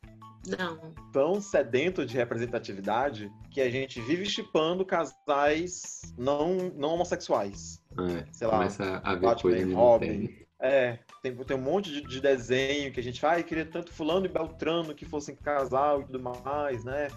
não. 0.48 0.94
Tão 1.12 1.39
sedento 1.39 2.06
de 2.06 2.16
representatividade 2.16 3.32
que 3.50 3.62
a 3.62 3.70
gente 3.70 4.02
vive 4.02 4.26
chipando 4.26 4.86
casais 4.86 6.02
não, 6.18 6.72
não 6.76 6.89
homossexuais. 6.89 7.82
É, 7.98 8.26
Sei 8.32 8.48
lá, 8.48 8.58
começa 8.58 9.02
a 9.04 9.14
ver 9.16 9.22
Batman 9.22 9.58
e 9.58 9.74
Robin. 9.74 10.44
É, 10.62 11.00
tem, 11.22 11.36
tem 11.36 11.58
um 11.58 11.62
monte 11.62 11.91
de, 11.91 12.02
de, 12.02 12.22
desenho 12.22 12.91
que 12.91 13.00
a 13.00 13.04
gente 13.04 13.20
faz, 13.20 13.41
ah, 13.41 13.44
queria 13.44 13.66
tanto 13.66 13.91
fulano 13.91 14.26
e 14.26 14.30
Beltrano 14.30 14.96
que 14.96 15.04
fossem 15.06 15.36
casal 15.36 16.02
e 16.02 16.06
tudo 16.06 16.22
mais, 16.22 16.86
né? 16.86 17.10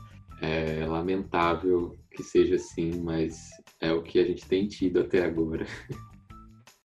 É 0.42 0.84
lamentável 0.84 1.96
que 2.10 2.24
seja 2.24 2.56
assim, 2.56 3.00
mas 3.00 3.50
é 3.80 3.92
o 3.92 4.02
que 4.02 4.18
a 4.18 4.24
gente 4.24 4.46
tem 4.46 4.66
tido 4.66 5.00
até 5.00 5.24
agora. 5.24 5.64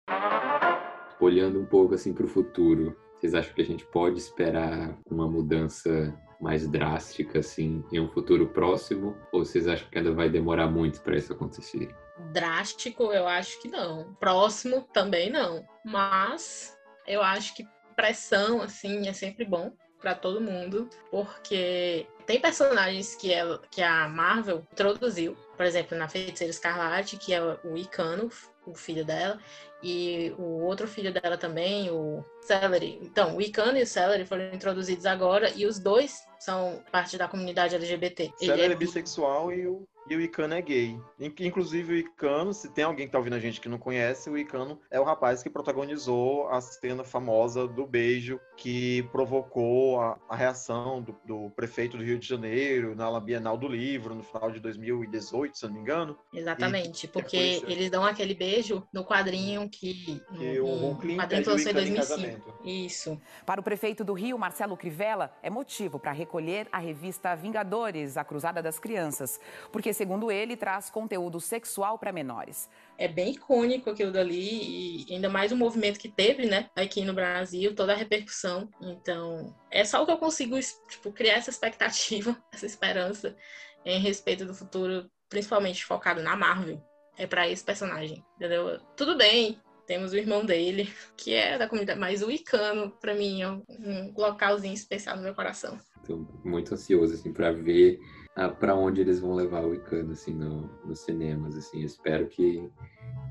Olhando 1.20 1.60
um 1.60 1.66
pouco 1.66 1.94
assim 1.94 2.12
para 2.12 2.26
o 2.26 2.28
futuro, 2.28 2.96
vocês 3.18 3.34
acham 3.34 3.54
que 3.54 3.62
a 3.62 3.64
gente 3.64 3.86
pode 3.86 4.18
esperar 4.18 4.98
uma 5.08 5.28
mudança 5.28 6.12
mais 6.40 6.68
drástica 6.68 7.40
assim 7.40 7.84
em 7.92 8.00
um 8.00 8.08
futuro 8.08 8.48
próximo? 8.48 9.16
Ou 9.32 9.44
vocês 9.44 9.66
acham 9.66 9.88
que 9.90 9.98
ainda 9.98 10.12
vai 10.12 10.28
demorar 10.28 10.68
muito 10.68 11.00
para 11.00 11.16
isso 11.16 11.32
acontecer? 11.32 11.94
drástico, 12.32 13.12
eu 13.12 13.26
acho 13.26 13.60
que 13.60 13.68
não. 13.68 14.14
Próximo 14.14 14.82
também 14.92 15.30
não. 15.30 15.64
Mas 15.84 16.76
eu 17.06 17.22
acho 17.22 17.54
que 17.54 17.66
pressão 17.96 18.62
assim 18.62 19.08
é 19.08 19.12
sempre 19.12 19.44
bom 19.44 19.72
para 20.00 20.14
todo 20.14 20.40
mundo, 20.40 20.88
porque 21.10 22.06
tem 22.24 22.40
personagens 22.40 23.16
que, 23.16 23.32
ela, 23.32 23.60
que 23.68 23.82
a 23.82 24.08
Marvel 24.08 24.64
introduziu, 24.72 25.36
por 25.58 25.66
exemplo, 25.66 25.98
na 25.98 26.08
Feiticeira 26.08 26.52
Escarlate, 26.52 27.16
que 27.16 27.34
é 27.34 27.42
o 27.42 27.76
Icano, 27.76 28.30
o 28.64 28.76
filho 28.76 29.04
dela, 29.04 29.40
e 29.82 30.32
o 30.38 30.62
outro 30.62 30.86
filho 30.86 31.12
dela 31.12 31.36
também, 31.36 31.90
o 31.90 32.24
Celery. 32.42 33.00
Então, 33.02 33.36
o 33.36 33.42
Icano 33.42 33.76
e 33.76 33.82
o 33.82 33.86
Celery 33.86 34.24
foram 34.24 34.54
introduzidos 34.54 35.04
agora, 35.04 35.50
e 35.56 35.66
os 35.66 35.80
dois 35.80 36.24
são 36.38 36.80
parte 36.92 37.18
da 37.18 37.26
comunidade 37.26 37.74
LGBT. 37.74 38.32
Celery 38.36 38.62
é... 38.62 38.72
é 38.72 38.76
bissexual 38.76 39.52
e 39.52 39.66
o 39.66 39.84
e 40.08 40.16
o 40.16 40.20
Icano 40.20 40.54
é 40.54 40.62
gay. 40.62 40.98
Inclusive, 41.18 41.92
o 41.92 41.96
Icano, 41.96 42.52
se 42.52 42.68
tem 42.70 42.84
alguém 42.84 43.06
que 43.06 43.12
tá 43.12 43.18
ouvindo 43.18 43.36
a 43.36 43.40
gente 43.40 43.60
que 43.60 43.68
não 43.68 43.78
conhece, 43.78 44.30
o 44.30 44.38
Icano 44.38 44.80
é 44.90 44.98
o 45.00 45.04
rapaz 45.04 45.42
que 45.42 45.50
protagonizou 45.50 46.48
a 46.48 46.60
cena 46.60 47.04
famosa 47.04 47.66
do 47.66 47.86
beijo 47.86 48.40
que 48.56 49.02
provocou 49.12 50.00
a, 50.00 50.18
a 50.28 50.36
reação 50.36 51.02
do, 51.02 51.16
do, 51.24 51.50
prefeito 51.50 51.96
do 51.96 52.02
Rio 52.02 52.18
de 52.18 52.26
Janeiro 52.26 52.94
na 52.94 53.18
Bienal 53.20 53.56
do 53.56 53.68
Livro, 53.68 54.14
no 54.14 54.22
final 54.22 54.50
de 54.50 54.60
2018, 54.60 55.58
se 55.58 55.66
não 55.66 55.74
me 55.74 55.80
engano. 55.80 56.18
Exatamente, 56.32 57.04
e 57.04 57.08
porque 57.08 57.62
eles 57.66 57.90
dão 57.90 58.04
aquele 58.04 58.34
beijo 58.34 58.86
no 58.92 59.04
quadrinho 59.04 59.68
que, 59.68 60.20
que 60.36 60.60
um, 60.60 60.90
o 60.90 60.96
quadrinho 60.96 61.42
que 61.42 61.50
lançou 61.50 61.70
em 61.70 61.74
2005. 61.74 62.58
Isso. 62.64 63.20
Para 63.46 63.60
o 63.60 63.64
prefeito 63.64 64.04
do 64.04 64.12
Rio, 64.12 64.38
Marcelo 64.38 64.76
Crivella, 64.76 65.32
é 65.42 65.50
motivo 65.50 65.98
para 65.98 66.12
recolher 66.12 66.68
a 66.72 66.78
revista 66.78 67.34
Vingadores, 67.34 68.16
a 68.16 68.24
Cruzada 68.24 68.62
das 68.62 68.78
Crianças, 68.78 69.40
porque 69.70 69.92
segundo 69.98 70.30
ele, 70.30 70.56
traz 70.56 70.88
conteúdo 70.88 71.40
sexual 71.40 71.98
para 71.98 72.12
menores. 72.12 72.70
É 72.96 73.08
bem 73.08 73.32
icônico 73.32 73.90
aquilo 73.90 74.12
dali, 74.12 75.04
e 75.08 75.12
ainda 75.12 75.28
mais 75.28 75.50
o 75.50 75.56
movimento 75.56 75.98
que 75.98 76.08
teve, 76.08 76.46
né, 76.46 76.70
aqui 76.76 77.04
no 77.04 77.12
Brasil, 77.12 77.74
toda 77.74 77.92
a 77.92 77.96
repercussão. 77.96 78.70
Então, 78.80 79.52
é 79.70 79.84
só 79.84 80.00
o 80.00 80.06
que 80.06 80.12
eu 80.12 80.18
consigo 80.18 80.56
tipo, 80.88 81.10
criar 81.10 81.34
essa 81.34 81.50
expectativa, 81.50 82.40
essa 82.54 82.64
esperança 82.64 83.36
em 83.84 83.98
respeito 83.98 84.46
do 84.46 84.54
futuro, 84.54 85.10
principalmente 85.28 85.84
focado 85.84 86.22
na 86.22 86.36
Marvel. 86.36 86.80
É 87.16 87.26
para 87.26 87.48
esse 87.48 87.64
personagem, 87.64 88.24
entendeu? 88.36 88.78
Tudo 88.96 89.16
bem, 89.16 89.60
temos 89.84 90.12
o 90.12 90.16
irmão 90.16 90.44
dele, 90.44 90.88
que 91.16 91.34
é 91.34 91.58
da 91.58 91.66
comunidade, 91.66 91.98
mas 91.98 92.22
o 92.22 92.30
Icano, 92.30 92.92
para 93.00 93.14
mim, 93.14 93.42
é 93.42 93.50
um 93.50 94.14
localzinho 94.16 94.74
especial 94.74 95.16
no 95.16 95.22
meu 95.22 95.34
coração. 95.34 95.76
Tô 96.06 96.24
muito 96.44 96.72
ansioso, 96.72 97.14
assim, 97.14 97.32
para 97.32 97.50
ver 97.50 97.98
para 98.46 98.74
onde 98.74 99.00
eles 99.00 99.18
vão 99.18 99.34
levar 99.34 99.64
o 99.64 99.74
Icano, 99.74 100.12
assim, 100.12 100.34
no, 100.34 100.70
nos 100.84 101.00
cinemas, 101.00 101.56
assim. 101.56 101.80
espero 101.80 102.26
que, 102.28 102.70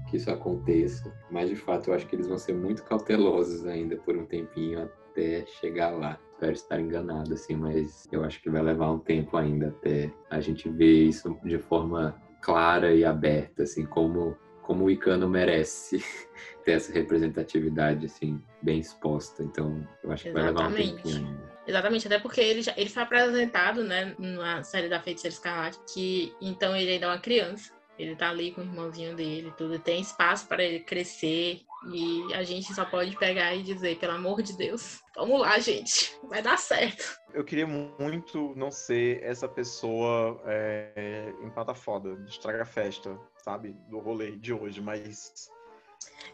que 0.10 0.18
isso 0.18 0.30
aconteça. 0.30 1.14
Mas, 1.32 1.50
de 1.50 1.56
fato, 1.56 1.90
eu 1.90 1.94
acho 1.94 2.08
que 2.08 2.16
eles 2.16 2.28
vão 2.28 2.38
ser 2.38 2.54
muito 2.54 2.84
cautelosos 2.84 3.66
ainda 3.66 3.96
por 3.96 4.18
um 4.18 4.26
tempinho 4.26 4.84
até 4.84 5.46
chegar 5.46 5.92
lá. 5.92 6.20
Espero 6.34 6.52
estar 6.52 6.80
enganado, 6.80 7.34
assim, 7.34 7.56
mas 7.56 8.08
eu 8.12 8.24
acho 8.24 8.42
que 8.42 8.50
vai 8.50 8.62
levar 8.62 8.92
um 8.92 9.00
tempo 9.00 9.38
ainda 9.38 9.70
até 9.70 10.12
a 10.30 10.40
gente 10.40 10.70
ver 10.70 11.06
isso 11.06 11.38
de 11.44 11.58
forma 11.58 12.22
clara 12.42 12.94
e 12.94 13.06
aberta, 13.06 13.64
assim, 13.64 13.86
como 13.86 14.36
como 14.68 14.84
o 14.84 14.92
Icano 14.92 15.30
merece 15.30 16.04
ter 16.66 16.74
essa 16.74 16.92
representatividade 16.92 18.06
assim 18.06 18.44
bem 18.62 18.80
exposta. 18.80 19.42
Então, 19.42 19.88
eu 20.04 20.12
acho 20.12 20.24
que 20.24 20.30
Exatamente. 20.30 20.54
vai 20.54 20.66
levar 20.66 20.68
um 20.68 20.96
tempinho 20.96 21.26
ainda. 21.26 21.57
Exatamente, 21.68 22.08
até 22.08 22.18
porque 22.18 22.40
ele, 22.40 22.62
já, 22.62 22.74
ele 22.78 22.90
foi 22.90 23.04
apresentado, 23.04 23.84
né, 23.84 24.16
na 24.18 24.64
série 24.64 24.88
da 24.88 25.02
Feiticeira 25.02 25.34
Escarlate, 25.34 25.80
que 25.94 26.34
então 26.42 26.76
ele 26.76 26.92
ainda 26.92 27.08
é 27.08 27.10
uma 27.10 27.20
criança. 27.20 27.76
Ele 28.00 28.16
tá 28.16 28.30
ali 28.30 28.52
com 28.52 28.62
o 28.62 28.64
irmãozinho 28.64 29.16
dele, 29.16 29.52
tudo. 29.58 29.80
Tem 29.80 30.00
espaço 30.00 30.48
para 30.48 30.64
ele 30.64 30.80
crescer. 30.82 31.62
E 31.92 32.34
a 32.34 32.44
gente 32.44 32.74
só 32.74 32.86
pode 32.86 33.16
pegar 33.18 33.56
e 33.56 33.64
dizer, 33.64 33.98
pelo 33.98 34.14
amor 34.14 34.42
de 34.42 34.56
Deus, 34.56 35.02
vamos 35.16 35.42
lá, 35.42 35.58
gente. 35.60 36.16
Vai 36.24 36.42
dar 36.42 36.58
certo. 36.58 37.18
Eu 37.34 37.44
queria 37.44 37.68
muito 37.68 38.54
não 38.56 38.72
ser 38.72 39.24
essa 39.24 39.48
pessoa 39.48 40.42
é, 40.46 41.34
empata 41.44 41.74
foda, 41.74 42.18
estraga 42.28 42.64
a 42.64 42.66
festa, 42.66 43.18
sabe? 43.44 43.76
Do 43.90 44.00
rolê 44.00 44.32
de 44.32 44.54
hoje, 44.54 44.82
mas. 44.82 45.50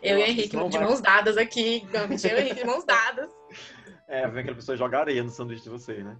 Eu, 0.01 0.17
eu 0.17 0.25
e 0.25 0.29
Henrique 0.29 0.57
de 0.57 0.77
vai... 0.77 0.83
mãos 0.83 1.01
dadas 1.01 1.37
aqui, 1.37 1.87
eu 1.93 2.37
e 2.37 2.41
Henrique 2.41 2.55
de 2.55 2.65
mãos 2.65 2.85
dadas. 2.85 3.29
É, 4.13 4.27
vem 4.27 4.41
aquela 4.41 4.55
pessoa 4.55 4.77
jogar 4.77 4.99
areia 4.99 5.23
no 5.23 5.29
sanduíche 5.31 5.63
de 5.63 5.71
vocês, 5.71 6.05
né? 6.05 6.15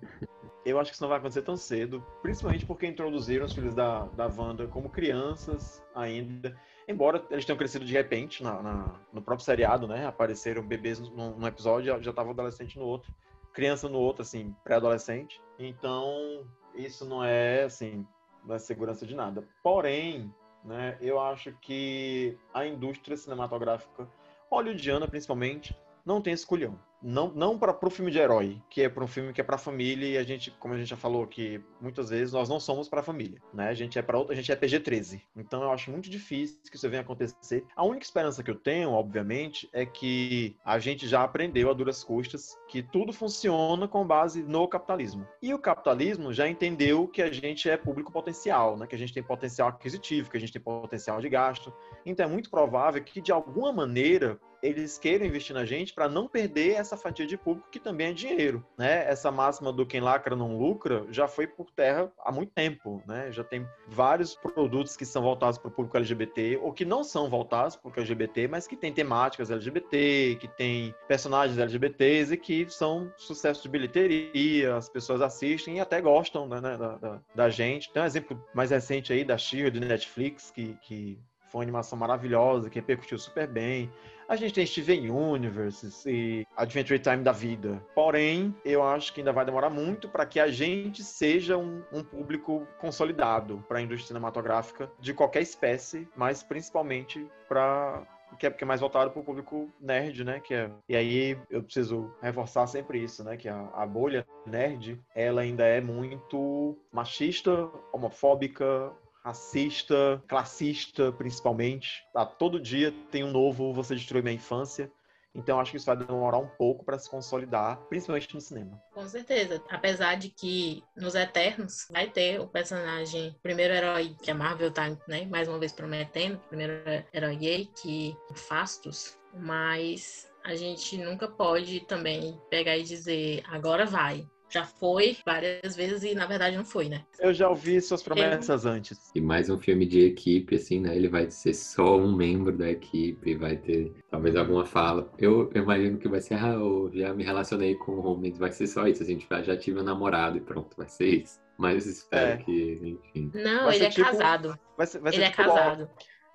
Eu 0.65 0.79
acho 0.79 0.89
que 0.89 0.95
isso 0.95 1.03
não 1.03 1.09
vai 1.09 1.19
acontecer 1.19 1.43
tão 1.43 1.55
cedo, 1.55 2.03
principalmente 2.23 2.65
porque 2.65 2.87
introduziram 2.87 3.45
os 3.45 3.53
filhos 3.53 3.75
da, 3.75 4.05
da 4.05 4.25
Wanda 4.25 4.65
como 4.65 4.89
crianças 4.89 5.79
ainda. 5.93 6.59
Embora 6.87 7.23
eles 7.29 7.45
tenham 7.45 7.55
crescido 7.55 7.85
de 7.85 7.93
repente 7.93 8.41
na, 8.41 8.63
na 8.63 8.99
no 9.13 9.21
próprio 9.21 9.45
seriado, 9.45 9.87
né? 9.87 10.07
Apareceram 10.07 10.65
bebês 10.65 10.99
num, 10.99 11.37
num 11.37 11.45
episódio, 11.45 12.01
já 12.01 12.09
estava 12.09 12.31
adolescente 12.31 12.79
no 12.79 12.85
outro, 12.85 13.11
criança 13.53 13.87
no 13.87 13.99
outro, 13.99 14.23
assim, 14.23 14.55
pré-adolescente. 14.63 15.39
Então, 15.59 16.47
isso 16.73 17.05
não 17.05 17.23
é, 17.23 17.61
assim, 17.61 18.03
não 18.43 18.55
é 18.55 18.57
segurança 18.57 19.05
de 19.05 19.15
nada. 19.15 19.47
Porém, 19.61 20.33
né, 20.65 20.97
eu 20.99 21.19
acho 21.19 21.53
que 21.61 22.35
a 22.51 22.65
indústria 22.65 23.15
cinematográfica 23.15 24.09
hollywoodiana, 24.49 25.07
principalmente, 25.07 25.77
não 26.03 26.23
tem 26.23 26.33
escolhão 26.33 26.75
não, 27.03 27.31
não 27.33 27.59
para 27.59 27.77
o 27.85 27.89
filme 27.89 28.09
de 28.09 28.17
herói, 28.17 28.61
que 28.69 28.81
é 28.81 28.89
para 28.89 29.03
um 29.03 29.07
filme 29.07 29.33
que 29.33 29.41
é 29.41 29.43
para 29.43 29.57
família 29.57 30.07
e 30.07 30.17
a 30.17 30.23
gente, 30.23 30.49
como 30.51 30.73
a 30.73 30.77
gente 30.77 30.89
já 30.89 30.95
falou 30.95 31.27
que 31.27 31.61
muitas 31.81 32.09
vezes 32.09 32.33
nós 32.33 32.47
não 32.47 32.59
somos 32.59 32.87
para 32.87 33.03
família, 33.03 33.41
né? 33.53 33.67
A 33.67 33.73
gente 33.73 33.99
é 33.99 34.01
para 34.01 34.17
a 34.17 34.33
gente 34.33 34.51
é 34.51 34.55
PG-13. 34.55 35.21
Então 35.35 35.61
eu 35.61 35.71
acho 35.71 35.91
muito 35.91 36.09
difícil 36.09 36.57
que 36.69 36.77
isso 36.77 36.89
venha 36.89 37.01
acontecer. 37.01 37.65
A 37.75 37.83
única 37.83 38.05
esperança 38.05 38.41
que 38.41 38.49
eu 38.49 38.55
tenho, 38.55 38.91
obviamente, 38.91 39.69
é 39.73 39.85
que 39.85 40.55
a 40.63 40.79
gente 40.79 41.07
já 41.07 41.23
aprendeu 41.23 41.69
a 41.69 41.73
duras 41.73 42.03
custas 42.03 42.57
que 42.67 42.81
tudo 42.81 43.11
funciona 43.11 43.87
com 43.87 44.05
base 44.05 44.41
no 44.43 44.67
capitalismo. 44.67 45.27
E 45.41 45.53
o 45.53 45.59
capitalismo 45.59 46.31
já 46.31 46.47
entendeu 46.47 47.07
que 47.07 47.21
a 47.21 47.31
gente 47.31 47.69
é 47.69 47.75
público 47.75 48.11
potencial, 48.11 48.77
né? 48.77 48.87
Que 48.87 48.95
a 48.95 48.99
gente 48.99 49.13
tem 49.13 49.21
potencial 49.21 49.67
aquisitivo, 49.67 50.29
que 50.29 50.37
a 50.37 50.39
gente 50.39 50.53
tem 50.53 50.61
potencial 50.61 51.19
de 51.19 51.27
gasto. 51.27 51.73
Então 52.05 52.25
é 52.25 52.29
muito 52.29 52.49
provável 52.49 53.03
que 53.03 53.21
de 53.21 53.31
alguma 53.31 53.73
maneira 53.73 54.39
eles 54.63 54.97
queiram 54.97 55.25
investir 55.25 55.53
na 55.53 55.65
gente 55.65 55.93
para 55.93 56.07
não 56.07 56.25
perder 56.25 56.75
essa 56.75 56.95
fatia 56.95 57.27
de 57.27 57.37
público 57.37 57.69
que 57.69 57.79
também 57.79 58.07
é 58.07 58.13
dinheiro, 58.13 58.65
né? 58.77 59.05
Essa 59.05 59.29
máxima 59.29 59.73
do 59.73 59.85
quem 59.85 59.99
lacra 59.99 60.37
não 60.37 60.57
lucra 60.57 61.05
já 61.09 61.27
foi 61.27 61.45
por 61.45 61.69
terra 61.69 62.09
há 62.17 62.31
muito 62.31 62.53
tempo, 62.53 63.03
né? 63.05 63.29
Já 63.31 63.43
tem 63.43 63.67
vários 63.89 64.35
produtos 64.35 64.95
que 64.95 65.05
são 65.05 65.21
voltados 65.21 65.57
para 65.57 65.67
o 65.67 65.71
público 65.71 65.97
LGBT 65.97 66.59
ou 66.61 66.71
que 66.71 66.85
não 66.85 67.03
são 67.03 67.29
voltados 67.29 67.75
para 67.75 67.89
o 67.89 67.93
LGBT, 67.93 68.47
mas 68.47 68.65
que 68.65 68.77
têm 68.77 68.93
temáticas 68.93 69.51
LGBT, 69.51 70.37
que 70.39 70.47
têm 70.47 70.95
personagens 71.09 71.59
LGBTs 71.59 72.33
e 72.33 72.37
que 72.37 72.69
são 72.69 73.11
sucesso 73.17 73.63
de 73.63 73.69
bilheteria, 73.69 74.77
as 74.77 74.87
pessoas 74.87 75.21
assistem 75.21 75.77
e 75.77 75.79
até 75.81 75.99
gostam 75.99 76.47
né, 76.47 76.61
da, 76.61 76.95
da, 76.95 77.21
da 77.35 77.49
gente. 77.49 77.91
Tem 77.91 78.01
um 78.01 78.05
exemplo 78.05 78.41
mais 78.53 78.71
recente 78.71 79.11
aí 79.11 79.25
da 79.25 79.37
Shira, 79.37 79.69
do 79.69 79.81
Netflix, 79.81 80.51
que, 80.51 80.77
que 80.81 81.19
foi 81.53 81.59
uma 81.59 81.63
animação 81.63 81.97
maravilhosa, 81.97 82.67
que 82.67 82.79
repercutiu 82.79 83.19
super 83.19 83.47
bem. 83.47 83.91
A 84.33 84.35
gente 84.35 84.55
tem 84.55 84.65
Steven 84.65 85.11
Universe 85.11 86.09
e 86.09 86.43
Adventure 86.57 86.97
Time 86.97 87.17
da 87.17 87.31
vida. 87.31 87.79
Porém, 87.93 88.55
eu 88.65 88.81
acho 88.81 89.13
que 89.13 89.21
ainda 89.21 89.31
vai 89.31 89.45
demorar 89.45 89.69
muito 89.69 90.09
para 90.09 90.25
que 90.25 90.39
a 90.39 90.47
gente 90.47 91.03
seja 91.03 91.55
um, 91.55 91.83
um 91.93 92.03
público 92.03 92.67
consolidado 92.79 93.63
para 93.67 93.77
a 93.77 93.81
indústria 93.83 94.07
cinematográfica 94.07 94.91
de 94.99 95.13
qualquer 95.13 95.43
espécie, 95.43 96.07
mas 96.15 96.41
principalmente 96.41 97.23
para 97.47 98.01
que 98.39 98.47
é 98.47 98.49
porque 98.49 98.63
é 98.63 98.67
mais 98.67 98.81
voltado 98.81 99.11
para 99.11 99.21
o 99.21 99.23
público 99.23 99.69
nerd, 99.79 100.23
né? 100.23 100.39
Que 100.39 100.55
é, 100.55 100.71
e 100.89 100.95
aí 100.95 101.37
eu 101.47 101.61
preciso 101.61 102.11
reforçar 102.19 102.65
sempre 102.65 103.03
isso, 103.03 103.23
né? 103.23 103.37
Que 103.37 103.47
a, 103.47 103.69
a 103.71 103.85
bolha 103.85 104.25
nerd, 104.47 104.99
ela 105.13 105.41
ainda 105.41 105.63
é 105.63 105.79
muito 105.79 106.75
machista, 106.91 107.69
homofóbica, 107.91 108.91
racista, 109.23 110.21
classista, 110.27 111.11
principalmente. 111.13 112.03
Tá, 112.13 112.25
todo 112.25 112.59
dia 112.59 112.93
tem 113.11 113.23
um 113.23 113.31
novo 113.31 113.73
Você 113.73 113.95
Destruiu 113.95 114.23
Minha 114.23 114.35
Infância. 114.35 114.91
Então 115.35 115.59
acho 115.59 115.71
que 115.71 115.77
isso 115.77 115.85
vai 115.87 115.97
demorar 115.97 116.37
um 116.37 116.47
pouco 116.47 116.85
para 116.85 116.99
se 116.99 117.09
consolidar, 117.09 117.77
principalmente 117.89 118.33
no 118.35 118.39
cinema. 118.39 118.79
Com 118.93 119.07
certeza. 119.07 119.63
Apesar 119.67 120.15
de 120.15 120.29
que 120.29 120.83
nos 120.95 121.15
Eternos 121.15 121.87
vai 121.89 122.07
ter 122.07 122.39
o 122.39 122.47
personagem, 122.47 123.29
o 123.29 123.39
primeiro 123.41 123.73
herói 123.73 124.15
que 124.21 124.29
a 124.29 124.35
Marvel 124.35 124.71
tá, 124.71 124.95
né, 125.07 125.25
mais 125.25 125.47
uma 125.47 125.57
vez 125.57 125.71
prometendo, 125.71 126.35
o 126.35 126.49
primeiro 126.49 126.73
herói 127.11 127.35
gay, 127.35 127.69
que 127.81 128.15
é 128.29 128.35
Fastos, 128.35 129.17
mas 129.33 130.31
a 130.43 130.53
gente 130.55 130.97
nunca 130.97 131.27
pode 131.27 131.79
também 131.87 132.39
pegar 132.51 132.77
e 132.77 132.83
dizer 132.83 133.41
agora 133.47 133.85
vai 133.85 134.27
já 134.53 134.63
foi 134.63 135.17
várias 135.25 135.75
vezes 135.75 136.03
e 136.03 136.13
na 136.13 136.27
verdade 136.27 136.55
não 136.55 136.63
foi, 136.63 136.87
né? 136.87 137.03
Eu 137.19 137.33
já 137.33 137.49
ouvi 137.49 137.81
suas 137.81 138.03
promessas 138.03 138.67
antes. 138.67 139.09
E 139.15 139.19
mais 139.19 139.49
um 139.49 139.57
filme 139.57 139.83
de 139.83 140.01
equipe, 140.01 140.55
assim, 140.55 140.79
né? 140.79 140.95
Ele 140.95 141.09
vai 141.09 141.29
ser 141.31 141.55
só 141.55 141.97
um 141.97 142.15
membro 142.15 142.55
da 142.55 142.69
equipe, 142.69 143.35
vai 143.35 143.57
ter 143.57 143.91
talvez 144.11 144.35
alguma 144.35 144.63
fala. 144.63 145.11
Eu, 145.17 145.49
eu 145.55 145.63
imagino 145.63 145.97
que 145.97 146.07
vai 146.07 146.21
ser, 146.21 146.35
ah, 146.35 146.53
eu 146.53 146.91
já 146.93 147.11
me 147.15 147.23
relacionei 147.23 147.73
com 147.73 147.93
o 147.93 148.05
Homem, 148.05 148.31
vai 148.33 148.51
ser 148.51 148.67
só 148.67 148.87
isso, 148.87 149.01
assim, 149.01 149.17
tipo, 149.17 149.41
já 149.41 149.57
tive 149.57 149.79
um 149.79 149.83
namorado 149.83 150.37
e 150.37 150.41
pronto, 150.41 150.77
vai 150.77 150.87
ser 150.87 151.07
isso. 151.07 151.41
Mas 151.57 151.87
espero 151.87 152.41
é. 152.41 152.43
que, 152.43 152.99
enfim. 153.13 153.31
Não, 153.33 153.65
vai 153.65 153.75
ele 153.75 153.85
é 153.85 153.89
tipo... 153.89 154.07
casado. 154.07 154.59
Vai 154.77 154.85
ser, 154.85 154.99
vai 154.99 155.13
ele 155.13 155.23
é 155.23 155.29
tipo 155.29 155.43
casado. 155.43 155.89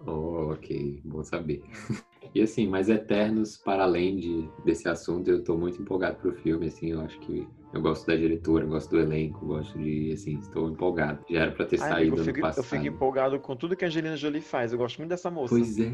Oh, 0.04 0.52
ok, 0.52 1.00
bom 1.04 1.22
saber. 1.22 1.62
E 2.34 2.42
assim, 2.42 2.68
mais 2.68 2.90
Eternos, 2.90 3.56
para 3.56 3.84
além 3.84 4.16
de, 4.18 4.48
desse 4.62 4.86
assunto, 4.86 5.30
eu 5.30 5.42
tô 5.42 5.56
muito 5.56 5.80
empolgado 5.80 6.18
pro 6.18 6.34
filme, 6.34 6.66
assim, 6.66 6.92
eu 6.92 7.00
acho 7.00 7.18
que 7.20 7.48
eu 7.72 7.80
gosto 7.80 8.06
da 8.06 8.16
diretora, 8.16 8.64
gosto 8.64 8.90
do 8.90 9.00
elenco, 9.00 9.46
gosto 9.46 9.78
de, 9.78 10.12
assim, 10.12 10.38
estou 10.38 10.70
empolgado. 10.70 11.24
Já 11.28 11.42
era 11.42 11.52
pra 11.52 11.66
ter 11.66 11.80
Ai, 11.82 11.88
saído 11.88 12.14
amigo, 12.14 12.18
eu 12.18 12.24
fico, 12.24 12.38
ano 12.38 12.46
passado. 12.46 12.64
Eu 12.64 12.64
fico 12.64 12.86
empolgado 12.86 13.38
com 13.40 13.56
tudo 13.56 13.76
que 13.76 13.84
a 13.84 13.88
Angelina 13.88 14.16
Jolie 14.16 14.40
faz, 14.40 14.72
eu 14.72 14.78
gosto 14.78 14.98
muito 14.98 15.10
dessa 15.10 15.30
moça. 15.30 15.54
Pois 15.54 15.78
é, 15.78 15.90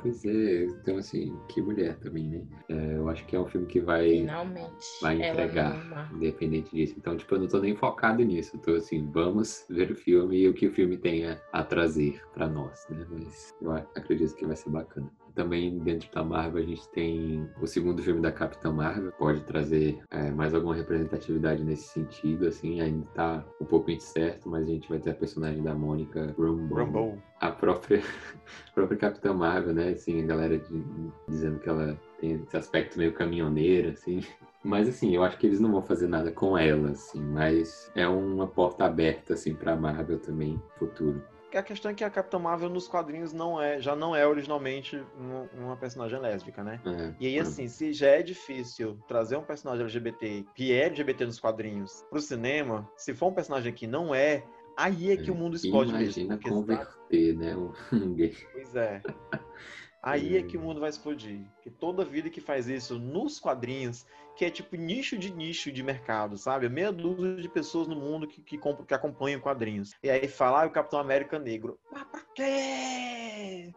pois 0.00 0.24
é. 0.24 0.64
Então, 0.64 0.96
assim, 0.96 1.36
que 1.48 1.60
mulher 1.60 1.96
também, 1.98 2.28
né? 2.28 2.42
É, 2.68 2.96
eu 2.96 3.08
acho 3.08 3.26
que 3.26 3.36
é 3.36 3.40
um 3.40 3.46
filme 3.46 3.66
que 3.66 3.80
vai... 3.80 4.08
Finalmente. 4.08 4.86
Vai 5.02 5.16
entregar, 5.16 6.10
independente 6.14 6.74
disso. 6.74 6.94
Então, 6.96 7.16
tipo, 7.16 7.34
eu 7.34 7.40
não 7.40 7.48
tô 7.48 7.58
nem 7.60 7.76
focado 7.76 8.22
nisso. 8.22 8.56
Eu 8.56 8.60
tô 8.60 8.72
assim, 8.72 9.08
vamos 9.10 9.66
ver 9.68 9.90
o 9.90 9.94
filme 9.94 10.38
e 10.38 10.48
o 10.48 10.54
que 10.54 10.66
o 10.66 10.72
filme 10.72 10.96
tem 10.96 11.26
a, 11.26 11.40
a 11.52 11.62
trazer 11.62 12.20
pra 12.32 12.48
nós, 12.48 12.86
né? 12.90 13.06
Mas 13.10 13.54
eu 13.60 13.72
acredito 13.72 14.34
que 14.34 14.46
vai 14.46 14.56
ser 14.56 14.70
bacana. 14.70 15.10
Também 15.38 15.78
dentro 15.78 16.10
da 16.12 16.24
Marvel 16.24 16.64
a 16.64 16.66
gente 16.66 16.88
tem 16.88 17.48
o 17.62 17.66
segundo 17.68 18.02
filme 18.02 18.20
da 18.20 18.32
Capitã 18.32 18.72
Marvel, 18.72 19.12
pode 19.12 19.40
trazer 19.42 19.96
é, 20.10 20.32
mais 20.32 20.52
alguma 20.52 20.74
representatividade 20.74 21.62
nesse 21.62 21.90
sentido, 21.90 22.48
assim, 22.48 22.80
ainda 22.80 23.06
tá 23.14 23.44
um 23.60 23.64
pouco 23.64 23.88
incerto, 23.88 24.50
mas 24.50 24.64
a 24.64 24.66
gente 24.72 24.88
vai 24.88 24.98
ter 24.98 25.10
a 25.10 25.14
personagem 25.14 25.62
da 25.62 25.72
Mônica 25.76 26.34
Rambeau, 26.36 27.16
a 27.40 27.52
própria, 27.52 28.02
a 28.68 28.74
própria 28.74 28.98
Capitã 28.98 29.32
Marvel, 29.32 29.74
né, 29.74 29.90
assim, 29.90 30.20
a 30.24 30.26
galera 30.26 30.58
de, 30.58 30.84
dizendo 31.28 31.60
que 31.60 31.68
ela 31.68 31.96
tem 32.20 32.32
esse 32.32 32.56
aspecto 32.56 32.98
meio 32.98 33.12
caminhoneiro, 33.12 33.90
assim, 33.90 34.20
mas 34.64 34.88
assim, 34.88 35.14
eu 35.14 35.22
acho 35.22 35.38
que 35.38 35.46
eles 35.46 35.60
não 35.60 35.70
vão 35.70 35.82
fazer 35.82 36.08
nada 36.08 36.32
com 36.32 36.58
ela, 36.58 36.90
assim, 36.90 37.22
mas 37.22 37.92
é 37.94 38.08
uma 38.08 38.48
porta 38.48 38.86
aberta 38.86 39.34
assim 39.34 39.54
para 39.54 39.76
Marvel 39.76 40.18
também 40.18 40.60
futuro. 40.80 41.22
A 41.54 41.62
questão 41.62 41.90
é 41.90 41.94
que 41.94 42.04
a 42.04 42.10
Capitã 42.10 42.38
Marvel 42.38 42.68
nos 42.68 42.86
quadrinhos 42.86 43.32
não 43.32 43.60
é, 43.60 43.80
já 43.80 43.96
não 43.96 44.14
é 44.14 44.26
originalmente 44.26 45.02
uma 45.54 45.76
personagem 45.76 46.18
lésbica, 46.18 46.62
né? 46.62 46.80
É, 46.84 47.14
e 47.18 47.26
aí, 47.26 47.38
assim, 47.38 47.66
se 47.68 47.92
já 47.92 48.08
é 48.08 48.22
difícil 48.22 48.98
trazer 49.08 49.36
um 49.36 49.42
personagem 49.42 49.82
LGBT 49.82 50.44
que 50.54 50.72
é 50.72 50.84
LGBT 50.84 51.24
nos 51.24 51.40
quadrinhos 51.40 52.04
pro 52.10 52.20
cinema, 52.20 52.88
se 52.96 53.14
for 53.14 53.28
um 53.28 53.34
personagem 53.34 53.72
que 53.72 53.86
não 53.86 54.14
é, 54.14 54.44
aí 54.76 55.10
é 55.10 55.16
que 55.16 55.30
é, 55.30 55.32
o 55.32 55.36
mundo 55.36 55.56
explode 55.56 55.90
imagina 55.90 56.36
mesmo. 56.36 56.50
converter, 56.50 57.36
né? 57.36 57.56
Um 57.92 58.14
gay. 58.14 58.36
Pois 58.52 58.76
é. 58.76 59.02
Aí 60.00 60.36
é 60.36 60.42
que 60.42 60.56
o 60.56 60.60
mundo 60.60 60.80
vai 60.80 60.90
explodir. 60.90 61.40
Que 61.60 61.70
toda 61.70 62.04
vida 62.04 62.30
que 62.30 62.40
faz 62.40 62.68
isso 62.68 62.98
nos 62.98 63.40
quadrinhos, 63.40 64.06
que 64.38 64.44
é 64.44 64.50
tipo 64.50 64.76
nicho 64.76 65.18
de 65.18 65.32
nicho 65.32 65.72
de 65.72 65.82
mercado, 65.82 66.38
sabe? 66.38 66.68
Meia 66.68 66.92
dúzia 66.92 67.42
de 67.42 67.48
pessoas 67.48 67.88
no 67.88 67.96
mundo 67.96 68.28
que, 68.28 68.40
que, 68.40 68.56
que 68.56 68.94
acompanham 68.94 69.40
quadrinhos. 69.40 69.94
E 70.00 70.08
aí 70.08 70.28
falar 70.28 70.62
ah, 70.62 70.66
o 70.68 70.70
Capitão 70.70 71.00
América 71.00 71.40
negro. 71.40 71.76
Mas 71.90 72.04
pra 72.04 72.20
quê? 72.36 73.72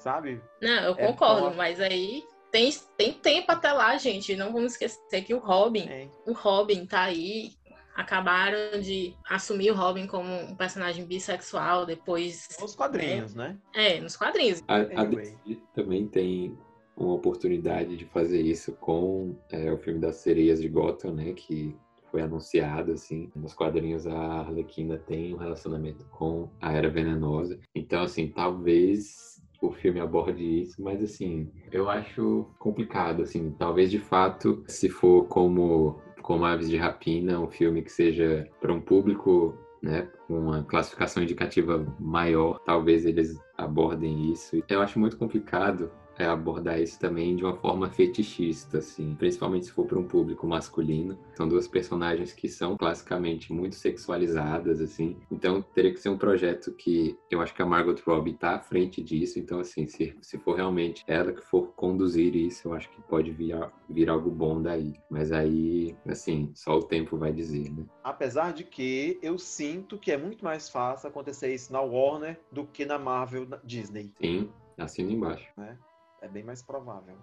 Sabe? 0.00 0.42
Não, 0.60 0.82
eu 0.82 0.96
é 0.98 1.06
concordo, 1.06 1.56
mas 1.56 1.80
aí 1.80 2.24
tem, 2.50 2.68
tem 2.96 3.12
tempo 3.12 3.52
até 3.52 3.72
lá, 3.72 3.96
gente. 3.96 4.34
Não 4.34 4.52
vamos 4.52 4.72
esquecer 4.72 5.22
que 5.22 5.32
o 5.32 5.38
Robin, 5.38 5.88
é. 5.88 6.08
o 6.26 6.32
Robin 6.32 6.84
tá 6.84 7.02
aí 7.02 7.52
acabaram 7.94 8.80
de 8.80 9.14
assumir 9.28 9.70
o 9.70 9.74
Robin 9.74 10.08
como 10.08 10.28
um 10.28 10.56
personagem 10.56 11.06
bissexual 11.06 11.86
depois. 11.86 12.48
Nos 12.60 12.74
quadrinhos, 12.74 13.36
né? 13.36 13.56
né? 13.72 13.96
É, 13.96 14.00
nos 14.00 14.16
quadrinhos. 14.16 14.64
A, 14.66 14.78
a 14.78 15.04
DC 15.04 15.58
também 15.72 16.08
tem 16.08 16.58
uma 17.04 17.14
oportunidade 17.14 17.96
de 17.96 18.04
fazer 18.06 18.40
isso 18.40 18.72
com 18.72 19.36
é, 19.50 19.72
o 19.72 19.78
filme 19.78 19.98
das 19.98 20.16
sereias 20.16 20.60
de 20.60 20.68
Gotham, 20.68 21.12
né? 21.14 21.32
Que 21.32 21.76
foi 22.10 22.22
anunciado, 22.22 22.92
assim. 22.92 23.30
Nos 23.34 23.54
quadrinhos 23.54 24.06
a 24.06 24.40
Arlequina 24.40 24.98
tem 24.98 25.34
um 25.34 25.38
relacionamento 25.38 26.04
com 26.10 26.48
a 26.60 26.72
Era 26.72 26.88
Venenosa. 26.88 27.58
Então, 27.74 28.02
assim, 28.02 28.28
talvez 28.28 29.42
o 29.60 29.72
filme 29.72 30.00
aborde 30.00 30.62
isso, 30.62 30.82
mas 30.82 31.00
assim, 31.00 31.48
eu 31.70 31.88
acho 31.88 32.46
complicado, 32.58 33.22
assim, 33.22 33.52
talvez 33.52 33.92
de 33.92 33.98
fato, 33.98 34.64
se 34.66 34.88
for 34.88 35.26
como 35.28 36.00
como 36.20 36.44
Aves 36.44 36.68
de 36.68 36.76
Rapina, 36.76 37.40
um 37.40 37.48
filme 37.48 37.82
que 37.82 37.90
seja 37.90 38.48
para 38.60 38.72
um 38.72 38.80
público 38.80 39.58
né, 39.82 40.08
uma 40.28 40.62
classificação 40.62 41.22
indicativa 41.22 41.84
maior, 41.98 42.60
talvez 42.64 43.04
eles 43.04 43.36
abordem 43.58 44.30
isso. 44.30 44.62
Eu 44.68 44.80
acho 44.80 45.00
muito 45.00 45.16
complicado 45.16 45.90
é 46.18 46.26
abordar 46.26 46.80
isso 46.80 46.98
também 46.98 47.36
de 47.36 47.44
uma 47.44 47.56
forma 47.56 47.88
fetichista, 47.90 48.78
assim, 48.78 49.14
principalmente 49.14 49.66
se 49.66 49.72
for 49.72 49.86
para 49.86 49.98
um 49.98 50.06
público 50.06 50.46
masculino. 50.46 51.18
São 51.34 51.48
duas 51.48 51.66
personagens 51.66 52.32
que 52.32 52.48
são 52.48 52.76
classicamente 52.76 53.52
muito 53.52 53.76
sexualizadas, 53.76 54.80
assim. 54.80 55.16
Então 55.30 55.62
teria 55.62 55.92
que 55.92 56.00
ser 56.00 56.08
um 56.08 56.18
projeto 56.18 56.72
que 56.72 57.16
eu 57.30 57.40
acho 57.40 57.54
que 57.54 57.62
a 57.62 57.66
Margot 57.66 57.96
Robbie 58.06 58.32
está 58.32 58.56
à 58.56 58.60
frente 58.60 59.02
disso. 59.02 59.38
Então, 59.38 59.60
assim, 59.60 59.86
se, 59.86 60.16
se 60.20 60.38
for 60.38 60.56
realmente 60.56 61.04
ela 61.06 61.32
que 61.32 61.42
for 61.42 61.72
conduzir 61.74 62.34
isso, 62.34 62.68
eu 62.68 62.74
acho 62.74 62.90
que 62.90 63.00
pode 63.02 63.30
vir, 63.30 63.56
vir 63.88 64.08
algo 64.08 64.30
bom 64.30 64.60
daí. 64.60 64.94
Mas 65.10 65.32
aí, 65.32 65.96
assim, 66.06 66.50
só 66.54 66.78
o 66.78 66.82
tempo 66.82 67.16
vai 67.16 67.32
dizer, 67.32 67.70
né? 67.70 67.84
Apesar 68.04 68.52
de 68.52 68.64
que 68.64 69.18
eu 69.22 69.38
sinto 69.38 69.98
que 69.98 70.12
é 70.12 70.16
muito 70.16 70.44
mais 70.44 70.68
fácil 70.68 71.08
acontecer 71.08 71.52
isso 71.54 71.72
na 71.72 71.80
Warner 71.80 72.38
do 72.50 72.66
que 72.66 72.84
na 72.84 72.98
Marvel 72.98 73.46
na 73.46 73.58
Disney. 73.64 74.12
Sim, 74.20 74.50
assina 74.78 75.12
embaixo. 75.12 75.48
Né? 75.56 75.76
É 76.22 76.28
bem 76.28 76.44
mais 76.44 76.62
provável. 76.62 77.18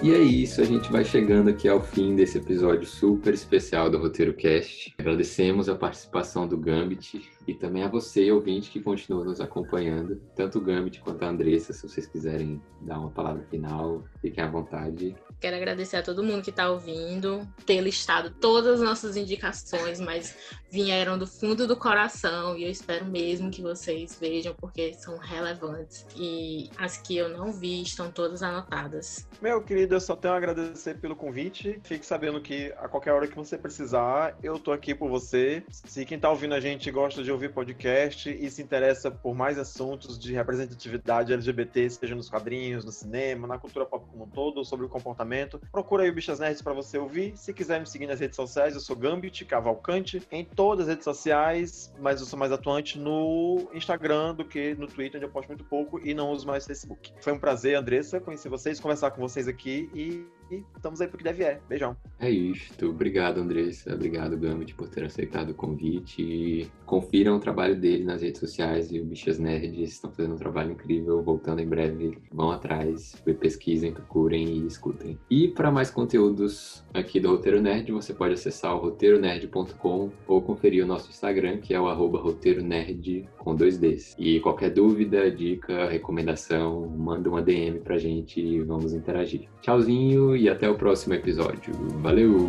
E 0.00 0.14
é 0.14 0.18
isso, 0.18 0.60
a 0.60 0.64
gente 0.64 0.92
vai 0.92 1.04
chegando 1.04 1.50
aqui 1.50 1.68
ao 1.68 1.82
fim 1.82 2.14
desse 2.14 2.38
episódio 2.38 2.86
super 2.86 3.34
especial 3.34 3.90
do 3.90 3.98
Roteiro 3.98 4.32
Cast. 4.32 4.94
Agradecemos 4.96 5.68
a 5.68 5.74
participação 5.74 6.46
do 6.46 6.56
Gambit 6.56 7.28
e 7.48 7.54
também 7.54 7.82
a 7.82 7.88
você, 7.88 8.30
ouvinte, 8.30 8.70
que 8.70 8.78
continua 8.78 9.24
nos 9.24 9.40
acompanhando, 9.40 10.20
tanto 10.36 10.58
o 10.58 10.60
Gambit 10.60 11.00
quanto 11.00 11.24
a 11.24 11.28
Andressa, 11.28 11.72
se 11.72 11.82
vocês 11.82 12.06
quiserem 12.06 12.62
dar 12.82 13.00
uma 13.00 13.10
palavra 13.10 13.42
final, 13.50 14.04
fiquem 14.20 14.44
à 14.44 14.46
vontade. 14.46 15.16
Quero 15.40 15.56
agradecer 15.56 15.96
a 15.96 16.02
todo 16.02 16.22
mundo 16.22 16.42
que 16.42 16.50
está 16.50 16.68
ouvindo, 16.68 17.48
ter 17.64 17.80
listado 17.80 18.30
todas 18.40 18.74
as 18.74 18.80
nossas 18.80 19.16
indicações, 19.16 19.98
mas 20.00 20.36
vieram 20.70 21.16
do 21.16 21.26
fundo 21.26 21.66
do 21.66 21.76
coração 21.76 22.56
e 22.56 22.64
eu 22.64 22.70
espero 22.70 23.06
mesmo 23.06 23.50
que 23.50 23.62
vocês 23.62 24.18
vejam, 24.20 24.54
porque 24.54 24.92
são 24.94 25.16
relevantes. 25.16 26.04
E 26.16 26.68
as 26.76 26.98
que 26.98 27.16
eu 27.16 27.28
não 27.28 27.52
vi 27.52 27.82
estão 27.82 28.10
todas 28.10 28.42
anotadas. 28.42 29.26
Meu 29.40 29.62
querido, 29.62 29.87
eu 29.94 30.00
só 30.00 30.16
tenho 30.16 30.34
a 30.34 30.36
agradecer 30.36 30.98
pelo 30.98 31.16
convite. 31.16 31.80
Fique 31.84 32.04
sabendo 32.04 32.40
que 32.40 32.72
a 32.78 32.88
qualquer 32.88 33.12
hora 33.12 33.26
que 33.26 33.36
você 33.36 33.56
precisar, 33.56 34.36
eu 34.42 34.58
tô 34.58 34.72
aqui 34.72 34.94
por 34.94 35.08
você. 35.08 35.62
Se 35.68 36.04
quem 36.04 36.16
está 36.16 36.30
ouvindo 36.30 36.54
a 36.54 36.60
gente 36.60 36.90
gosta 36.90 37.22
de 37.22 37.30
ouvir 37.30 37.52
podcast 37.52 38.30
e 38.30 38.50
se 38.50 38.62
interessa 38.62 39.10
por 39.10 39.34
mais 39.34 39.58
assuntos 39.58 40.18
de 40.18 40.32
representatividade 40.32 41.32
LGBT, 41.32 41.90
seja 41.90 42.14
nos 42.14 42.28
quadrinhos, 42.28 42.84
no 42.84 42.92
cinema, 42.92 43.46
na 43.46 43.58
cultura 43.58 43.86
pop 43.86 44.04
como 44.10 44.24
um 44.24 44.28
todo, 44.28 44.64
sobre 44.64 44.86
o 44.86 44.88
comportamento 44.88 45.28
Procura 45.70 46.02
aí 46.02 46.10
o 46.10 46.12
Bichas 46.12 46.40
Nerds 46.40 46.62
para 46.62 46.72
você 46.72 46.98
ouvir. 46.98 47.36
Se 47.36 47.52
quiser 47.52 47.80
me 47.80 47.86
seguir 47.86 48.06
nas 48.06 48.20
redes 48.20 48.36
sociais, 48.36 48.74
eu 48.74 48.80
sou 48.80 48.96
Gambit 48.96 49.44
Cavalcante 49.44 50.22
em 50.30 50.44
todas 50.44 50.86
as 50.86 50.88
redes 50.88 51.04
sociais, 51.04 51.92
mas 51.98 52.20
eu 52.20 52.26
sou 52.26 52.38
mais 52.38 52.50
atuante 52.50 52.98
no 52.98 53.68
Instagram 53.74 54.34
do 54.34 54.44
que 54.44 54.74
no 54.74 54.86
Twitter, 54.86 55.18
onde 55.18 55.26
eu 55.26 55.30
posto 55.30 55.48
muito 55.48 55.64
pouco 55.64 56.00
e 56.02 56.14
não 56.14 56.30
uso 56.30 56.46
mais 56.46 56.66
Facebook. 56.66 57.12
Foi 57.20 57.32
um 57.32 57.38
prazer, 57.38 57.76
Andressa, 57.76 58.20
conhecer 58.20 58.48
vocês, 58.48 58.80
conversar 58.80 59.10
com 59.10 59.20
vocês 59.20 59.46
aqui 59.46 59.77
e 59.94 60.26
e 60.50 60.64
estamos 60.74 61.00
aí 61.00 61.08
pro 61.08 61.18
que 61.18 61.24
deve 61.24 61.44
é. 61.44 61.60
Beijão. 61.68 61.96
É 62.18 62.30
isto. 62.30 62.88
Obrigado, 62.88 63.38
Andressa. 63.38 63.94
Obrigado, 63.94 64.36
Gambit, 64.36 64.74
por 64.74 64.88
ter 64.88 65.04
aceitado 65.04 65.50
o 65.50 65.54
convite. 65.54 66.70
Confiram 66.88 67.36
o 67.36 67.38
trabalho 67.38 67.76
dele 67.76 68.02
nas 68.02 68.22
redes 68.22 68.40
sociais 68.40 68.90
e 68.90 68.98
o 68.98 69.04
Bichas 69.04 69.38
Nerds 69.38 69.92
estão 69.92 70.10
fazendo 70.10 70.32
um 70.32 70.38
trabalho 70.38 70.72
incrível. 70.72 71.20
Voltando 71.20 71.60
em 71.60 71.68
breve, 71.68 72.16
vão 72.32 72.50
atrás, 72.50 73.14
pesquisem, 73.38 73.92
procurem 73.92 74.48
e 74.48 74.66
escutem. 74.66 75.18
E 75.28 75.48
para 75.48 75.70
mais 75.70 75.90
conteúdos 75.90 76.82
aqui 76.94 77.20
do 77.20 77.28
Roteiro 77.28 77.60
Nerd, 77.60 77.92
você 77.92 78.14
pode 78.14 78.32
acessar 78.32 78.74
o 78.74 78.78
roteironerd.com 78.78 80.10
ou 80.26 80.40
conferir 80.40 80.82
o 80.82 80.86
nosso 80.86 81.10
Instagram, 81.10 81.58
que 81.58 81.74
é 81.74 81.80
o 81.80 81.88
arroba 81.88 82.18
roteironerd 82.18 83.28
com 83.36 83.54
dois 83.54 83.76
Ds. 83.76 84.16
E 84.18 84.40
qualquer 84.40 84.70
dúvida, 84.70 85.30
dica, 85.30 85.90
recomendação, 85.90 86.88
manda 86.88 87.28
uma 87.28 87.42
DM 87.42 87.80
pra 87.80 87.98
gente 87.98 88.40
e 88.40 88.62
vamos 88.62 88.94
interagir. 88.94 89.46
Tchauzinho 89.60 90.34
e 90.34 90.48
até 90.48 90.70
o 90.70 90.74
próximo 90.74 91.12
episódio. 91.12 91.74
Valeu! 92.00 92.48